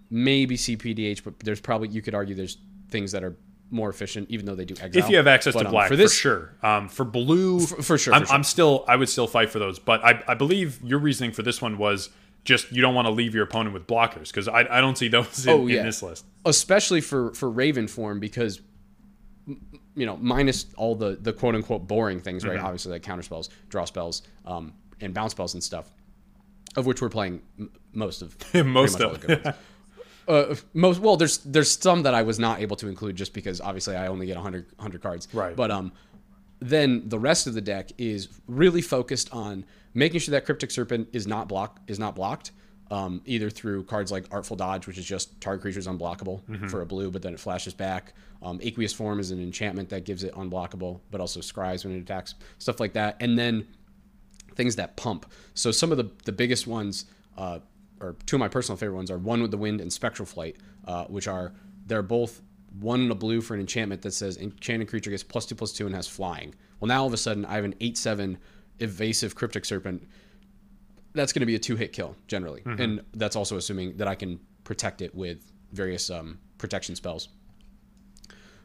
maybe 0.10 0.58
see 0.58 0.76
PDH, 0.78 1.24
but 1.24 1.40
there's 1.40 1.62
probably 1.62 1.90
you 1.90 2.02
could 2.02 2.16
argue 2.16 2.36
there's 2.36 2.58
things 2.90 3.12
that 3.12 3.24
are 3.24 3.36
more 3.72 3.90
efficient, 3.90 4.30
even 4.30 4.46
though 4.46 4.56
they 4.56 4.66
do 4.66 4.74
exile. 4.82 5.04
if 5.04 5.10
you 5.10 5.18
have 5.18 5.28
access 5.28 5.54
But, 5.54 5.62
to 5.62 5.66
um, 5.68 5.72
black, 5.74 5.88
for 5.90 5.96
this, 5.96 6.12
for 6.14 6.18
sure. 6.20 6.54
Um, 6.64 6.90
for 6.90 7.06
blue, 7.06 7.60
For- 7.60 7.82
for 7.84 7.98
sure, 7.98 8.14
I'm, 8.14 8.22
for 8.22 8.28
sure. 8.28 8.36
I'm 8.36 8.44
still, 8.44 8.86
I 8.88 8.96
would 8.96 9.10
still 9.10 9.28
fight 9.28 9.50
for 9.50 9.60
those. 9.60 9.78
But 9.80 10.04
I, 10.04 10.24
I 10.28 10.34
believe 10.34 10.80
your 10.84 11.00
reasoning 11.00 11.32
for 11.32 11.44
this 11.44 11.62
one 11.62 11.78
was 11.78 12.10
just 12.46 12.72
you 12.72 12.82
don't 12.82 12.96
want 12.96 13.06
to 13.06 13.12
leave 13.12 13.36
your 13.36 13.44
opponent 13.44 13.74
with 13.74 13.86
blockers 13.86 14.28
because 14.28 14.48
I, 14.48 14.62
I 14.70 14.82
don't 14.82 14.98
see 14.98 15.08
those 15.08 15.46
in, 15.46 15.54
Oh, 15.54 15.68
yeah. 15.68 15.82
in 15.82 15.86
this 15.86 16.02
list. 16.02 16.26
especially 16.46 17.02
for 17.02 17.34
for 17.34 17.50
Raven 17.50 17.88
form 17.88 18.20
because 18.20 18.62
you 19.96 20.06
know 20.06 20.18
minus 20.18 20.66
all 20.78 20.96
the 20.96 21.18
the 21.22 21.34
quote 21.34 21.56
unquote 21.56 21.88
boring 21.88 22.20
things, 22.22 22.44
Mm-hmm. 22.44 22.54
right? 22.56 22.64
Obviously 22.64 22.92
like 22.94 23.04
counter 23.04 23.24
spells, 23.24 23.50
draw 23.70 23.86
spells, 23.86 24.24
um, 24.46 24.74
and 25.02 25.14
bounce 25.14 25.32
spells 25.34 25.54
and 25.54 25.64
stuff, 25.64 25.92
of 26.76 26.86
which 26.86 27.02
we're 27.02 27.10
playing 27.10 27.42
m- 27.60 27.72
most 27.94 28.22
of 28.22 28.36
Most 28.66 29.02
of. 29.02 29.24
the 30.30 30.38
good 30.38 30.50
ones. 30.50 30.62
Uh, 30.62 30.68
most 30.74 31.00
well, 31.00 31.18
there's 31.18 31.38
there's 31.40 31.72
some 31.72 32.04
that 32.04 32.14
I 32.14 32.24
was 32.24 32.40
not 32.40 32.62
able 32.62 32.76
to 32.78 32.88
include 32.88 33.16
just 33.16 33.34
because 33.34 33.62
obviously 33.62 33.96
I 33.96 34.08
only 34.08 34.26
get 34.26 34.36
100, 34.36 34.66
100 34.76 35.02
cards. 35.02 35.28
Right. 35.34 35.56
But 35.56 35.72
um, 35.72 35.92
then 36.60 37.08
the 37.10 37.20
rest 37.20 37.48
of 37.48 37.54
the 37.54 37.62
deck 37.62 37.92
is 37.98 38.30
really 38.48 38.82
focused 38.82 39.34
on 39.34 39.66
making 39.94 40.20
sure 40.20 40.32
that 40.34 40.46
Cryptic 40.46 40.72
Serpent 40.72 41.10
is 41.14 41.28
not 41.28 41.48
block 41.48 41.80
is 41.88 42.00
not 42.00 42.16
blocked. 42.16 42.52
Um, 42.92 43.22
either 43.26 43.52
through 43.52 43.84
cards 43.84 44.12
like 44.12 44.26
Artful 44.32 44.58
Dodge, 44.58 44.88
which 44.88 44.98
is 44.98 45.06
just 45.06 45.40
target 45.40 45.62
creatures 45.62 45.86
unblockable 45.86 46.42
for 46.72 46.82
a 46.82 46.88
blue, 46.88 47.12
but 47.12 47.22
then 47.22 47.36
it 47.36 47.40
flashes 47.40 47.72
back. 47.72 48.14
Um, 48.42 48.60
Aqueous 48.64 48.94
Form 48.94 49.20
is 49.20 49.30
an 49.30 49.40
enchantment 49.40 49.90
that 49.90 50.06
gives 50.06 50.24
it 50.24 50.34
unblockable, 50.34 51.00
but 51.12 51.22
also 51.22 51.40
scries 51.40 51.86
when 51.86 51.96
it 51.96 52.00
attacks, 52.00 52.34
stuff 52.58 52.80
like 52.80 52.94
that. 52.94 53.18
And 53.20 53.38
then 53.38 53.68
things 54.56 54.76
that 54.78 54.98
pump. 54.98 55.28
So 55.54 55.72
some 55.72 55.92
of 55.92 55.98
the, 55.98 56.10
the 56.26 56.32
biggest 56.32 56.66
ones, 56.66 57.06
uh, 57.38 57.60
or 58.02 58.16
two 58.26 58.36
of 58.36 58.40
my 58.40 58.48
personal 58.48 58.78
favorite 58.78 58.96
ones, 58.96 59.12
are 59.12 59.18
One 59.18 59.42
with 59.42 59.52
the 59.52 59.58
Wind 59.58 59.82
and 59.82 59.92
Spectral 59.92 60.26
Flight, 60.26 60.58
uh, 60.86 61.06
which 61.06 61.28
are 61.28 61.54
they're 61.86 62.02
both 62.02 62.42
one 62.80 63.02
in 63.02 63.12
a 63.12 63.16
blue 63.16 63.42
for 63.42 63.56
an 63.56 63.60
enchantment 63.60 64.02
that 64.04 64.12
says 64.12 64.38
enchanted 64.38 64.88
creature 64.88 65.10
gets 65.10 65.24
plus 65.24 65.46
two 65.46 65.56
plus 65.56 65.74
two 65.74 65.86
and 65.86 65.96
has 65.96 66.08
flying. 66.08 66.54
Well, 66.80 66.88
now 66.88 67.02
all 67.02 67.08
of 67.08 67.14
a 67.14 67.18
sudden 67.18 67.46
I 67.46 67.56
have 67.56 67.66
an 67.66 67.76
eight 67.82 67.98
seven 67.98 68.38
evasive 68.80 69.36
cryptic 69.36 69.66
serpent. 69.66 70.08
That's 71.14 71.34
going 71.34 71.42
to 71.42 71.48
be 71.48 71.56
a 71.56 71.60
two 71.60 71.76
hit 71.76 71.92
kill 71.92 72.16
generally, 72.28 72.62
and 72.80 73.02
that's 73.14 73.36
also 73.36 73.58
assuming 73.58 73.98
that 73.98 74.08
I 74.08 74.16
can 74.16 74.40
protect 74.64 75.02
it 75.02 75.14
with 75.16 75.52
various 75.72 76.10
um, 76.10 76.40
protection 76.58 76.96
spells. 76.96 77.30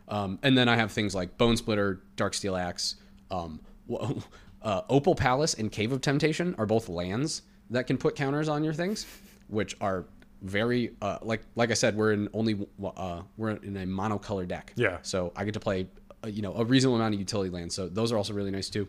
Um, 0.06 0.38
and 0.42 0.56
then 0.56 0.68
I 0.68 0.76
have 0.76 0.92
things 0.92 1.14
like 1.14 1.38
Bone 1.38 1.56
Splitter, 1.56 2.02
Dark 2.16 2.34
Steel 2.34 2.56
Axe, 2.56 2.96
um, 3.30 3.60
uh, 4.62 4.82
Opal 4.90 5.14
Palace, 5.14 5.54
and 5.54 5.72
Cave 5.72 5.92
of 5.92 6.02
Temptation 6.02 6.54
are 6.58 6.66
both 6.66 6.90
lands 6.90 7.42
that 7.74 7.86
can 7.86 7.98
put 7.98 8.16
counters 8.16 8.48
on 8.48 8.64
your 8.64 8.72
things, 8.74 9.06
which 9.48 9.76
are 9.80 10.04
very 10.42 10.94
uh, 11.00 11.18
like 11.22 11.42
like 11.54 11.70
I 11.70 11.74
said, 11.74 11.96
we're 11.96 12.12
in 12.12 12.28
only 12.32 12.66
uh, 12.84 13.22
we're 13.36 13.50
in 13.50 13.76
a 13.76 13.86
monocolor 13.86 14.46
deck. 14.46 14.72
Yeah. 14.76 14.98
So 15.02 15.32
I 15.36 15.44
get 15.44 15.54
to 15.54 15.60
play 15.60 15.88
uh, 16.24 16.28
you 16.28 16.42
know 16.42 16.54
a 16.54 16.64
reasonable 16.64 16.96
amount 16.96 17.14
of 17.14 17.20
utility 17.20 17.50
lands. 17.50 17.74
So 17.74 17.88
those 17.88 18.12
are 18.12 18.16
also 18.16 18.32
really 18.32 18.50
nice 18.50 18.68
too. 18.68 18.88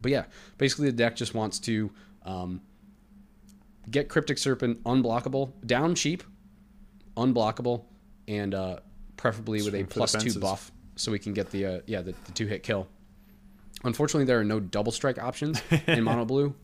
But 0.00 0.10
yeah, 0.12 0.24
basically 0.58 0.86
the 0.86 0.96
deck 0.96 1.16
just 1.16 1.34
wants 1.34 1.58
to 1.60 1.90
um, 2.24 2.60
get 3.90 4.08
Cryptic 4.08 4.38
Serpent 4.38 4.82
unblockable, 4.84 5.52
down 5.64 5.94
cheap, 5.94 6.22
unblockable, 7.16 7.84
and 8.28 8.54
uh, 8.54 8.80
preferably 9.16 9.58
with 9.58 9.68
a 9.68 9.78
Swing 9.78 9.86
for 9.86 9.94
the 9.94 9.98
plus 9.98 10.12
two 10.22 10.38
buff, 10.38 10.72
so 10.96 11.12
we 11.12 11.18
can 11.18 11.32
get 11.32 11.50
the 11.50 11.66
uh, 11.66 11.80
yeah 11.86 12.02
the, 12.02 12.14
the 12.24 12.32
two 12.32 12.46
hit 12.46 12.62
kill. 12.62 12.88
Unfortunately, 13.84 14.24
there 14.24 14.38
are 14.38 14.44
no 14.44 14.60
double 14.60 14.92
strike 14.92 15.20
options 15.20 15.60
in 15.86 16.04
mono 16.04 16.24
blue. 16.24 16.54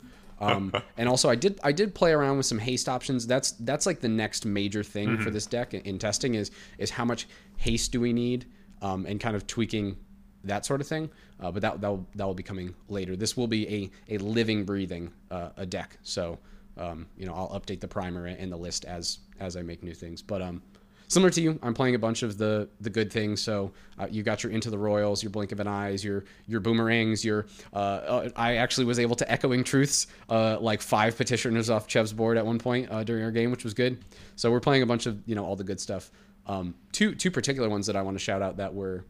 Um, 0.40 0.72
and 0.96 1.08
also, 1.08 1.28
I 1.28 1.34
did 1.34 1.58
I 1.64 1.72
did 1.72 1.94
play 1.94 2.12
around 2.12 2.36
with 2.36 2.46
some 2.46 2.58
haste 2.58 2.88
options. 2.88 3.26
That's 3.26 3.52
that's 3.52 3.86
like 3.86 4.00
the 4.00 4.08
next 4.08 4.46
major 4.46 4.82
thing 4.84 5.08
Mm-hmm. 5.08 5.22
for 5.22 5.30
this 5.30 5.46
deck 5.46 5.74
in, 5.74 5.80
in 5.82 5.98
testing 5.98 6.34
is 6.34 6.50
is 6.78 6.90
how 6.90 7.04
much 7.04 7.26
haste 7.56 7.92
do 7.92 8.00
we 8.00 8.12
need, 8.12 8.46
um, 8.82 9.06
and 9.06 9.18
kind 9.20 9.34
of 9.36 9.46
tweaking 9.46 9.96
that 10.44 10.64
sort 10.64 10.80
of 10.80 10.86
thing. 10.86 11.10
Uh, 11.40 11.50
but 11.50 11.62
that 11.62 11.80
that 11.80 11.88
will, 11.88 12.06
that 12.14 12.24
will 12.26 12.34
be 12.34 12.42
coming 12.42 12.74
later. 12.88 13.16
This 13.16 13.36
will 13.36 13.48
be 13.48 13.90
a 14.08 14.14
a 14.14 14.18
living, 14.18 14.64
breathing 14.64 15.12
uh, 15.30 15.50
a 15.56 15.66
deck. 15.66 15.98
So 16.02 16.38
um, 16.76 17.06
you 17.16 17.26
know 17.26 17.34
I'll 17.34 17.58
update 17.60 17.80
the 17.80 17.88
primer 17.88 18.26
and 18.26 18.52
the 18.52 18.56
list 18.56 18.84
as 18.84 19.18
as 19.40 19.56
I 19.56 19.62
make 19.62 19.82
new 19.82 19.94
things. 19.94 20.22
But 20.22 20.42
um, 20.42 20.62
similar 21.08 21.30
to 21.30 21.40
you, 21.40 21.58
I'm 21.62 21.74
playing 21.74 21.94
a 21.94 21.98
bunch 21.98 22.22
of 22.22 22.38
the 22.38 22.68
the 22.80 22.90
good 22.90 23.12
things. 23.12 23.42
So 23.42 23.72
uh, 23.98 24.06
you 24.10 24.22
got 24.22 24.42
your 24.42 24.52
Into 24.52 24.70
the 24.70 24.78
Roils, 24.78 25.22
your 25.22 25.30
Blink 25.30 25.52
of 25.52 25.60
an 25.60 25.66
Eyes, 25.66 26.04
your 26.04 26.24
your 26.46 26.60
boomerangs, 26.60 27.24
your 27.24 27.46
uh, 27.72 27.76
uh, 27.76 28.28
I 28.36 28.56
actually 28.56 28.84
was 28.84 28.98
able 28.98 29.16
to 29.16 29.30
echoing 29.30 29.64
truths 29.64 30.06
uh, 30.28 30.58
like 30.60 30.80
five 30.80 31.16
petitioners 31.16 31.70
off 31.70 31.88
Chev's 31.88 32.12
board 32.12 32.36
at 32.38 32.46
one 32.46 32.58
point 32.58 32.90
uh, 32.90 33.02
during 33.02 33.24
our 33.24 33.30
game, 33.32 33.50
which 33.50 33.64
was 33.64 33.74
good. 33.74 34.04
So 34.36 34.50
we're 34.50 34.60
playing 34.60 34.82
a 34.82 34.86
bunch 34.86 35.06
of 35.06 35.20
you 35.26 35.34
know 35.34 35.44
all 35.44 35.56
the 35.56 35.64
good 35.64 35.80
stuff. 35.80 36.10
Um, 36.46 36.74
two 36.92 37.14
two 37.14 37.30
particular 37.30 37.68
ones 37.68 37.86
that 37.86 37.96
I 37.96 38.02
want 38.02 38.16
to 38.16 38.22
shout 38.22 38.40
out 38.42 38.58
that 38.58 38.72
were 38.74 39.04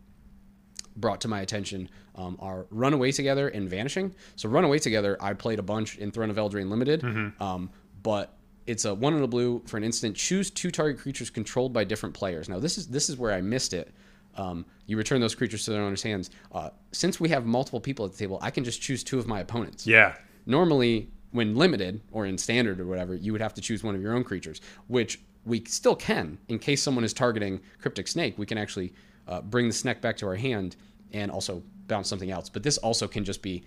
brought 0.96 1.20
to 1.20 1.28
my 1.28 1.40
attention 1.42 1.88
um, 2.16 2.36
are 2.40 2.66
Runaway 2.70 3.12
Together 3.12 3.48
and 3.48 3.68
Vanishing. 3.70 4.14
So 4.34 4.48
Runaway 4.48 4.80
Together, 4.80 5.16
I 5.20 5.32
played 5.34 5.60
a 5.60 5.62
bunch 5.62 5.96
in 5.98 6.10
Throne 6.10 6.30
of 6.30 6.36
Eldraine 6.36 6.68
Limited, 6.70 7.04
um, 7.40 7.70
but 8.02 8.34
it's 8.68 8.84
a 8.84 8.94
one 8.94 9.14
in 9.14 9.22
a 9.22 9.26
blue 9.26 9.62
for 9.66 9.76
an 9.78 9.84
instant. 9.84 10.14
Choose 10.16 10.50
two 10.50 10.70
target 10.70 11.00
creatures 11.00 11.30
controlled 11.30 11.72
by 11.72 11.84
different 11.84 12.14
players. 12.14 12.48
Now 12.48 12.58
this 12.60 12.78
is 12.78 12.86
this 12.88 13.08
is 13.08 13.16
where 13.16 13.32
I 13.32 13.40
missed 13.40 13.72
it. 13.72 13.92
Um, 14.36 14.64
you 14.86 14.96
return 14.96 15.20
those 15.20 15.34
creatures 15.34 15.64
to 15.64 15.72
their 15.72 15.82
owner's 15.82 16.02
hands. 16.02 16.30
Uh, 16.52 16.70
since 16.92 17.18
we 17.18 17.28
have 17.30 17.44
multiple 17.44 17.80
people 17.80 18.04
at 18.04 18.12
the 18.12 18.18
table, 18.18 18.38
I 18.40 18.50
can 18.52 18.62
just 18.62 18.80
choose 18.80 19.02
two 19.02 19.18
of 19.18 19.26
my 19.26 19.40
opponents 19.40 19.84
Yeah. 19.86 20.14
normally 20.46 21.08
when 21.32 21.56
limited 21.56 22.00
or 22.12 22.24
in 22.26 22.38
standard 22.38 22.78
or 22.80 22.86
whatever 22.86 23.14
you 23.14 23.32
would 23.32 23.40
have 23.40 23.52
to 23.54 23.60
choose 23.60 23.82
one 23.82 23.94
of 23.94 24.00
your 24.00 24.14
own 24.14 24.24
creatures 24.24 24.60
which 24.86 25.20
we 25.44 25.62
still 25.66 25.94
can 25.96 26.38
in 26.48 26.58
case 26.58 26.82
someone 26.82 27.04
is 27.04 27.12
targeting 27.12 27.60
cryptic 27.80 28.08
snake 28.08 28.38
we 28.38 28.46
can 28.46 28.56
actually 28.56 28.92
uh, 29.26 29.40
bring 29.42 29.66
the 29.68 29.74
snake 29.74 30.00
back 30.00 30.16
to 30.16 30.26
our 30.26 30.36
hand 30.36 30.76
and 31.12 31.30
also 31.30 31.62
bounce 31.86 32.08
something 32.08 32.30
else 32.30 32.48
but 32.48 32.62
this 32.62 32.78
also 32.78 33.06
can 33.06 33.24
just 33.24 33.42
be 33.42 33.62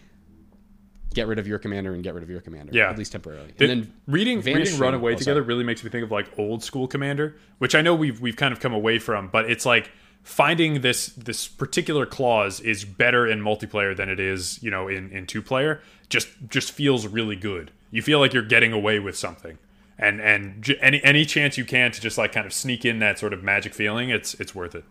get 1.14 1.28
rid 1.28 1.40
of 1.40 1.48
your 1.48 1.60
commander 1.60 1.94
and 1.94 2.04
get 2.04 2.14
rid 2.14 2.24
of 2.24 2.30
your 2.30 2.42
commander 2.42 2.72
Yeah. 2.74 2.90
at 2.90 2.98
least 2.98 3.12
temporarily 3.12 3.54
Did- 3.58 3.70
and 3.70 3.84
then 3.84 3.94
reading 4.08 4.42
reading 4.42 4.78
Runaway 4.80 5.14
oh, 5.14 5.18
together 5.18 5.42
really 5.42 5.64
makes 5.64 5.84
me 5.84 5.90
think 5.90 6.04
of 6.04 6.12
like 6.12 6.28
old 6.40 6.64
school 6.64 6.88
Commander, 6.88 7.36
which 7.58 7.76
I 7.76 7.82
know 7.82 7.94
we've 7.96 8.20
we've 8.22 8.36
kind 8.38 8.54
of 8.54 8.60
come 8.60 8.74
away 8.74 8.98
from, 9.00 9.28
but 9.28 9.50
it's 9.50 9.66
like 9.66 9.92
finding 10.24 10.82
this 10.82 11.08
this 11.08 11.48
particular 11.48 12.06
clause 12.06 12.60
is 12.60 12.86
better 12.86 13.26
in 13.28 13.42
multiplayer 13.42 13.96
than 13.96 14.08
it 14.08 14.20
is 14.20 14.62
you 14.64 14.70
know 14.72 14.88
in 14.88 15.12
in 15.12 15.26
two 15.28 15.42
player. 15.42 15.82
Just 16.10 16.28
just 16.50 16.72
feels 16.72 17.08
really 17.08 17.36
good. 17.36 17.72
You 17.90 18.02
feel 18.02 18.20
like 18.20 18.34
you're 18.34 18.44
getting 18.44 18.72
away 18.72 19.00
with 19.00 19.18
something, 19.18 19.58
and 19.98 20.22
and 20.22 20.62
j- 20.62 20.78
any 20.82 21.04
any 21.04 21.26
chance 21.26 21.58
you 21.58 21.66
can 21.66 21.92
to 21.92 22.00
just 22.00 22.18
like 22.18 22.32
kind 22.32 22.46
of 22.46 22.54
sneak 22.54 22.86
in 22.86 23.00
that 23.00 23.20
sort 23.20 23.34
of 23.34 23.44
magic 23.44 23.74
feeling, 23.74 24.10
it's 24.10 24.34
it's 24.36 24.54
worth 24.56 24.76
it. 24.76 24.84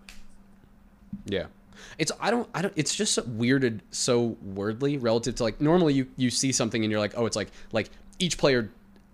Yeah. 1.27 1.47
It's 1.99 2.13
I 2.21 2.31
don't 2.31 2.49
I 2.55 2.63
don't 2.63 2.73
it's 2.77 2.95
just 2.95 3.15
so 3.15 3.23
weirded 3.23 3.81
so 3.91 4.37
wordly 4.43 4.97
relative 4.97 5.35
to 5.37 5.43
like 5.43 5.61
normally 5.61 5.95
you 5.95 6.07
you 6.17 6.31
see 6.31 6.53
something 6.53 6.83
and 6.85 6.91
you're 6.91 7.01
like 7.01 7.15
oh 7.17 7.27
it's 7.27 7.37
like 7.37 7.51
like 7.73 7.91
each 8.19 8.39
player 8.39 8.63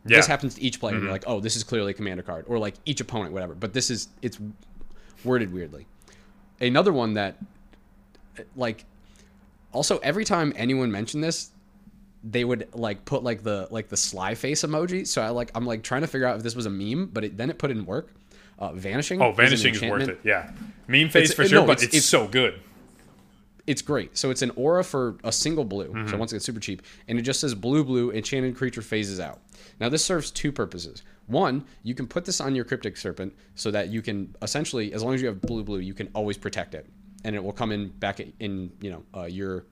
this 0.05 0.13
Yeah. 0.13 0.19
Mm-hmm. 0.21 0.31
happens 0.31 0.55
to 0.57 0.63
each 0.63 0.79
player 0.81 0.95
and 0.95 1.03
you're 1.05 1.13
like 1.13 1.25
oh 1.27 1.41
this 1.41 1.57
is 1.57 1.65
clearly 1.65 1.91
a 1.91 1.95
commander 1.95 2.23
card 2.23 2.45
or 2.49 2.59
like 2.59 2.75
each 2.85 3.01
opponent 3.01 3.33
whatever 3.33 3.55
but 3.55 3.73
this 3.73 3.91
is 3.91 4.09
it's 4.23 4.39
worded 5.25 5.53
weirdly. 5.53 5.87
Another 6.61 6.93
one 6.93 7.15
that 7.15 7.37
like 8.55 8.85
also 9.73 9.99
every 9.99 10.25
time 10.25 10.53
anyone 10.57 10.91
mentioned 10.91 11.23
this 11.25 11.51
they 12.25 12.45
would 12.45 12.69
like 12.75 13.05
put 13.05 13.23
like 13.23 13.43
the 13.43 13.69
like 13.71 13.89
the 13.89 13.97
sly 13.97 14.35
face 14.35 14.63
emoji 14.63 15.07
so 15.07 15.23
I 15.23 15.29
like 15.29 15.51
I'm 15.55 15.65
like 15.67 15.83
trying 15.83 16.01
to 16.03 16.07
figure 16.07 16.27
out 16.27 16.37
if 16.37 16.43
this 16.43 16.57
was 16.57 16.67
a 16.67 16.71
meme 16.71 17.07
but 17.13 17.25
it, 17.25 17.37
then 17.37 17.51
it 17.51 17.59
put 17.59 17.71
in 17.71 17.85
work. 17.87 18.13
Uh, 18.59 18.73
vanishing. 18.73 19.21
Oh, 19.21 19.33
vanishing 19.33 19.75
is 19.75 19.83
worth 19.83 20.01
enchantment. 20.03 20.21
it. 20.25 20.29
Yeah, 20.29 20.51
meme 20.88 21.09
face 21.11 21.31
It's- 21.31 21.35
for 21.35 21.45
sure, 21.47 21.61
no, 21.61 21.66
but 21.66 21.73
it's- 21.79 21.85
it's, 21.85 21.95
it's- 21.97 22.05
so 22.07 22.27
good. 22.27 22.61
It's 23.66 23.83
great. 23.83 24.16
So 24.16 24.31
it's 24.31 24.42
an 24.42 24.53
aura 24.55 24.85
for 24.85 25.16
a 25.25 25.33
single 25.33 25.64
blue. 25.64 25.88
Mm-hmm. 25.88 26.09
So 26.09 26.16
once 26.16 26.31
again, 26.33 26.40
super 26.40 26.61
cheap, 26.61 26.83
and 27.09 27.19
it 27.19 27.23
just 27.23 27.40
says 27.40 27.53
blue 27.55 27.83
blue 27.85 28.12
enchanted 28.12 28.55
creature 28.57 28.81
phases 28.83 29.19
out. 29.19 29.40
Now 29.81 29.88
this 29.88 30.05
serves 30.05 30.31
two 30.31 30.53
purposes. 30.53 31.03
One, 31.27 31.64
you 31.83 31.92
can 31.95 32.07
put 32.07 32.25
this 32.25 32.40
on 32.40 32.55
your 32.55 32.64
cryptic 32.64 32.97
serpent 32.97 33.35
so 33.57 33.73
that 33.73 33.88
you 33.88 34.03
can 34.03 34.35
essentially, 34.40 34.92
as 34.92 35.03
long 35.03 35.14
as 35.14 35.21
you 35.21 35.27
have 35.27 35.40
blue 35.42 35.64
blue, 35.64 35.81
you 35.81 35.95
can 35.95 36.09
always 36.14 36.37
protect 36.38 36.75
it, 36.77 36.87
and 37.25 37.35
it 37.35 37.42
will 37.42 37.53
come 37.53 37.73
in 37.73 37.88
back 37.88 38.21
in 38.21 38.71
you 38.81 38.90
know 38.90 39.03
uh, 39.21 39.25
your 39.25 39.64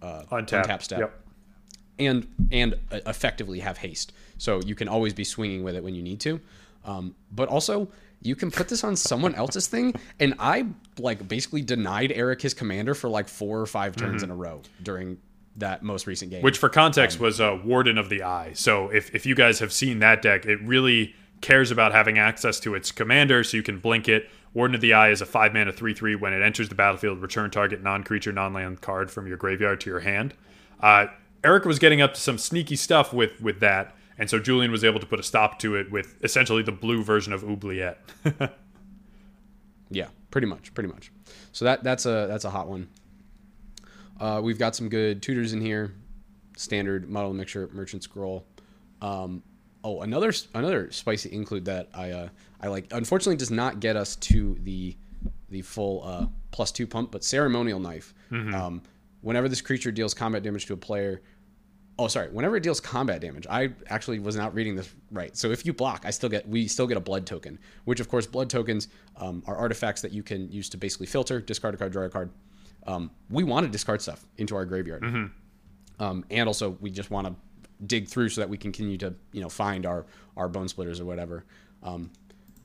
uh, 0.00 0.22
Untap. 0.32 0.64
untap 0.64 0.82
step. 0.82 1.00
Yep. 1.00 1.20
and 1.98 2.26
and 2.50 2.74
effectively 2.92 3.60
have 3.60 3.76
haste. 3.76 4.14
So 4.38 4.60
you 4.64 4.74
can 4.74 4.88
always 4.88 5.12
be 5.12 5.22
swinging 5.24 5.62
with 5.62 5.76
it 5.76 5.84
when 5.84 5.94
you 5.94 6.02
need 6.02 6.20
to. 6.20 6.40
Um, 6.86 7.14
but 7.30 7.48
also, 7.48 7.88
you 8.24 8.34
can 8.34 8.50
put 8.50 8.68
this 8.68 8.82
on 8.82 8.96
someone 8.96 9.34
else's 9.34 9.68
thing. 9.68 9.94
And 10.18 10.34
I 10.38 10.66
like 10.98 11.28
basically 11.28 11.62
denied 11.62 12.10
Eric 12.10 12.42
his 12.42 12.54
commander 12.54 12.94
for 12.94 13.08
like 13.08 13.28
four 13.28 13.60
or 13.60 13.66
five 13.66 13.94
turns 13.94 14.22
in 14.22 14.30
a 14.30 14.34
row 14.34 14.62
during 14.82 15.18
that 15.56 15.82
most 15.82 16.06
recent 16.06 16.30
game. 16.30 16.42
Which, 16.42 16.58
for 16.58 16.68
context, 16.68 17.20
was 17.20 17.38
a 17.38 17.54
Warden 17.54 17.98
of 17.98 18.08
the 18.08 18.24
Eye. 18.24 18.52
So, 18.54 18.88
if, 18.88 19.14
if 19.14 19.24
you 19.24 19.34
guys 19.34 19.60
have 19.60 19.72
seen 19.72 20.00
that 20.00 20.22
deck, 20.22 20.46
it 20.46 20.60
really 20.62 21.14
cares 21.42 21.70
about 21.70 21.92
having 21.92 22.18
access 22.18 22.58
to 22.60 22.74
its 22.74 22.90
commander 22.90 23.44
so 23.44 23.56
you 23.56 23.62
can 23.62 23.78
blink 23.78 24.08
it. 24.08 24.28
Warden 24.54 24.74
of 24.74 24.80
the 24.80 24.94
Eye 24.94 25.10
is 25.10 25.20
a 25.20 25.26
5 25.26 25.52
mana 25.52 25.72
3 25.72 25.94
3. 25.94 26.16
When 26.16 26.32
it 26.32 26.42
enters 26.42 26.70
the 26.70 26.74
battlefield, 26.74 27.20
return 27.20 27.50
target 27.50 27.82
non 27.82 28.02
creature, 28.02 28.32
non 28.32 28.52
land 28.52 28.80
card 28.80 29.10
from 29.10 29.26
your 29.26 29.36
graveyard 29.36 29.80
to 29.82 29.90
your 29.90 30.00
hand. 30.00 30.34
Uh, 30.80 31.06
Eric 31.44 31.66
was 31.66 31.78
getting 31.78 32.00
up 32.00 32.14
to 32.14 32.20
some 32.20 32.38
sneaky 32.38 32.76
stuff 32.76 33.12
with, 33.12 33.40
with 33.40 33.60
that. 33.60 33.94
And 34.18 34.30
so 34.30 34.38
Julian 34.38 34.70
was 34.70 34.84
able 34.84 35.00
to 35.00 35.06
put 35.06 35.18
a 35.18 35.22
stop 35.22 35.58
to 35.60 35.74
it 35.76 35.90
with 35.90 36.16
essentially 36.22 36.62
the 36.62 36.72
blue 36.72 37.02
version 37.02 37.32
of 37.32 37.42
Oubliette. 37.42 37.98
Yeah, 39.90 40.08
pretty 40.30 40.46
much, 40.46 40.74
pretty 40.74 40.88
much. 40.88 41.12
So 41.52 41.64
that 41.66 41.84
that's 41.84 42.06
a 42.06 42.26
that's 42.28 42.44
a 42.44 42.50
hot 42.50 42.68
one. 42.68 42.88
Uh, 44.18 44.40
we've 44.42 44.58
got 44.58 44.74
some 44.74 44.88
good 44.88 45.22
tutors 45.22 45.52
in 45.52 45.60
here. 45.60 45.94
Standard 46.56 47.08
model 47.08 47.32
mixture, 47.32 47.68
merchant 47.72 48.02
scroll. 48.02 48.44
Um, 49.00 49.42
oh, 49.82 50.00
another 50.02 50.32
another 50.54 50.90
spicy 50.90 51.32
include 51.32 51.66
that 51.66 51.88
I 51.94 52.10
uh, 52.10 52.28
I 52.60 52.68
like. 52.68 52.86
Unfortunately, 52.92 53.36
does 53.36 53.50
not 53.50 53.80
get 53.80 53.96
us 53.96 54.16
to 54.16 54.58
the 54.62 54.96
the 55.50 55.62
full 55.62 56.02
uh, 56.04 56.26
plus 56.50 56.72
two 56.72 56.86
pump, 56.86 57.10
but 57.12 57.22
ceremonial 57.22 57.78
knife. 57.78 58.14
Um, 58.32 58.82
whenever 59.20 59.48
this 59.48 59.60
creature 59.60 59.92
deals 59.92 60.12
combat 60.14 60.42
damage 60.42 60.66
to 60.66 60.72
a 60.72 60.76
player, 60.76 61.22
Oh, 61.96 62.08
sorry. 62.08 62.28
Whenever 62.30 62.56
it 62.56 62.62
deals 62.64 62.80
combat 62.80 63.20
damage, 63.20 63.46
I 63.48 63.70
actually 63.88 64.18
was 64.18 64.34
not 64.34 64.52
reading 64.52 64.74
this 64.74 64.92
right. 65.12 65.36
So 65.36 65.50
if 65.52 65.64
you 65.64 65.72
block, 65.72 66.02
I 66.04 66.10
still 66.10 66.28
get 66.28 66.48
we 66.48 66.66
still 66.66 66.88
get 66.88 66.96
a 66.96 67.00
blood 67.00 67.24
token, 67.24 67.58
which 67.84 68.00
of 68.00 68.08
course 68.08 68.26
blood 68.26 68.50
tokens 68.50 68.88
um, 69.16 69.44
are 69.46 69.56
artifacts 69.56 70.02
that 70.02 70.12
you 70.12 70.22
can 70.22 70.50
use 70.50 70.68
to 70.70 70.76
basically 70.76 71.06
filter, 71.06 71.40
discard 71.40 71.74
a 71.74 71.76
card, 71.76 71.92
draw 71.92 72.04
a 72.04 72.10
card. 72.10 72.30
Um, 72.86 73.10
we 73.30 73.44
want 73.44 73.64
to 73.64 73.70
discard 73.70 74.02
stuff 74.02 74.26
into 74.38 74.56
our 74.56 74.64
graveyard, 74.64 75.04
um, 76.00 76.24
and 76.30 76.48
also 76.48 76.76
we 76.80 76.90
just 76.90 77.10
want 77.10 77.28
to 77.28 77.34
dig 77.86 78.08
through 78.08 78.28
so 78.28 78.40
that 78.40 78.48
we 78.48 78.56
can 78.56 78.72
continue 78.72 78.98
to 78.98 79.14
you 79.32 79.40
know 79.40 79.48
find 79.48 79.86
our 79.86 80.04
our 80.36 80.48
Bonesplitters 80.48 81.00
or 81.00 81.04
whatever. 81.04 81.44
Um, 81.82 82.10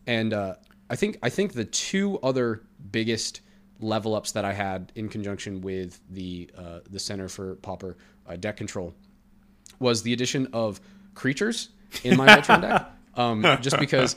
and 0.07 0.33
uh, 0.33 0.55
I 0.89 0.95
think 0.95 1.19
I 1.21 1.29
think 1.29 1.53
the 1.53 1.65
two 1.65 2.19
other 2.21 2.63
biggest 2.91 3.41
level 3.79 4.15
ups 4.15 4.31
that 4.31 4.43
I 4.43 4.53
had 4.53 4.91
in 4.95 5.07
conjunction 5.07 5.61
with 5.61 5.99
the 6.09 6.49
uh, 6.57 6.79
the 6.89 6.99
Center 6.99 7.29
for 7.29 7.55
Pauper 7.57 7.95
uh, 8.27 8.35
deck 8.35 8.57
control 8.57 8.95
was 9.79 10.03
the 10.03 10.13
addition 10.13 10.47
of 10.53 10.79
creatures 11.15 11.69
in 12.03 12.17
my 12.17 12.27
Voltron 12.27 12.61
deck. 12.61 12.91
Um, 13.15 13.41
just 13.59 13.77
because 13.79 14.15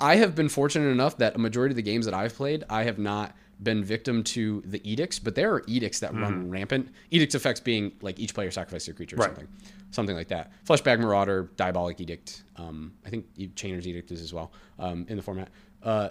I 0.00 0.16
have 0.16 0.36
been 0.36 0.48
fortunate 0.48 0.90
enough 0.90 1.16
that 1.18 1.34
a 1.34 1.38
majority 1.38 1.72
of 1.72 1.76
the 1.76 1.82
games 1.82 2.04
that 2.04 2.14
I've 2.14 2.34
played, 2.34 2.62
I 2.70 2.84
have 2.84 2.98
not 3.00 3.34
been 3.60 3.82
victim 3.82 4.22
to 4.22 4.62
the 4.64 4.80
edicts, 4.88 5.18
but 5.18 5.34
there 5.34 5.52
are 5.54 5.64
edicts 5.66 5.98
that 6.00 6.14
run 6.14 6.48
rampant. 6.50 6.90
Edicts 7.10 7.34
effects 7.34 7.58
being 7.58 7.90
like 8.00 8.20
each 8.20 8.32
player 8.32 8.52
sacrifices 8.52 8.88
a 8.88 8.92
creature 8.92 9.16
or 9.16 9.20
Right. 9.20 9.26
something, 9.30 9.48
something 9.90 10.14
like 10.14 10.28
that. 10.28 10.52
Fleshbag 10.64 11.00
Marauder, 11.00 11.50
Diabolic 11.56 12.00
Edict. 12.00 12.44
Um, 12.56 12.92
I 13.04 13.10
think 13.10 13.26
Chainer's 13.56 13.88
Edict 13.88 14.12
is 14.12 14.20
as 14.20 14.32
well 14.32 14.52
um, 14.78 15.04
in 15.08 15.16
the 15.16 15.22
format. 15.22 15.48
Uh, 15.82 16.10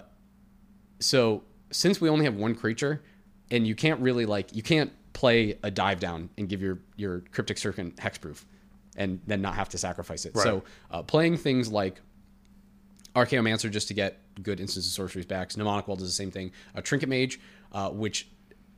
so 0.98 1.44
since 1.70 1.98
we 1.98 2.10
only 2.10 2.26
have 2.26 2.34
one 2.34 2.54
creature, 2.54 3.02
and 3.50 3.66
you 3.66 3.74
can't 3.74 4.00
really 4.00 4.26
like 4.26 4.54
you 4.54 4.62
can't 4.62 4.92
play 5.12 5.58
a 5.62 5.70
dive 5.70 6.00
down 6.00 6.30
and 6.38 6.48
give 6.48 6.62
your 6.62 6.78
your 6.96 7.20
cryptic 7.32 7.58
serpent 7.58 7.96
hexproof, 7.96 8.44
and 8.96 9.20
then 9.26 9.42
not 9.42 9.54
have 9.54 9.68
to 9.70 9.78
sacrifice 9.78 10.24
it. 10.24 10.34
So 10.44 10.64
uh, 10.90 11.02
playing 11.02 11.36
things 11.36 11.70
like 11.70 12.00
Archaeomancer 13.14 13.70
just 13.70 13.88
to 13.88 13.94
get 13.94 14.20
good 14.42 14.60
instants 14.60 14.86
of 14.86 14.92
sorceries 14.92 15.26
back. 15.26 15.56
Mnemonic 15.56 15.88
Wall 15.88 15.96
does 15.96 16.06
the 16.06 16.12
same 16.12 16.30
thing. 16.30 16.52
A 16.74 16.82
Trinket 16.82 17.08
Mage, 17.08 17.40
uh, 17.72 17.90
which 17.90 18.28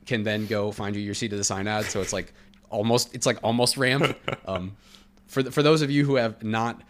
can 0.05 0.23
then 0.23 0.47
go 0.47 0.71
find 0.71 0.95
you 0.95 1.01
your 1.01 1.13
seat 1.13 1.31
of 1.31 1.37
the 1.37 1.43
Synod. 1.43 1.85
So 1.85 2.01
it's 2.01 2.13
like 2.13 2.33
almost 2.69 3.13
it's 3.13 3.25
like 3.25 3.39
almost 3.43 3.77
ramp. 3.77 4.17
Um, 4.47 4.75
for 5.27 5.43
the, 5.43 5.51
for 5.51 5.63
those 5.63 5.81
of 5.81 5.89
you 5.91 6.03
who 6.03 6.15
have 6.15 6.43
not 6.43 6.81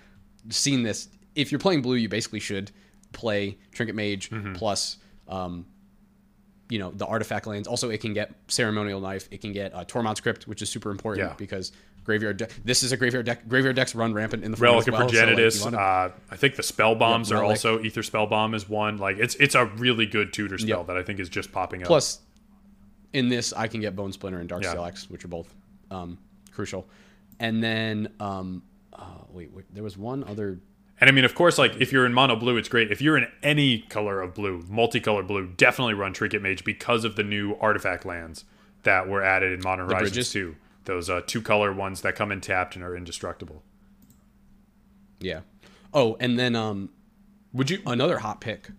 seen 0.50 0.82
this, 0.82 1.10
if 1.36 1.52
you're 1.52 1.60
playing 1.60 1.82
blue, 1.84 1.96
you 1.96 2.10
basically 2.10 2.40
should 2.40 2.72
play 3.12 3.58
Trinket 3.72 3.96
Mage 3.96 4.32
plus. 4.56 4.98
Um, 5.28 5.66
you 6.72 6.80
know 6.80 6.92
the 6.92 7.06
artifact 7.06 7.46
lands. 7.48 7.68
Also, 7.68 7.90
it 7.90 8.00
can 8.00 8.14
get 8.14 8.32
ceremonial 8.48 9.02
knife. 9.02 9.28
It 9.30 9.42
can 9.42 9.52
get 9.52 9.74
uh, 9.74 9.84
Tormod's 9.86 10.22
Crypt, 10.22 10.48
which 10.48 10.62
is 10.62 10.70
super 10.70 10.90
important 10.90 11.28
Yeah. 11.28 11.36
because 11.38 11.72
graveyard. 12.06 12.38
De- 12.38 12.48
this 12.64 12.82
is 12.82 12.92
a 12.94 12.98
graveyard 12.98 13.26
deck. 13.26 13.48
Graveyard 13.48 13.76
decks 13.76 13.94
run 13.94 14.14
rampant 14.14 14.44
in 14.44 14.52
the 14.52 14.58
Relic 14.58 14.88
of 14.88 14.94
well, 14.94 15.10
so, 15.10 15.16
like, 15.18 15.28
Progenitus. 15.28 15.64
wanna- 15.64 15.78
uh, 15.78 16.12
I 16.32 16.36
think 16.38 16.56
the 16.56 16.64
spell 16.64 16.96
bombs 16.96 17.30
Yep, 17.30 17.38
are 17.38 17.42
Relic. 17.42 17.52
also 17.58 17.78
Aether 17.80 18.02
Spellbomb 18.02 18.56
is 18.56 18.68
one. 18.70 18.98
Like 18.98 19.18
it's 19.20 19.36
it's 19.36 19.54
a 19.56 19.66
really 19.66 20.06
good 20.06 20.32
tutor 20.34 20.58
spell 20.58 20.80
Yep. 20.80 20.88
that 20.88 20.98
I 20.98 21.04
think 21.04 21.20
is 21.20 21.28
just 21.30 21.52
popping 21.52 21.82
up. 21.84 21.88
Plus, 21.88 22.20
in 23.14 23.28
this, 23.28 23.52
I 23.54 23.68
can 23.68 23.82
get 23.82 23.96
Bonesplitter 23.96 24.40
and 24.40 24.48
Dark 24.48 24.64
Yeah. 24.64 24.70
Steel 24.70 24.86
Axe, 24.86 25.10
which 25.10 25.26
are 25.26 25.28
both 25.28 25.54
um, 25.92 26.18
crucial. 26.54 26.88
And 27.42 27.62
then, 27.62 28.08
um, 28.22 28.64
uh, 28.94 29.04
wait, 29.30 29.52
wait, 29.52 29.66
there 29.74 29.84
was 29.84 29.98
one 29.98 30.24
other. 30.24 30.60
And 31.02 31.10
I 31.10 31.14
mean, 31.14 31.26
of 31.26 31.34
course, 31.34 31.58
like 31.58 31.76
if 31.82 31.92
you're 31.92 32.06
in 32.06 32.14
mono 32.14 32.36
blue, 32.36 32.58
it's 32.58 32.70
great. 32.70 32.92
If 32.92 33.02
you're 33.02 33.18
in 33.18 33.28
any 33.42 33.80
color 33.80 34.22
of 34.22 34.36
blue, 34.36 34.62
multicolor 34.64 35.26
blue, 35.26 35.48
definitely 35.48 35.96
run 35.96 36.14
Trinket 36.14 36.44
Mage 36.44 36.64
because 36.64 37.04
of 37.04 37.16
the 37.16 37.24
new 37.24 37.56
artifact 37.60 38.06
lands 38.06 38.46
that 38.84 39.10
were 39.10 39.24
added 39.24 39.52
in 39.52 39.62
Modern 39.64 39.88
Horizons 39.88 40.12
bridges? 40.12 40.32
2. 40.32 40.56
Those 40.86 41.10
uh, 41.10 41.22
two 41.26 41.42
color 41.42 41.74
ones 41.74 42.02
that 42.02 42.16
come 42.16 42.32
in 42.32 42.40
tapped 42.40 42.76
and 42.76 42.86
are 42.86 42.96
indestructible. 42.96 43.64
Yeah. 45.20 45.42
Oh, 45.92 46.18
and 46.20 46.38
then 46.38 46.56
um, 46.56 46.90
Would 47.52 47.72
you 47.72 47.80
another 47.86 48.20
hot 48.20 48.40
pick. 48.40 48.70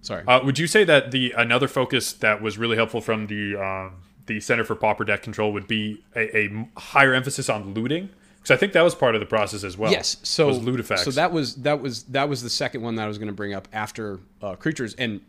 Sorry. 0.00 0.24
uh, 0.26 0.44
would 0.44 0.58
you 0.58 0.66
say 0.66 0.82
that 0.82 1.12
the 1.12 1.32
another 1.36 1.68
focus 1.68 2.12
that 2.14 2.42
was 2.42 2.58
really 2.58 2.74
helpful 2.74 3.00
from 3.00 3.28
the 3.28 3.56
um, 3.56 4.02
the 4.26 4.40
Center 4.40 4.64
for 4.64 4.74
Pauper 4.74 5.04
Deck 5.04 5.22
Control 5.22 5.52
would 5.52 5.68
be 5.68 6.02
a, 6.16 6.36
a 6.36 6.68
higher 6.76 7.14
emphasis 7.14 7.48
on 7.48 7.72
looting? 7.72 8.08
Because 8.42 8.56
I 8.56 8.58
think 8.58 8.72
that 8.72 8.82
was 8.82 8.94
part 8.94 9.14
of 9.14 9.20
the 9.20 9.26
process 9.26 9.62
as 9.62 9.78
well. 9.78 9.92
Yes. 9.92 10.16
So 10.24 10.48
was. 10.48 10.58
So 11.04 11.10
that 11.12 11.32
was 11.32 11.54
that 11.56 11.80
was 11.80 12.02
that 12.04 12.28
was 12.28 12.42
the 12.42 12.50
second 12.50 12.82
one 12.82 12.96
that 12.96 13.04
I 13.04 13.08
was 13.08 13.18
going 13.18 13.28
to 13.28 13.32
bring 13.34 13.54
up 13.54 13.68
after 13.72 14.18
uh, 14.42 14.56
creatures 14.56 14.94
and 14.94 15.20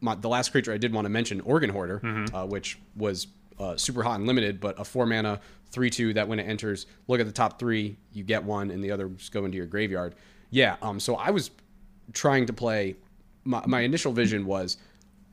my, 0.00 0.14
the 0.16 0.28
last 0.28 0.50
creature 0.52 0.72
I 0.72 0.78
did 0.78 0.92
want 0.92 1.04
to 1.04 1.10
mention, 1.10 1.40
Organ 1.42 1.70
Hoarder, 1.70 2.00
Mm-hmm. 2.00 2.34
uh, 2.34 2.46
which 2.46 2.78
was 2.96 3.28
uh, 3.60 3.76
super 3.76 4.02
hot 4.02 4.16
and 4.18 4.26
limited, 4.26 4.58
but 4.58 4.80
a 4.80 4.84
four 4.84 5.06
mana 5.06 5.40
three 5.70 5.90
two 5.90 6.12
that 6.14 6.26
when 6.28 6.38
it 6.38 6.44
enters, 6.44 6.86
look 7.08 7.20
at 7.20 7.26
the 7.26 7.32
top 7.32 7.58
three, 7.58 7.96
you 8.12 8.24
get 8.24 8.42
one, 8.42 8.70
and 8.70 8.82
the 8.82 8.90
others 8.90 9.28
go 9.28 9.44
into 9.44 9.56
your 9.56 9.66
graveyard. 9.66 10.14
Yeah. 10.50 10.76
Um. 10.82 10.98
So 10.98 11.16
I 11.16 11.30
was 11.30 11.50
trying 12.12 12.46
to 12.46 12.52
play. 12.52 12.96
My 13.44 13.62
my 13.66 13.80
initial 13.80 14.12
vision 14.12 14.46
was 14.46 14.78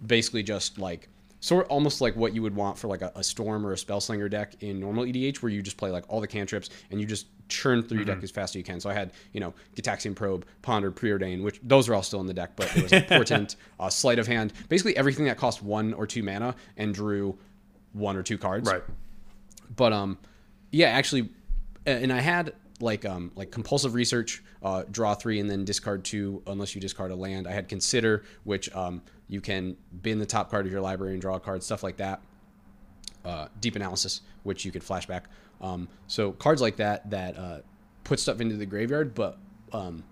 basically 0.05 0.43
just 0.43 0.77
like 0.77 1.07
sort 1.39 1.67
almost 1.67 2.01
like 2.01 2.15
what 2.15 2.33
you 2.33 2.41
would 2.41 2.55
want 2.55 2.77
for 2.77 2.87
like 2.87 3.01
a, 3.01 3.11
a 3.15 3.23
storm 3.23 3.65
or 3.65 3.73
a 3.73 3.75
spellslinger 3.75 4.29
deck 4.29 4.55
in 4.61 4.79
normal 4.79 5.05
EDH, 5.05 5.37
where 5.37 5.51
you 5.51 5.61
just 5.61 5.77
play 5.77 5.89
like 5.89 6.03
all 6.07 6.19
the 6.19 6.27
cantrips 6.27 6.69
and 6.91 6.99
you 6.99 7.05
just 7.05 7.27
churn 7.47 7.81
through 7.81 7.97
your 7.97 8.05
deck 8.05 8.21
as 8.21 8.29
fast 8.29 8.51
as 8.51 8.55
you 8.57 8.63
can. 8.63 8.79
So 8.79 8.89
I 8.89 8.93
had 8.93 9.13
you 9.33 9.39
know 9.39 9.53
Gitaxian 9.75 10.15
Probe, 10.15 10.45
Ponder, 10.61 10.91
Preordain, 10.91 11.43
which 11.43 11.59
those 11.63 11.89
are 11.89 11.95
all 11.95 12.03
still 12.03 12.21
in 12.21 12.27
the 12.27 12.33
deck, 12.33 12.51
but 12.55 12.75
it 12.75 12.83
was 12.83 12.91
like 12.91 13.07
Portent, 13.09 13.55
uh, 13.79 13.89
Sleight 13.89 14.19
of 14.19 14.27
Hand, 14.27 14.53
basically 14.67 14.95
everything 14.97 15.25
that 15.25 15.37
cost 15.37 15.63
one 15.63 15.93
or 15.93 16.05
two 16.05 16.23
mana 16.23 16.55
and 16.77 16.93
drew 16.93 17.37
one 17.93 18.15
or 18.15 18.23
two 18.23 18.37
cards 18.37 18.69
right. 18.69 18.83
but 19.75 19.93
um 19.93 20.17
yeah 20.71 20.87
actually 20.87 21.29
and 21.85 22.11
i 22.13 22.19
had 22.19 22.53
like 22.81 23.05
um 23.05 23.31
like 23.35 23.51
compulsive 23.51 23.93
research 23.93 24.43
uh 24.63 24.83
draw 24.91 25.13
three 25.13 25.39
and 25.39 25.49
then 25.49 25.65
discard 25.65 26.03
two 26.03 26.41
unless 26.47 26.75
you 26.75 26.81
discard 26.81 27.11
a 27.11 27.15
land 27.15 27.47
i 27.47 27.51
had 27.51 27.67
consider 27.67 28.23
which 28.43 28.73
um 28.75 29.01
you 29.29 29.39
can 29.39 29.77
bin 30.01 30.19
the 30.19 30.25
top 30.25 30.49
card 30.49 30.65
of 30.65 30.71
your 30.71 30.81
library 30.81 31.13
and 31.13 31.21
draw 31.21 31.35
a 31.35 31.39
card 31.39 31.63
stuff 31.63 31.83
like 31.83 31.97
that 31.97 32.21
uh, 33.25 33.47
deep 33.59 33.75
analysis, 33.75 34.21
which 34.43 34.65
you 34.65 34.71
could 34.71 34.81
flashback. 34.81 35.23
Um, 35.61 35.87
so 36.07 36.31
cards 36.33 36.61
like 36.61 36.77
that 36.77 37.09
that 37.09 37.37
uh, 37.37 37.59
put 38.03 38.19
stuff 38.19 38.41
into 38.41 38.55
the 38.55 38.65
graveyard, 38.65 39.13
but 39.13 39.37
um, 39.71 40.03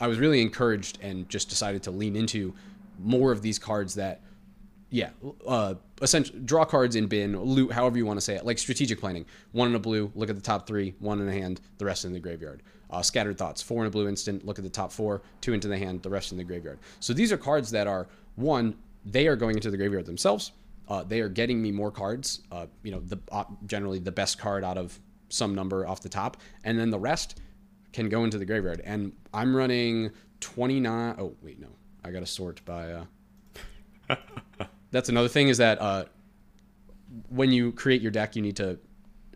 I 0.00 0.06
was 0.06 0.18
really 0.18 0.40
encouraged 0.40 0.98
and 1.02 1.28
just 1.28 1.48
decided 1.48 1.82
to 1.84 1.90
lean 1.90 2.16
into 2.16 2.54
more 2.98 3.32
of 3.32 3.42
these 3.42 3.58
cards 3.58 3.94
that 3.96 4.20
yeah, 4.90 5.10
uh, 5.44 5.74
essentially 6.02 6.38
draw 6.44 6.64
cards 6.64 6.94
in 6.94 7.06
bin, 7.06 7.36
loot, 7.40 7.72
however 7.72 7.98
you 7.98 8.06
want 8.06 8.16
to 8.16 8.20
say 8.20 8.36
it, 8.36 8.46
like 8.46 8.58
strategic 8.58 9.00
planning. 9.00 9.26
One 9.50 9.68
in 9.68 9.74
a 9.74 9.80
blue, 9.80 10.12
look 10.14 10.30
at 10.30 10.36
the 10.36 10.42
top 10.42 10.68
three, 10.68 10.94
one 11.00 11.18
in 11.18 11.26
the 11.26 11.32
hand, 11.32 11.60
the 11.78 11.84
rest 11.84 12.04
in 12.04 12.12
the 12.12 12.20
graveyard. 12.20 12.62
Uh, 12.90 13.02
scattered 13.02 13.36
thoughts, 13.36 13.60
four 13.60 13.80
in 13.80 13.88
a 13.88 13.90
blue 13.90 14.06
instant, 14.06 14.46
look 14.46 14.56
at 14.56 14.62
the 14.62 14.70
top 14.70 14.92
four, 14.92 15.22
two 15.40 15.52
into 15.52 15.66
the 15.66 15.76
hand, 15.76 16.02
the 16.02 16.10
rest 16.10 16.30
in 16.30 16.38
the 16.38 16.44
graveyard. 16.44 16.78
So 17.00 17.12
these 17.12 17.32
are 17.32 17.36
cards 17.36 17.72
that 17.72 17.88
are 17.88 18.06
one, 18.36 18.76
they 19.04 19.26
are 19.26 19.36
going 19.36 19.56
into 19.56 19.70
the 19.70 19.76
graveyard 19.76 20.06
themselves. 20.06 20.52
Uh, 20.88 21.02
they 21.02 21.20
are 21.20 21.28
getting 21.28 21.62
me 21.62 21.72
more 21.72 21.90
cards. 21.90 22.42
Uh, 22.50 22.66
you 22.82 22.90
know, 22.90 23.00
the 23.00 23.18
uh, 23.32 23.44
generally 23.66 23.98
the 23.98 24.12
best 24.12 24.38
card 24.38 24.64
out 24.64 24.76
of 24.76 24.98
some 25.28 25.54
number 25.54 25.86
off 25.86 26.00
the 26.00 26.08
top, 26.08 26.36
and 26.64 26.78
then 26.78 26.90
the 26.90 26.98
rest 26.98 27.40
can 27.92 28.08
go 28.08 28.24
into 28.24 28.38
the 28.38 28.44
graveyard. 28.44 28.82
And 28.84 29.12
I'm 29.32 29.56
running 29.56 30.10
29. 30.40 31.16
Oh 31.18 31.34
wait, 31.42 31.58
no, 31.58 31.68
I 32.04 32.10
got 32.10 32.20
to 32.20 32.26
sort 32.26 32.64
by. 32.64 33.04
Uh, 34.08 34.16
that's 34.90 35.08
another 35.08 35.28
thing 35.28 35.48
is 35.48 35.58
that 35.58 35.80
uh, 35.80 36.04
when 37.28 37.50
you 37.50 37.72
create 37.72 38.02
your 38.02 38.10
deck, 38.10 38.36
you 38.36 38.42
need 38.42 38.56
to 38.56 38.78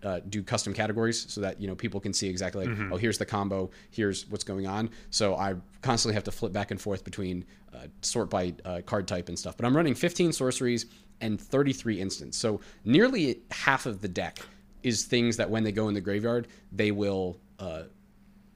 uh, 0.04 0.20
do 0.28 0.42
custom 0.42 0.72
categories 0.72 1.26
so 1.28 1.40
that 1.40 1.60
you 1.60 1.66
know 1.66 1.74
people 1.74 2.00
can 2.00 2.12
see 2.12 2.28
exactly 2.28 2.66
like 2.66 2.92
oh 2.92 2.96
here's 2.96 3.18
the 3.18 3.26
combo 3.26 3.70
here's 3.90 4.28
what's 4.28 4.44
going 4.44 4.66
on. 4.66 4.90
So 5.10 5.34
i 5.36 5.54
constantly 5.82 6.14
have 6.14 6.24
to 6.24 6.32
flip 6.32 6.52
back 6.52 6.70
and 6.70 6.80
forth 6.80 7.04
between 7.04 7.44
uh, 7.74 7.86
sort 8.02 8.30
by 8.30 8.54
uh, 8.64 8.80
card 8.86 9.06
type 9.08 9.28
and 9.28 9.38
stuff. 9.38 9.56
But 9.56 9.66
i'm 9.66 9.76
running 9.76 9.94
15 9.94 10.32
sorceries 10.32 10.86
and 11.20 11.40
33 11.40 12.00
instants. 12.00 12.38
So 12.38 12.60
nearly 12.84 13.40
half 13.50 13.86
of 13.86 14.00
the 14.00 14.08
deck 14.08 14.38
is 14.82 15.04
things 15.04 15.36
that 15.36 15.50
when 15.50 15.64
they 15.64 15.72
go 15.72 15.88
in 15.88 15.94
the 15.94 16.00
graveyard 16.00 16.48
they 16.72 16.90
will 16.92 17.38
uh, 17.58 17.82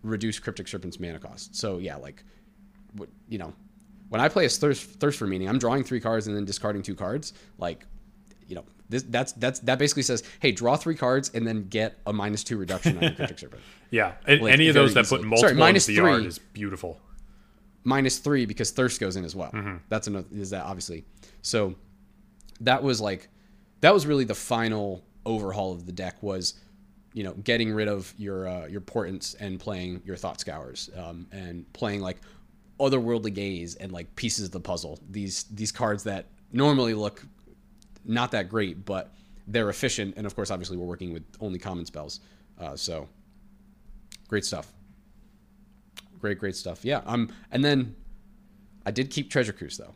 reduce 0.02 0.38
cryptic 0.38 0.68
serpent's 0.68 0.98
mana 1.00 1.18
cost. 1.18 1.56
So 1.56 1.78
yeah 1.78 1.96
like 1.96 2.24
what 2.94 3.08
you 3.28 3.38
know 3.38 3.52
when 4.10 4.20
i 4.20 4.28
play 4.28 4.44
a 4.44 4.48
thirst, 4.48 4.84
thirst 5.00 5.18
for 5.18 5.26
meaning 5.26 5.48
i'm 5.48 5.58
drawing 5.58 5.82
three 5.82 6.00
cards 6.00 6.26
and 6.26 6.36
then 6.36 6.44
discarding 6.44 6.82
two 6.82 6.94
cards. 6.94 7.32
Like 7.58 7.86
you 8.46 8.54
know 8.54 8.64
this 8.92 9.02
that's 9.02 9.32
that's 9.32 9.58
that 9.60 9.78
basically 9.78 10.02
says 10.04 10.22
hey 10.40 10.52
draw 10.52 10.76
three 10.76 10.94
cards 10.94 11.30
and 11.34 11.44
then 11.46 11.66
get 11.68 11.98
a 12.06 12.12
minus 12.12 12.44
two 12.44 12.56
reduction 12.56 12.96
on 12.98 13.02
your 13.02 13.12
cryptic 13.16 13.38
serpent 13.40 13.62
Yeah, 13.90 14.12
and 14.26 14.40
Like, 14.40 14.52
any 14.52 14.68
of 14.68 14.74
those 14.74 14.94
that 14.94 15.00
easily. 15.06 15.18
put 15.22 15.26
multiple 15.28 15.48
Sorry, 15.48 15.58
minus 15.58 15.86
the 15.86 15.96
three. 15.96 16.26
is 16.26 16.38
beautiful. 16.38 17.00
minus 17.84 18.18
three 18.18 18.46
because 18.46 18.70
thirst 18.70 19.00
goes 19.00 19.16
in 19.16 19.24
as 19.24 19.34
well. 19.34 19.50
Mm-hmm. 19.50 19.76
That's 19.88 20.06
another 20.06 20.26
is 20.32 20.50
that 20.50 20.64
obviously. 20.64 21.04
So 21.42 21.74
that 22.60 22.82
was 22.82 23.00
like 23.00 23.28
that 23.80 23.92
was 23.92 24.06
really 24.06 24.24
the 24.24 24.34
final 24.36 25.02
overhaul 25.26 25.72
of 25.72 25.86
the 25.86 25.92
deck 25.92 26.22
was 26.22 26.54
you 27.14 27.24
know 27.24 27.32
getting 27.44 27.72
rid 27.72 27.88
of 27.88 28.12
your 28.16 28.46
uh, 28.48 28.66
your 28.66 28.80
portents 28.80 29.34
and 29.34 29.58
playing 29.58 30.00
your 30.04 30.16
thought 30.16 30.40
scours 30.40 30.90
um, 30.96 31.26
and 31.32 31.70
playing 31.72 32.00
like 32.00 32.18
otherworldly 32.80 33.32
gaze 33.34 33.74
and 33.76 33.92
like 33.92 34.14
pieces 34.16 34.46
of 34.46 34.52
the 34.52 34.60
puzzle. 34.60 34.98
These 35.10 35.44
these 35.44 35.72
cards 35.72 36.04
that 36.04 36.26
normally 36.52 36.94
look 36.94 37.24
not 38.04 38.30
that 38.32 38.48
great, 38.48 38.84
but 38.84 39.12
they're 39.46 39.70
efficient. 39.70 40.14
And 40.16 40.26
of 40.26 40.34
course, 40.34 40.50
obviously, 40.50 40.76
we're 40.76 40.86
working 40.86 41.12
with 41.12 41.24
only 41.40 41.58
common 41.58 41.86
spells. 41.86 42.20
Uh, 42.60 42.76
so 42.76 43.08
great 44.28 44.44
stuff. 44.44 44.72
Great, 46.20 46.38
great 46.38 46.54
stuff. 46.56 46.84
Yeah. 46.84 47.00
Um, 47.04 47.30
and 47.50 47.64
then 47.64 47.96
I 48.86 48.90
did 48.92 49.10
keep 49.10 49.30
Treasure 49.30 49.52
Cruise 49.52 49.76
though, 49.76 49.94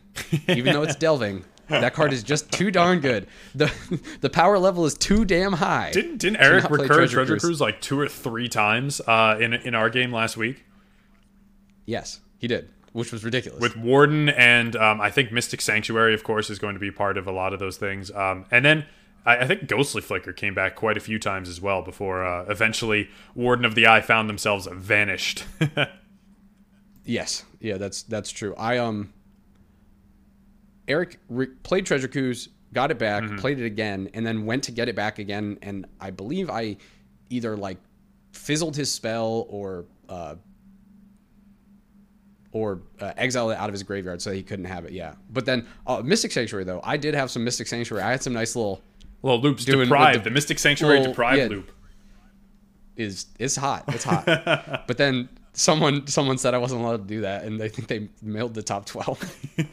even 0.53 0.73
though 0.73 0.83
it's 0.83 0.97
delving. 0.97 1.45
That 1.69 1.95
card 1.95 2.13
is 2.13 2.23
just 2.23 2.53
too 2.53 2.71
darn 2.71 3.01
good. 3.01 3.27
the 3.55 3.73
The 4.21 4.31
power 4.31 4.57
level 4.59 4.87
is 4.87 4.95
too 4.95 5.25
damn 5.25 5.53
high. 5.53 5.91
Didn't 5.93 6.19
didn't 6.19 6.37
Eric 6.41 6.71
recur 6.71 6.87
Treasure, 6.87 7.17
Treasure 7.17 7.27
Cruise. 7.33 7.43
Cruise. 7.43 7.61
like 7.61 7.81
two 7.81 7.99
or 7.99 8.09
three 8.09 8.49
times 8.49 9.01
uh, 9.01 9.37
in 9.41 9.53
in 9.53 9.75
our 9.75 9.91
game 9.91 10.13
last 10.13 10.37
week 10.37 10.65
Yes, 11.85 12.21
he 12.39 12.47
did, 12.49 12.69
which 12.97 13.13
was 13.13 13.25
ridiculous. 13.25 13.61
with 13.61 13.77
Warden 13.77 14.31
and 14.31 14.75
um, 14.75 15.01
I 15.03 15.11
think 15.11 15.31
Mystic 15.31 15.61
Sanctuary, 15.61 16.15
of 16.15 16.25
course, 16.25 16.49
is 16.49 16.59
going 16.59 16.73
to 16.75 16.81
be 16.81 16.91
part 16.91 17.19
of 17.19 17.27
a 17.27 17.33
lot 17.33 17.53
of 17.53 17.61
those 17.61 17.77
things. 17.77 18.11
Um, 18.11 18.47
and 18.51 18.65
then 18.65 18.87
I, 19.27 19.39
I 19.39 19.47
think 19.47 19.69
Ghostly 19.69 20.01
Flicker 20.01 20.33
came 20.33 20.55
back 20.55 20.77
quite 20.77 20.97
a 20.97 21.01
few 21.01 21.19
times 21.19 21.49
as 21.51 21.61
well 21.61 21.83
before 21.83 22.25
uh, 22.25 22.47
eventually 22.49 23.11
Warden 23.35 23.67
of 23.67 23.75
the 23.75 23.87
Eye 23.87 24.01
found 24.01 24.31
themselves 24.31 24.67
vanished. 24.73 25.45
Yes, 27.09 27.45
yeah, 27.61 27.77
that's 27.77 28.03
that's 28.03 28.33
true. 28.33 28.53
I 28.57 28.79
um, 28.79 29.13
Eric 30.89 31.21
re- 31.29 31.47
played 31.63 31.87
Treasure 31.87 32.09
Cruise, 32.09 32.49
got 32.73 32.91
it 32.91 32.99
back, 32.99 33.23
played 33.37 33.61
it 33.61 33.65
again, 33.65 34.11
and 34.13 34.27
then 34.27 34.45
went 34.45 34.65
to 34.65 34.73
get 34.73 34.89
it 34.89 34.97
back 34.97 35.21
again, 35.21 35.57
and 35.63 35.87
I 36.01 36.11
believe 36.11 36.51
I 36.51 36.79
either 37.31 37.57
like 37.57 37.79
fizzled 38.33 38.75
his 38.75 38.91
spell 38.91 39.47
or 39.49 39.85
uh, 40.09 40.35
or 42.57 42.81
uh, 43.01 43.13
exiled 43.17 43.53
it 43.53 43.59
out 43.59 43.69
of 43.69 43.73
his 43.73 43.83
graveyard 43.83 44.21
so 44.23 44.33
he 44.33 44.43
couldn't 44.43 44.65
have 44.65 44.85
it. 44.85 44.93
Yeah, 44.93 45.15
but 45.31 45.45
then 45.47 45.67
uh, 45.87 46.03
Mystic 46.05 46.33
Sanctuary 46.33 46.65
though, 46.65 46.81
I 46.83 46.97
did 46.97 47.15
have 47.15 47.31
some 47.31 47.45
Mystic 47.45 47.67
Sanctuary. 47.67 48.03
I 48.05 48.11
had 48.11 48.23
some 48.23 48.33
nice 48.33 48.57
little 48.57 48.81
little 49.23 49.41
loops 49.41 49.65
Doing 49.65 49.81
deprived. 49.89 50.21
the 50.21 50.25
The, 50.25 50.31
Mystic 50.31 50.59
Sanctuary 50.59 50.99
little- 50.99 51.13
deprived 51.13 51.39
yeah. 51.43 51.49
loop. 51.49 51.71
is 52.97 53.27
it's 53.39 53.57
hot. 53.57 53.85
It's 53.89 54.05
hot. 54.05 54.25
but 54.87 54.97
then 54.97 55.29
someone 55.53 56.07
someone 56.07 56.39
said 56.39 56.55
I 56.55 56.59
wasn't 56.59 56.83
allowed 56.83 56.97
to 57.09 57.15
do 57.15 57.21
that, 57.23 57.45
and 57.45 57.61
they 57.61 57.69
think 57.69 57.89
they 57.89 58.09
mailed 58.23 58.55
the 58.55 58.63
top 58.63 58.87
twelve. 58.87 59.21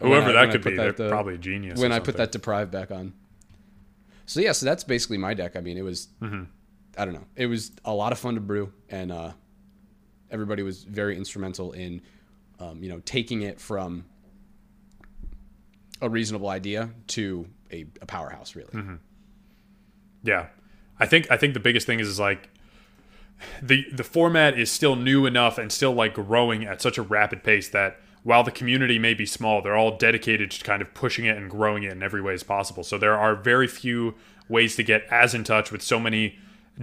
Whoever 0.00 0.30
I- 0.30 0.32
that 0.46 0.50
could 0.52 0.62
be, 0.64 0.76
that, 0.76 0.96
they're 0.96 1.06
uh, 1.06 1.10
probably 1.10 1.34
a 1.34 1.38
genius. 1.38 1.78
when 1.80 1.92
I 1.92 1.98
put 2.00 2.16
that 2.16 2.32
deprive 2.32 2.70
back 2.70 2.90
on. 2.90 3.12
So 4.26 4.40
yeah, 4.40 4.52
so 4.52 4.64
that's 4.64 4.84
basically 4.84 5.18
my 5.18 5.34
deck. 5.34 5.56
I 5.56 5.60
mean, 5.60 5.76
it 5.76 5.82
was 5.82 6.08
Mm-hmm. 6.22 6.44
I 6.98 7.04
don't 7.04 7.14
know. 7.14 7.24
It 7.36 7.46
was 7.46 7.70
a 7.84 7.94
lot 7.94 8.12
of 8.12 8.18
fun 8.18 8.34
to 8.34 8.40
brew, 8.40 8.72
and 8.88 9.10
uh, 9.12 9.32
everybody 10.30 10.62
was 10.62 10.84
very 10.84 11.16
instrumental 11.16 11.72
in 11.72 12.02
um, 12.58 12.82
you 12.82 12.88
know 12.88 13.00
taking 13.04 13.42
it 13.42 13.60
from 13.60 14.04
a 16.00 16.08
reasonable 16.08 16.48
idea 16.48 16.90
to 17.08 17.46
a, 17.72 17.86
a 18.00 18.06
powerhouse. 18.06 18.54
Really, 18.54 18.72
Mm-hmm. 18.72 18.94
Yeah, 20.22 20.48
I 20.98 21.06
think 21.06 21.30
I 21.30 21.36
think 21.36 21.54
the 21.54 21.60
biggest 21.60 21.86
thing 21.86 22.00
is, 22.00 22.08
is 22.08 22.20
like 22.20 22.50
the 23.62 23.86
the 23.90 24.04
format 24.04 24.58
is 24.58 24.70
still 24.70 24.96
new 24.96 25.26
enough 25.26 25.58
and 25.58 25.72
still 25.72 25.92
like 25.92 26.14
growing 26.14 26.64
at 26.64 26.82
such 26.82 26.98
a 26.98 27.02
rapid 27.02 27.42
pace 27.42 27.68
that 27.70 27.98
while 28.22 28.44
the 28.44 28.50
community 28.50 28.98
may 28.98 29.14
be 29.14 29.24
small, 29.24 29.62
they're 29.62 29.76
all 29.76 29.96
dedicated 29.96 30.50
to 30.50 30.62
kind 30.62 30.82
of 30.82 30.92
pushing 30.92 31.24
it 31.24 31.38
and 31.38 31.50
growing 31.50 31.84
it 31.84 31.92
in 31.92 32.02
every 32.02 32.20
way 32.20 32.34
as 32.34 32.42
possible. 32.42 32.84
So 32.84 32.98
there 32.98 33.16
are 33.16 33.34
very 33.34 33.66
few 33.66 34.14
ways 34.48 34.76
to 34.76 34.82
get 34.82 35.04
as 35.10 35.34
in 35.34 35.42
touch 35.42 35.72
with 35.72 35.80
so 35.80 35.98
many 35.98 36.38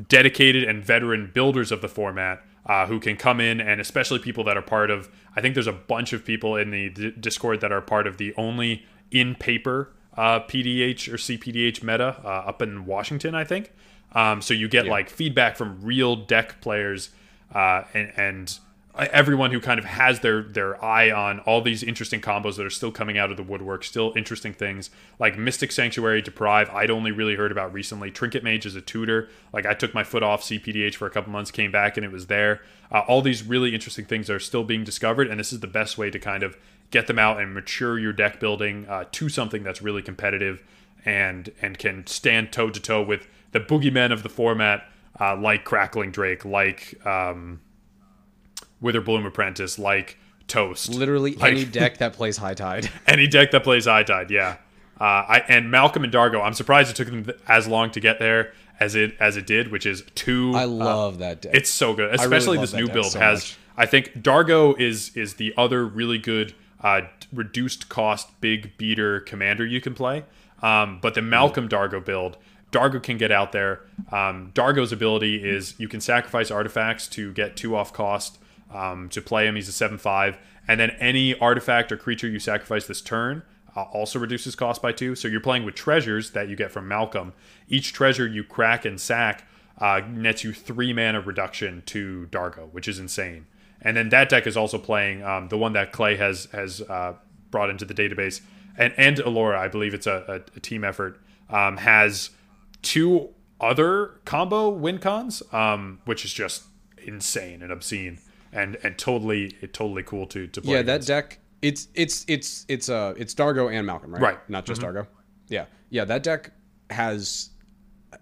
dedicated 0.09 0.63
and 0.63 0.83
veteran 0.83 1.29
builders 1.33 1.71
of 1.71 1.81
the 1.81 1.87
format 1.87 2.41
uh, 2.67 2.85
who 2.85 2.99
can 2.99 3.15
come 3.17 3.39
in 3.39 3.59
and 3.59 3.81
especially 3.81 4.19
people 4.19 4.43
that 4.43 4.55
are 4.57 4.61
part 4.61 4.91
of 4.91 5.09
i 5.35 5.41
think 5.41 5.55
there's 5.55 5.67
a 5.67 5.73
bunch 5.73 6.13
of 6.13 6.23
people 6.23 6.55
in 6.55 6.69
the 6.69 6.89
D- 6.89 7.11
discord 7.19 7.61
that 7.61 7.71
are 7.71 7.81
part 7.81 8.05
of 8.05 8.17
the 8.17 8.33
only 8.37 8.85
in 9.09 9.33
paper 9.35 9.91
uh, 10.15 10.41
pdh 10.41 11.07
or 11.07 11.17
cpdh 11.17 11.81
meta 11.81 12.21
uh, 12.23 12.27
up 12.27 12.61
in 12.61 12.85
washington 12.85 13.33
i 13.33 13.43
think. 13.43 13.71
Um, 14.13 14.41
so 14.41 14.53
you 14.53 14.69
get 14.69 14.87
like 14.87 15.09
feedback 15.09 15.57
from 15.57 15.79
real 15.81 16.15
deck 16.15 16.61
players 16.61 17.09
uh, 17.53 17.83
and, 17.93 18.11
and 18.15 18.59
everyone 18.99 19.51
who 19.51 19.59
kind 19.59 19.79
of 19.79 19.85
has 19.85 20.21
their 20.21 20.41
their 20.41 20.83
eye 20.83 21.11
on 21.11 21.39
all 21.41 21.61
these 21.61 21.83
interesting 21.83 22.21
combos 22.21 22.55
that 22.57 22.65
are 22.65 22.71
still 22.71 22.91
coming 22.91 23.17
out 23.17 23.31
of 23.31 23.37
the 23.37 23.43
woodwork, 23.43 23.83
still 23.83 24.13
interesting 24.15 24.53
things 24.53 24.89
like 25.19 25.37
Mystic 25.37 25.71
Sanctuary, 25.71 26.21
Deprive. 26.21 26.69
I'd 26.69 26.89
only 26.89 27.11
really 27.11 27.35
heard 27.35 27.51
about 27.51 27.73
recently. 27.73 28.11
Trinket 28.11 28.43
Mage 28.43 28.65
is 28.65 28.75
a 28.75 28.81
tutor. 28.81 29.29
Like 29.53 29.65
I 29.65 29.73
took 29.73 29.93
my 29.93 30.03
foot 30.03 30.23
off 30.23 30.41
CPDH 30.41 30.95
for 30.95 31.05
a 31.05 31.11
couple 31.11 31.31
months, 31.31 31.51
came 31.51 31.71
back 31.71 31.97
and 31.97 32.05
it 32.05 32.11
was 32.11 32.27
there. 32.27 32.61
Uh, 32.91 32.99
all 33.07 33.21
these 33.21 33.43
really 33.43 33.73
interesting 33.73 34.05
things 34.05 34.29
are 34.29 34.39
still 34.39 34.63
being 34.63 34.83
discovered, 34.83 35.27
and 35.27 35.39
this 35.39 35.51
is 35.51 35.59
the 35.59 35.67
best 35.67 35.97
way 35.97 36.09
to 36.09 36.19
kind 36.19 36.43
of 36.43 36.57
get 36.89 37.07
them 37.07 37.19
out 37.19 37.39
and 37.39 37.53
mature 37.53 37.99
your 37.99 38.13
deck 38.13 38.39
building 38.39 38.85
uh, 38.87 39.03
to 39.11 39.29
something 39.29 39.63
that's 39.63 39.81
really 39.81 40.01
competitive 40.01 40.63
and 41.05 41.51
and 41.61 41.77
can 41.77 42.07
stand 42.07 42.51
toe 42.51 42.69
to 42.69 42.79
toe 42.79 43.01
with 43.01 43.27
the 43.51 43.59
boogeymen 43.59 44.11
of 44.11 44.23
the 44.23 44.29
format, 44.29 44.85
uh, 45.19 45.35
like 45.35 45.63
Crackling 45.63 46.11
Drake, 46.11 46.43
like. 46.45 47.05
Um, 47.05 47.61
Witherbloom 48.81 49.25
Apprentice, 49.25 49.79
like 49.79 50.17
Toast. 50.47 50.89
literally 50.89 51.35
Like- 51.35 51.51
any 51.53 51.65
deck 51.65 51.97
that 51.99 52.13
plays 52.13 52.37
High 52.37 52.53
Tide. 52.53 52.89
Any 53.05 53.27
deck 53.27 53.51
that 53.51 53.63
plays 53.63 53.85
High 53.85 54.03
Tide, 54.03 54.31
yeah. 54.31 54.57
Uh, 54.99 55.03
I 55.03 55.43
and 55.47 55.69
Malcolm 55.69 56.03
and 56.03 56.11
Dargo. 56.11 56.43
I'm 56.43 56.53
surprised 56.53 56.89
it 56.89 56.95
took 56.95 57.07
them 57.07 57.29
as 57.47 57.67
long 57.67 57.91
to 57.91 57.99
get 57.99 58.17
there 58.17 58.53
as 58.79 58.95
it 58.95 59.15
as 59.19 59.37
it 59.37 59.45
did, 59.45 59.71
which 59.71 59.85
is 59.85 60.03
two. 60.15 60.53
I 60.55 60.63
uh, 60.63 60.67
love 60.67 61.19
that 61.19 61.41
deck. 61.41 61.53
it's 61.53 61.69
so 61.69 61.93
good, 61.93 62.13
especially 62.15 62.57
love 62.57 62.71
this 62.71 62.73
new 62.73 62.87
build 62.87 63.11
so 63.11 63.19
has. 63.19 63.39
much. 63.39 63.57
I 63.77 63.85
think 63.85 64.13
Dargo 64.23 64.79
is 64.79 65.15
is 65.15 65.35
the 65.35 65.53
other 65.55 65.85
really 65.85 66.17
good 66.17 66.55
uh, 66.81 67.01
reduced 67.31 67.89
cost 67.89 68.29
big 68.41 68.75
beater 68.77 69.19
commander 69.19 69.65
you 69.65 69.81
can 69.81 69.93
play. 69.93 70.23
Um, 70.63 70.97
but 70.99 71.13
the 71.13 71.21
Malcolm 71.21 71.69
Dargo 71.69 72.03
build, 72.03 72.37
Dargo 72.71 73.01
can 73.01 73.17
get 73.17 73.31
out 73.31 73.51
there. 73.51 73.81
Um, 74.11 74.51
Dargo's 74.55 74.91
ability 74.91 75.47
is 75.47 75.75
you 75.77 75.87
can 75.87 76.01
sacrifice 76.01 76.49
artifacts 76.49 77.07
to 77.09 77.31
get 77.33 77.55
two 77.55 77.75
off 77.75 77.93
cost 77.93 78.39
um, 78.73 79.09
to 79.09 79.21
play 79.21 79.47
him. 79.47 79.55
He's 79.55 79.69
a 79.69 79.73
seven 79.73 79.97
five, 79.97 80.37
and 80.67 80.79
then 80.79 80.91
any 80.99 81.37
artifact 81.39 81.91
or 81.91 81.97
creature 81.97 82.27
you 82.27 82.39
sacrifice 82.39 82.87
this 82.87 83.01
turn 83.01 83.43
uh, 83.75 83.83
also 83.83 84.19
reduces 84.19 84.55
cost 84.55 84.81
by 84.81 84.91
two. 84.91 85.15
So 85.15 85.27
you're 85.27 85.39
playing 85.39 85.65
with 85.65 85.75
treasures 85.75 86.31
that 86.31 86.49
you 86.49 86.55
get 86.55 86.71
from 86.71 86.87
Malcolm. 86.87 87.33
Each 87.67 87.93
treasure 87.93 88.27
you 88.27 88.43
crack 88.43 88.85
and 88.85 88.99
sack 88.99 89.47
uh, 89.79 90.01
nets 90.09 90.43
you 90.43 90.53
three 90.53 90.93
mana 90.93 91.21
reduction 91.21 91.83
to 91.87 92.27
Dargo, 92.31 92.71
which 92.71 92.87
is 92.87 92.99
insane. 92.99 93.45
And 93.81 93.95
then 93.95 94.09
that 94.09 94.29
deck 94.29 94.47
is 94.47 94.57
also 94.57 94.79
playing 94.79 95.23
um, 95.23 95.49
the 95.49 95.57
one 95.57 95.73
that 95.73 95.91
Clay 95.91 96.15
has 96.17 96.45
has 96.51 96.81
uh, 96.81 97.13
brought 97.51 97.69
into 97.69 97.85
the 97.85 97.93
database, 97.93 98.41
and 98.77 98.93
and 98.97 99.19
Alora, 99.19 99.59
I 99.59 99.67
believe 99.67 99.93
it's 99.93 100.07
a, 100.07 100.23
a, 100.27 100.57
a 100.57 100.59
team 100.59 100.83
effort, 100.83 101.21
um, 101.49 101.77
has 101.77 102.31
two 102.81 103.29
other 103.61 104.19
combo 104.25 104.69
win 104.69 104.97
cons, 104.97 105.43
um, 105.51 105.99
which 106.05 106.25
is 106.25 106.33
just 106.33 106.63
insane 106.97 107.61
and 107.61 107.71
obscene 107.71 108.19
and 108.53 108.77
and 108.83 108.97
totally 108.97 109.55
it's 109.61 109.77
totally 109.77 110.03
cool 110.03 110.25
to 110.27 110.47
to 110.47 110.61
play. 110.61 110.73
Yeah, 110.73 110.79
against. 110.79 111.07
that 111.07 111.13
deck. 111.29 111.39
It's 111.61 111.87
it's 111.95 112.25
it's 112.27 112.65
it's 112.67 112.89
uh 112.89 113.13
it's 113.17 113.33
Dargo 113.33 113.71
and 113.73 113.85
Malcolm, 113.87 114.13
right? 114.13 114.21
Right. 114.21 114.49
Not 114.49 114.65
just 114.65 114.81
Dargo. 114.81 115.07
Yeah, 115.49 115.65
yeah. 115.89 116.05
That 116.05 116.23
deck 116.23 116.51
has, 116.89 117.49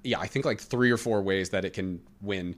yeah, 0.04 0.20
I 0.20 0.28
think 0.28 0.46
like 0.46 0.60
three 0.60 0.90
or 0.92 0.98
four 0.98 1.22
ways 1.22 1.50
that 1.50 1.66
it 1.66 1.74
can 1.74 2.02
win. 2.22 2.56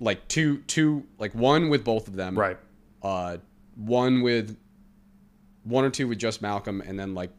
Like 0.00 0.26
two 0.28 0.58
two 0.66 1.04
like 1.18 1.34
one 1.34 1.68
with 1.70 1.84
both 1.84 2.08
of 2.08 2.16
them. 2.16 2.38
right. 2.38 2.58
Uh, 3.02 3.38
one 3.76 4.22
with 4.22 4.56
one 5.64 5.84
or 5.84 5.90
two 5.90 6.08
with 6.08 6.18
just 6.18 6.42
Malcolm, 6.42 6.80
and 6.82 6.98
then 6.98 7.14
like 7.14 7.30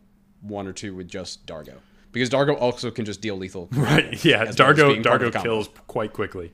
one 0.42 0.68
or 0.68 0.74
two 0.74 0.96
with 0.96 1.08
just 1.08 1.46
Dargo. 1.46 1.76
Because 2.12 2.30
Dargo 2.30 2.60
also 2.60 2.90
can 2.90 3.06
just 3.06 3.22
deal 3.22 3.36
lethal. 3.38 3.70
Right. 3.76 4.24
Yeah. 4.26 4.46
well 4.46 4.54
Dargo 4.54 4.90
being 4.92 5.04
part 5.04 5.22
of 5.22 5.34
Dargo 5.34 5.44
kills 5.44 5.70
quite 5.88 6.12
quickly, 6.14 6.52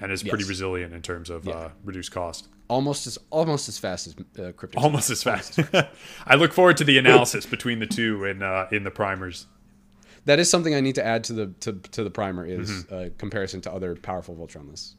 and 0.00 0.12
is 0.12 0.22
pretty 0.22 0.44
resilient 0.44 0.92
in 0.94 1.02
terms 1.02 1.30
of 1.30 1.46
uh, 1.48 1.70
reduced 1.84 2.12
cost. 2.12 2.48
Almost 2.68 3.06
as 3.06 3.18
almost 3.30 3.68
as 3.68 3.78
fast 3.78 4.06
as 4.06 4.14
uh, 4.38 4.52
Cryptic. 4.52 4.80
Almost 4.82 5.10
as 5.10 5.22
fast. 5.22 5.58
I 6.26 6.34
look 6.34 6.52
forward 6.52 6.76
to 6.78 6.84
the 6.84 6.98
analysis 6.98 7.46
between 7.46 7.78
the 7.78 7.86
two 7.86 8.24
in 8.24 8.42
uh, 8.42 8.68
in 8.70 8.84
the 8.84 8.90
primers. 8.90 9.46
That 10.26 10.38
is 10.38 10.50
something 10.50 10.74
I 10.74 10.80
need 10.80 10.96
to 10.96 11.04
add 11.06 11.24
to 11.24 11.32
the 11.32 11.46
to, 11.60 11.72
to 11.72 12.04
the 12.04 12.10
primer 12.10 12.44
is 12.44 12.70
Mm-hmm. 12.70 12.94
uh, 12.94 13.04
comparison 13.16 13.60
to 13.62 13.72
other 13.72 13.94
powerful 13.96 14.34
Voltron 14.36 14.68
lists. 14.68 14.94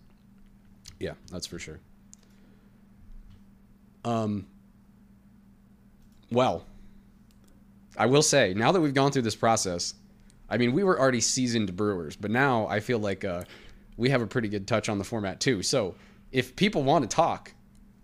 Yeah, 0.99 1.13
that's 1.31 1.45
for 1.47 1.59
sure. 1.59 1.79
Um. 4.03 4.47
Well, 6.31 6.65
I 7.97 8.05
will 8.05 8.21
say 8.21 8.53
now 8.55 8.71
that 8.71 8.81
we've 8.81 8.93
gone 8.93 9.11
through 9.11 9.23
this 9.23 9.35
process, 9.35 9.93
I 10.49 10.57
mean 10.57 10.73
we 10.73 10.83
were 10.83 10.99
already 10.99 11.21
seasoned 11.21 11.75
brewers, 11.75 12.15
but 12.15 12.31
now 12.31 12.67
I 12.67 12.79
feel 12.79 12.99
like 12.99 13.25
uh, 13.25 13.43
we 13.99 14.09
have 14.09 14.21
a 14.21 14.27
pretty 14.27 14.47
good 14.47 14.67
touch 14.67 14.89
on 14.89 14.97
the 14.97 15.03
format 15.03 15.39
too. 15.39 15.61
So 15.61 15.95
if 16.31 16.55
people 16.55 16.81
want 16.83 17.09
to 17.09 17.15
talk 17.15 17.53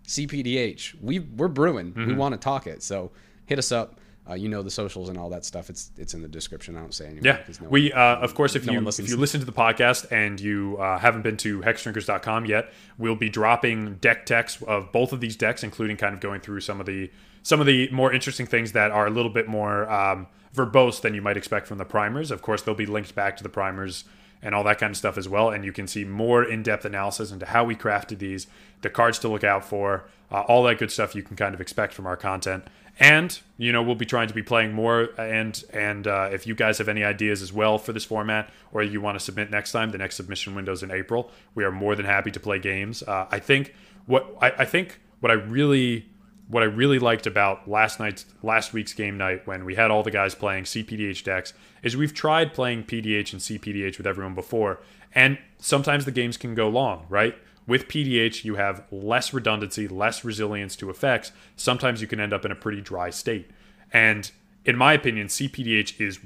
CPDH, 0.06 0.94
we 1.00 1.18
we're 1.20 1.48
brewing. 1.48 1.92
We 1.94 2.02
Mm-hmm. 2.02 2.16
want 2.16 2.32
to 2.34 2.38
talk 2.38 2.66
it. 2.66 2.82
So 2.82 3.10
hit 3.46 3.58
us 3.58 3.72
up. 3.72 4.00
Uh, 4.28 4.34
you 4.34 4.48
know 4.48 4.60
the 4.60 4.70
socials 4.72 5.08
and 5.08 5.16
all 5.16 5.30
that 5.30 5.44
stuff. 5.44 5.70
It's 5.70 5.92
it's 5.96 6.12
in 6.12 6.20
the 6.20 6.26
description. 6.28 6.76
I 6.76 6.80
don't 6.80 6.92
say 6.92 7.04
anymore. 7.06 7.22
Yeah, 7.24 7.54
no 7.62 7.68
we 7.68 7.90
one- 7.90 7.98
uh, 8.00 8.18
of 8.20 8.34
course 8.34 8.56
if 8.56 8.66
no 8.66 8.72
you 8.72 8.88
if 8.88 9.08
you 9.08 9.16
listen 9.16 9.38
to 9.38 9.46
the 9.46 9.52
podcast 9.52 10.10
and 10.10 10.40
you 10.40 10.76
uh, 10.80 10.98
haven't 10.98 11.22
been 11.22 11.36
to 11.38 11.60
hexdrinkers.com 11.60 12.46
yet, 12.46 12.72
we'll 12.98 13.14
be 13.14 13.28
dropping 13.28 13.94
deck 13.96 14.26
techs 14.26 14.60
of 14.62 14.90
both 14.90 15.12
of 15.12 15.20
these 15.20 15.36
decks, 15.36 15.62
including 15.62 15.96
kind 15.96 16.12
of 16.12 16.20
going 16.20 16.40
through 16.40 16.60
some 16.60 16.80
of 16.80 16.86
the 16.86 17.08
some 17.44 17.60
of 17.60 17.66
the 17.66 17.88
more 17.92 18.12
interesting 18.12 18.46
things 18.46 18.72
that 18.72 18.90
are 18.90 19.06
a 19.06 19.10
little 19.10 19.30
bit 19.30 19.46
more 19.46 19.88
um, 19.88 20.26
verbose 20.52 21.00
than 21.02 21.14
you 21.14 21.22
might 21.22 21.36
expect 21.36 21.68
from 21.68 21.78
the 21.78 21.84
primers. 21.84 22.32
Of 22.32 22.42
course, 22.42 22.62
they'll 22.62 22.74
be 22.74 22.86
linked 22.86 23.14
back 23.14 23.36
to 23.36 23.44
the 23.44 23.48
primers 23.48 24.02
and 24.42 24.54
all 24.54 24.64
that 24.64 24.78
kind 24.78 24.90
of 24.90 24.96
stuff 24.96 25.18
as 25.18 25.28
well, 25.28 25.50
and 25.50 25.64
you 25.64 25.72
can 25.72 25.86
see 25.86 26.04
more 26.04 26.44
in-depth 26.44 26.84
analysis 26.84 27.32
into 27.32 27.46
how 27.46 27.64
we 27.64 27.74
crafted 27.74 28.18
these, 28.18 28.46
the 28.82 28.90
cards 28.90 29.18
to 29.20 29.28
look 29.28 29.44
out 29.44 29.64
for, 29.64 30.04
uh, 30.30 30.40
all 30.42 30.62
that 30.64 30.78
good 30.78 30.90
stuff 30.90 31.14
you 31.14 31.22
can 31.22 31.36
kind 31.36 31.54
of 31.54 31.60
expect 31.60 31.92
from 31.92 32.06
our 32.06 32.16
content. 32.16 32.64
And 32.98 33.38
you 33.58 33.72
know 33.72 33.82
we'll 33.82 33.94
be 33.94 34.06
trying 34.06 34.28
to 34.28 34.34
be 34.34 34.42
playing 34.42 34.72
more. 34.72 35.10
And 35.18 35.62
and 35.72 36.06
uh, 36.06 36.30
if 36.32 36.46
you 36.46 36.54
guys 36.54 36.78
have 36.78 36.88
any 36.88 37.04
ideas 37.04 37.42
as 37.42 37.52
well 37.52 37.78
for 37.78 37.92
this 37.92 38.04
format, 38.04 38.50
or 38.72 38.82
you 38.82 39.02
want 39.02 39.18
to 39.18 39.24
submit 39.24 39.50
next 39.50 39.72
time, 39.72 39.90
the 39.90 39.98
next 39.98 40.16
submission 40.16 40.54
window 40.54 40.72
is 40.72 40.82
in 40.82 40.90
April. 40.90 41.30
We 41.54 41.64
are 41.64 41.72
more 41.72 41.94
than 41.94 42.06
happy 42.06 42.30
to 42.30 42.40
play 42.40 42.58
games. 42.58 43.02
Uh, 43.02 43.26
I 43.30 43.38
think 43.38 43.74
what 44.06 44.34
I, 44.40 44.50
I 44.50 44.64
think 44.64 45.00
what 45.20 45.30
I 45.30 45.34
really 45.34 46.06
what 46.48 46.62
I 46.62 46.66
really 46.66 46.98
liked 46.98 47.26
about 47.26 47.68
last 47.68 47.98
night's 47.98 48.24
last 48.42 48.72
week's 48.72 48.92
game 48.92 49.18
night 49.18 49.46
when 49.46 49.64
we 49.64 49.74
had 49.74 49.90
all 49.90 50.02
the 50.02 50.10
guys 50.10 50.34
playing 50.34 50.64
CPDH 50.64 51.24
decks 51.24 51.52
is 51.82 51.96
we've 51.96 52.14
tried 52.14 52.54
playing 52.54 52.84
PDH 52.84 53.32
and 53.32 53.42
CPDH 53.42 53.98
with 53.98 54.06
everyone 54.06 54.34
before, 54.34 54.80
and 55.14 55.38
sometimes 55.58 56.04
the 56.04 56.12
games 56.12 56.36
can 56.36 56.54
go 56.54 56.68
long, 56.68 57.06
right? 57.08 57.36
With 57.66 57.88
PDH, 57.88 58.44
you 58.44 58.54
have 58.56 58.84
less 58.92 59.34
redundancy, 59.34 59.88
less 59.88 60.24
resilience 60.24 60.76
to 60.76 60.88
effects. 60.88 61.32
Sometimes 61.56 62.00
you 62.00 62.06
can 62.06 62.20
end 62.20 62.32
up 62.32 62.44
in 62.44 62.52
a 62.52 62.56
pretty 62.56 62.80
dry 62.80 63.10
state. 63.10 63.50
And 63.92 64.30
in 64.64 64.76
my 64.76 64.92
opinion, 64.92 65.26
CPDH 65.26 66.00
is 66.00 66.20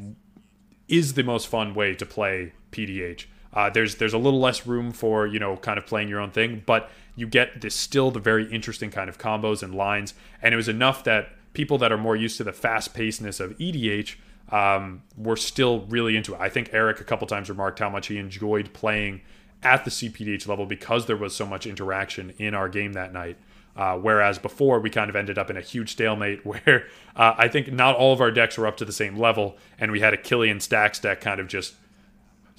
is 0.86 1.14
the 1.14 1.22
most 1.22 1.46
fun 1.46 1.72
way 1.72 1.94
to 1.94 2.04
play 2.04 2.52
PDH. 2.72 3.26
Uh, 3.53 3.68
there's 3.70 3.96
there's 3.96 4.12
a 4.12 4.18
little 4.18 4.40
less 4.40 4.66
room 4.66 4.92
for 4.92 5.26
you 5.26 5.38
know 5.38 5.57
kind 5.57 5.78
of 5.78 5.86
playing 5.86 6.09
your 6.09 6.20
own 6.20 6.30
thing, 6.30 6.62
but 6.66 6.90
you 7.16 7.26
get 7.26 7.61
this 7.61 7.74
still 7.74 8.11
the 8.11 8.20
very 8.20 8.51
interesting 8.53 8.90
kind 8.90 9.09
of 9.09 9.18
combos 9.18 9.62
and 9.62 9.74
lines, 9.74 10.14
and 10.40 10.55
it 10.55 10.57
was 10.57 10.68
enough 10.68 11.05
that 11.05 11.30
people 11.53 11.78
that 11.78 11.90
are 11.90 11.98
more 11.98 12.16
used 12.16 12.36
to 12.36 12.44
the 12.44 12.53
fast 12.53 12.94
pacedness 12.94 13.40
of 13.40 13.57
EDH 13.59 14.16
um, 14.51 15.03
were 15.16 15.36
still 15.36 15.80
really 15.88 16.16
into 16.16 16.34
it. 16.34 16.40
I 16.40 16.48
think 16.48 16.70
Eric 16.72 17.01
a 17.01 17.05
couple 17.05 17.26
times 17.26 17.48
remarked 17.48 17.78
how 17.78 17.90
much 17.90 18.07
he 18.07 18.18
enjoyed 18.18 18.72
playing 18.72 19.22
at 19.62 19.84
the 19.84 19.90
CPDH 19.90 20.46
level 20.48 20.66
because 20.66 21.07
there 21.07 21.16
was 21.16 21.34
so 21.34 21.44
much 21.44 21.66
interaction 21.66 22.32
in 22.38 22.55
our 22.55 22.68
game 22.68 22.92
that 22.94 23.12
night. 23.12 23.36
Uh, 23.76 23.96
whereas 23.96 24.38
before 24.38 24.80
we 24.80 24.90
kind 24.90 25.09
of 25.09 25.14
ended 25.16 25.38
up 25.38 25.48
in 25.48 25.57
a 25.57 25.61
huge 25.61 25.92
stalemate 25.92 26.44
where 26.46 26.86
uh, 27.16 27.34
I 27.36 27.48
think 27.48 27.72
not 27.72 27.96
all 27.96 28.12
of 28.12 28.20
our 28.20 28.30
decks 28.30 28.59
were 28.59 28.66
up 28.66 28.76
to 28.78 28.84
the 28.84 28.92
same 28.92 29.16
level, 29.16 29.57
and 29.78 29.92
we 29.92 30.01
had 30.01 30.12
a 30.12 30.16
Killian 30.16 30.61
Stacks 30.61 30.98
deck 30.98 31.20
kind 31.20 31.40
of 31.40 31.48
just 31.48 31.74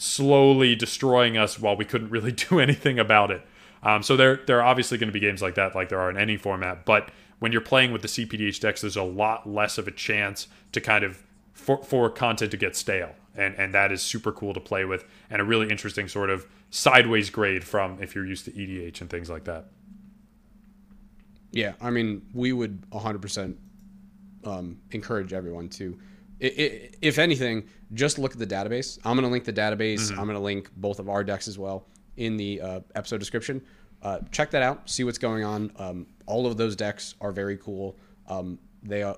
slowly 0.01 0.75
destroying 0.75 1.37
us 1.37 1.59
while 1.59 1.77
we 1.77 1.85
couldn't 1.85 2.09
really 2.09 2.31
do 2.49 2.59
anything 2.59 2.97
about 2.97 3.29
it. 3.29 3.45
Um, 3.83 4.01
so 4.03 4.17
there, 4.17 4.37
there 4.47 4.59
are 4.59 4.63
obviously 4.63 4.97
going 4.97 5.09
to 5.09 5.13
be 5.13 5.19
games 5.19 5.41
like 5.41 5.55
that, 5.55 5.75
like 5.75 5.89
there 5.89 5.99
are 5.99 6.09
in 6.09 6.17
any 6.17 6.37
format. 6.37 6.85
But 6.85 7.11
when 7.39 7.51
you're 7.51 7.61
playing 7.61 7.91
with 7.91 8.01
the 8.01 8.07
CPDH 8.07 8.59
decks, 8.59 8.81
there's 8.81 8.95
a 8.95 9.03
lot 9.03 9.47
less 9.47 9.77
of 9.77 9.87
a 9.87 9.91
chance 9.91 10.47
to 10.71 10.81
kind 10.81 11.03
of 11.03 11.23
for, 11.53 11.83
for 11.83 12.09
content 12.09 12.51
to 12.51 12.57
get 12.57 12.75
stale, 12.75 13.13
and 13.35 13.53
and 13.55 13.73
that 13.73 13.91
is 13.91 14.01
super 14.01 14.31
cool 14.31 14.53
to 14.53 14.59
play 14.59 14.85
with, 14.85 15.03
and 15.29 15.41
a 15.41 15.45
really 15.45 15.69
interesting 15.69 16.07
sort 16.07 16.29
of 16.29 16.47
sideways 16.69 17.29
grade 17.29 17.63
from 17.63 18.01
if 18.01 18.15
you're 18.15 18.25
used 18.25 18.45
to 18.45 18.51
EDH 18.51 19.01
and 19.01 19.09
things 19.09 19.29
like 19.29 19.43
that. 19.43 19.65
Yeah, 21.51 21.73
I 21.81 21.89
mean, 21.89 22.21
we 22.33 22.53
would 22.53 22.89
100% 22.91 23.55
um, 24.45 24.79
encourage 24.91 25.33
everyone 25.33 25.67
to, 25.69 25.99
i 26.41 26.45
i 26.45 26.89
if 27.01 27.19
anything, 27.19 27.67
just 27.93 28.17
look 28.17 28.33
at 28.33 28.39
the 28.39 28.47
database. 28.47 28.97
I'm 29.03 29.15
going 29.15 29.27
to 29.27 29.31
link 29.31 29.43
the 29.43 29.53
database. 29.53 30.09
I'm 30.11 30.25
going 30.25 30.37
to 30.37 30.39
link 30.39 30.69
both 30.75 30.99
of 30.99 31.09
our 31.09 31.23
decks 31.23 31.47
as 31.47 31.57
well 31.57 31.85
in 32.17 32.37
the 32.37 32.61
uh, 32.61 32.79
episode 32.95 33.19
description. 33.19 33.61
Uh, 34.01 34.19
check 34.31 34.51
that 34.51 34.63
out. 34.63 34.89
See 34.89 35.03
what's 35.03 35.17
going 35.17 35.43
on. 35.43 35.71
Um, 35.77 36.07
all 36.25 36.47
of 36.47 36.57
those 36.57 36.75
decks 36.75 37.15
are 37.21 37.31
very 37.31 37.57
cool. 37.57 37.97
Um, 38.27 38.59
they 38.83 39.03
are. 39.03 39.17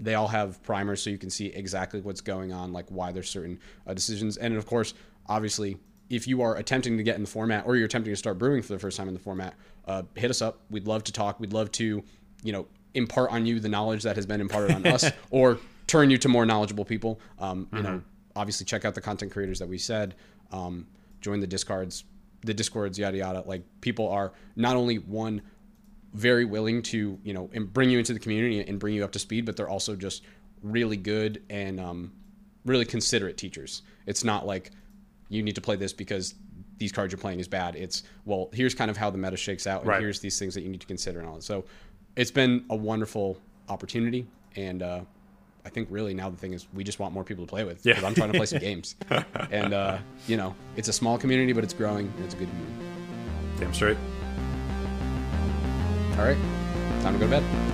They 0.00 0.14
all 0.14 0.26
have 0.26 0.60
primers, 0.64 1.00
so 1.00 1.10
you 1.10 1.18
can 1.18 1.30
see 1.30 1.46
exactly 1.46 2.00
what's 2.00 2.20
going 2.20 2.52
on, 2.52 2.72
like 2.72 2.86
why 2.88 3.12
there's 3.12 3.30
certain 3.30 3.60
uh, 3.86 3.94
decisions. 3.94 4.36
And 4.36 4.56
of 4.56 4.66
course, 4.66 4.92
obviously, 5.28 5.76
if 6.10 6.26
you 6.26 6.42
are 6.42 6.56
attempting 6.56 6.96
to 6.96 7.04
get 7.04 7.14
in 7.14 7.22
the 7.22 7.30
format 7.30 7.64
or 7.64 7.76
you're 7.76 7.86
attempting 7.86 8.12
to 8.12 8.16
start 8.16 8.36
brewing 8.36 8.60
for 8.60 8.72
the 8.72 8.78
first 8.78 8.96
time 8.96 9.06
in 9.06 9.14
the 9.14 9.20
format, 9.20 9.54
uh, 9.86 10.02
hit 10.16 10.30
us 10.30 10.42
up. 10.42 10.62
We'd 10.68 10.88
love 10.88 11.04
to 11.04 11.12
talk. 11.12 11.38
We'd 11.38 11.52
love 11.52 11.70
to, 11.72 12.02
you 12.42 12.52
know, 12.52 12.66
impart 12.94 13.30
on 13.30 13.46
you 13.46 13.60
the 13.60 13.68
knowledge 13.68 14.02
that 14.02 14.16
has 14.16 14.26
been 14.26 14.40
imparted 14.40 14.74
on 14.74 14.86
us, 14.86 15.08
or 15.30 15.58
turn 15.86 16.10
you 16.10 16.18
to 16.18 16.28
more 16.28 16.46
knowledgeable 16.46 16.84
people. 16.84 17.20
Um, 17.38 17.68
you 17.72 17.82
know, 17.82 18.02
obviously 18.36 18.66
check 18.66 18.84
out 18.84 18.94
the 18.94 19.00
content 19.00 19.32
creators 19.32 19.58
that 19.58 19.68
we 19.68 19.78
said. 19.78 20.14
Um, 20.52 20.86
join 21.20 21.40
the 21.40 21.46
discards, 21.46 22.04
the 22.42 22.54
discords, 22.54 22.98
yada 22.98 23.18
yada. 23.18 23.42
Like 23.46 23.62
people 23.80 24.08
are 24.08 24.32
not 24.56 24.76
only 24.76 24.96
one 24.98 25.42
very 26.12 26.44
willing 26.44 26.80
to 26.80 27.18
you 27.24 27.32
know 27.34 27.50
and 27.54 27.72
bring 27.72 27.90
you 27.90 27.98
into 27.98 28.12
the 28.12 28.20
community 28.20 28.60
and 28.60 28.78
bring 28.78 28.94
you 28.94 29.04
up 29.04 29.12
to 29.12 29.18
speed, 29.18 29.44
but 29.46 29.56
they're 29.56 29.68
also 29.68 29.96
just 29.96 30.22
really 30.62 30.96
good 30.96 31.42
and 31.50 31.78
um, 31.80 32.12
really 32.64 32.84
considerate 32.84 33.36
teachers. 33.36 33.82
It's 34.06 34.24
not 34.24 34.46
like 34.46 34.70
you 35.28 35.42
need 35.42 35.54
to 35.56 35.60
play 35.60 35.76
this 35.76 35.92
because 35.92 36.34
these 36.78 36.92
cards 36.92 37.12
you're 37.12 37.18
playing 37.20 37.40
is 37.40 37.48
bad. 37.48 37.76
It's 37.76 38.02
well, 38.24 38.48
here's 38.52 38.74
kind 38.74 38.90
of 38.90 38.96
how 38.96 39.10
the 39.10 39.18
meta 39.18 39.36
shakes 39.36 39.66
out, 39.66 39.80
and 39.80 39.88
Right. 39.90 40.00
here's 40.00 40.20
these 40.20 40.38
things 40.38 40.54
that 40.54 40.62
you 40.62 40.68
need 40.68 40.80
to 40.80 40.86
consider 40.86 41.18
and 41.20 41.28
all 41.28 41.36
that. 41.36 41.42
So 41.42 41.64
it's 42.16 42.30
been 42.30 42.64
a 42.70 42.76
wonderful 42.76 43.38
opportunity, 43.68 44.26
and 44.56 44.82
uh, 44.82 45.00
I 45.64 45.70
think 45.70 45.88
really 45.90 46.14
now 46.14 46.28
the 46.30 46.36
thing 46.36 46.52
is 46.52 46.66
we 46.74 46.84
just 46.84 46.98
want 46.98 47.14
more 47.14 47.24
people 47.24 47.44
to 47.46 47.48
play 47.50 47.64
with 47.64 47.84
Yeah. 47.86 47.92
because 47.94 48.04
I'm 48.04 48.14
trying 48.14 48.32
to 48.32 48.38
play 48.38 48.46
some 48.46 48.58
games, 48.70 48.96
and 49.50 49.72
uh, 49.72 49.98
you 50.28 50.36
know 50.36 50.54
it's 50.76 50.88
a 50.88 50.92
small 50.92 51.16
community, 51.18 51.52
but 51.52 51.64
it's 51.64 51.72
growing 51.74 52.12
and 52.16 52.24
it's 52.24 52.34
a 52.34 52.36
good 52.36 52.48
community. 52.48 52.84
Damn 53.58 53.72
straight. 53.74 53.96
All 56.18 56.24
right, 56.24 56.36
time 57.02 57.14
to 57.14 57.18
go 57.18 57.26
to 57.26 57.40
bed. 57.40 57.73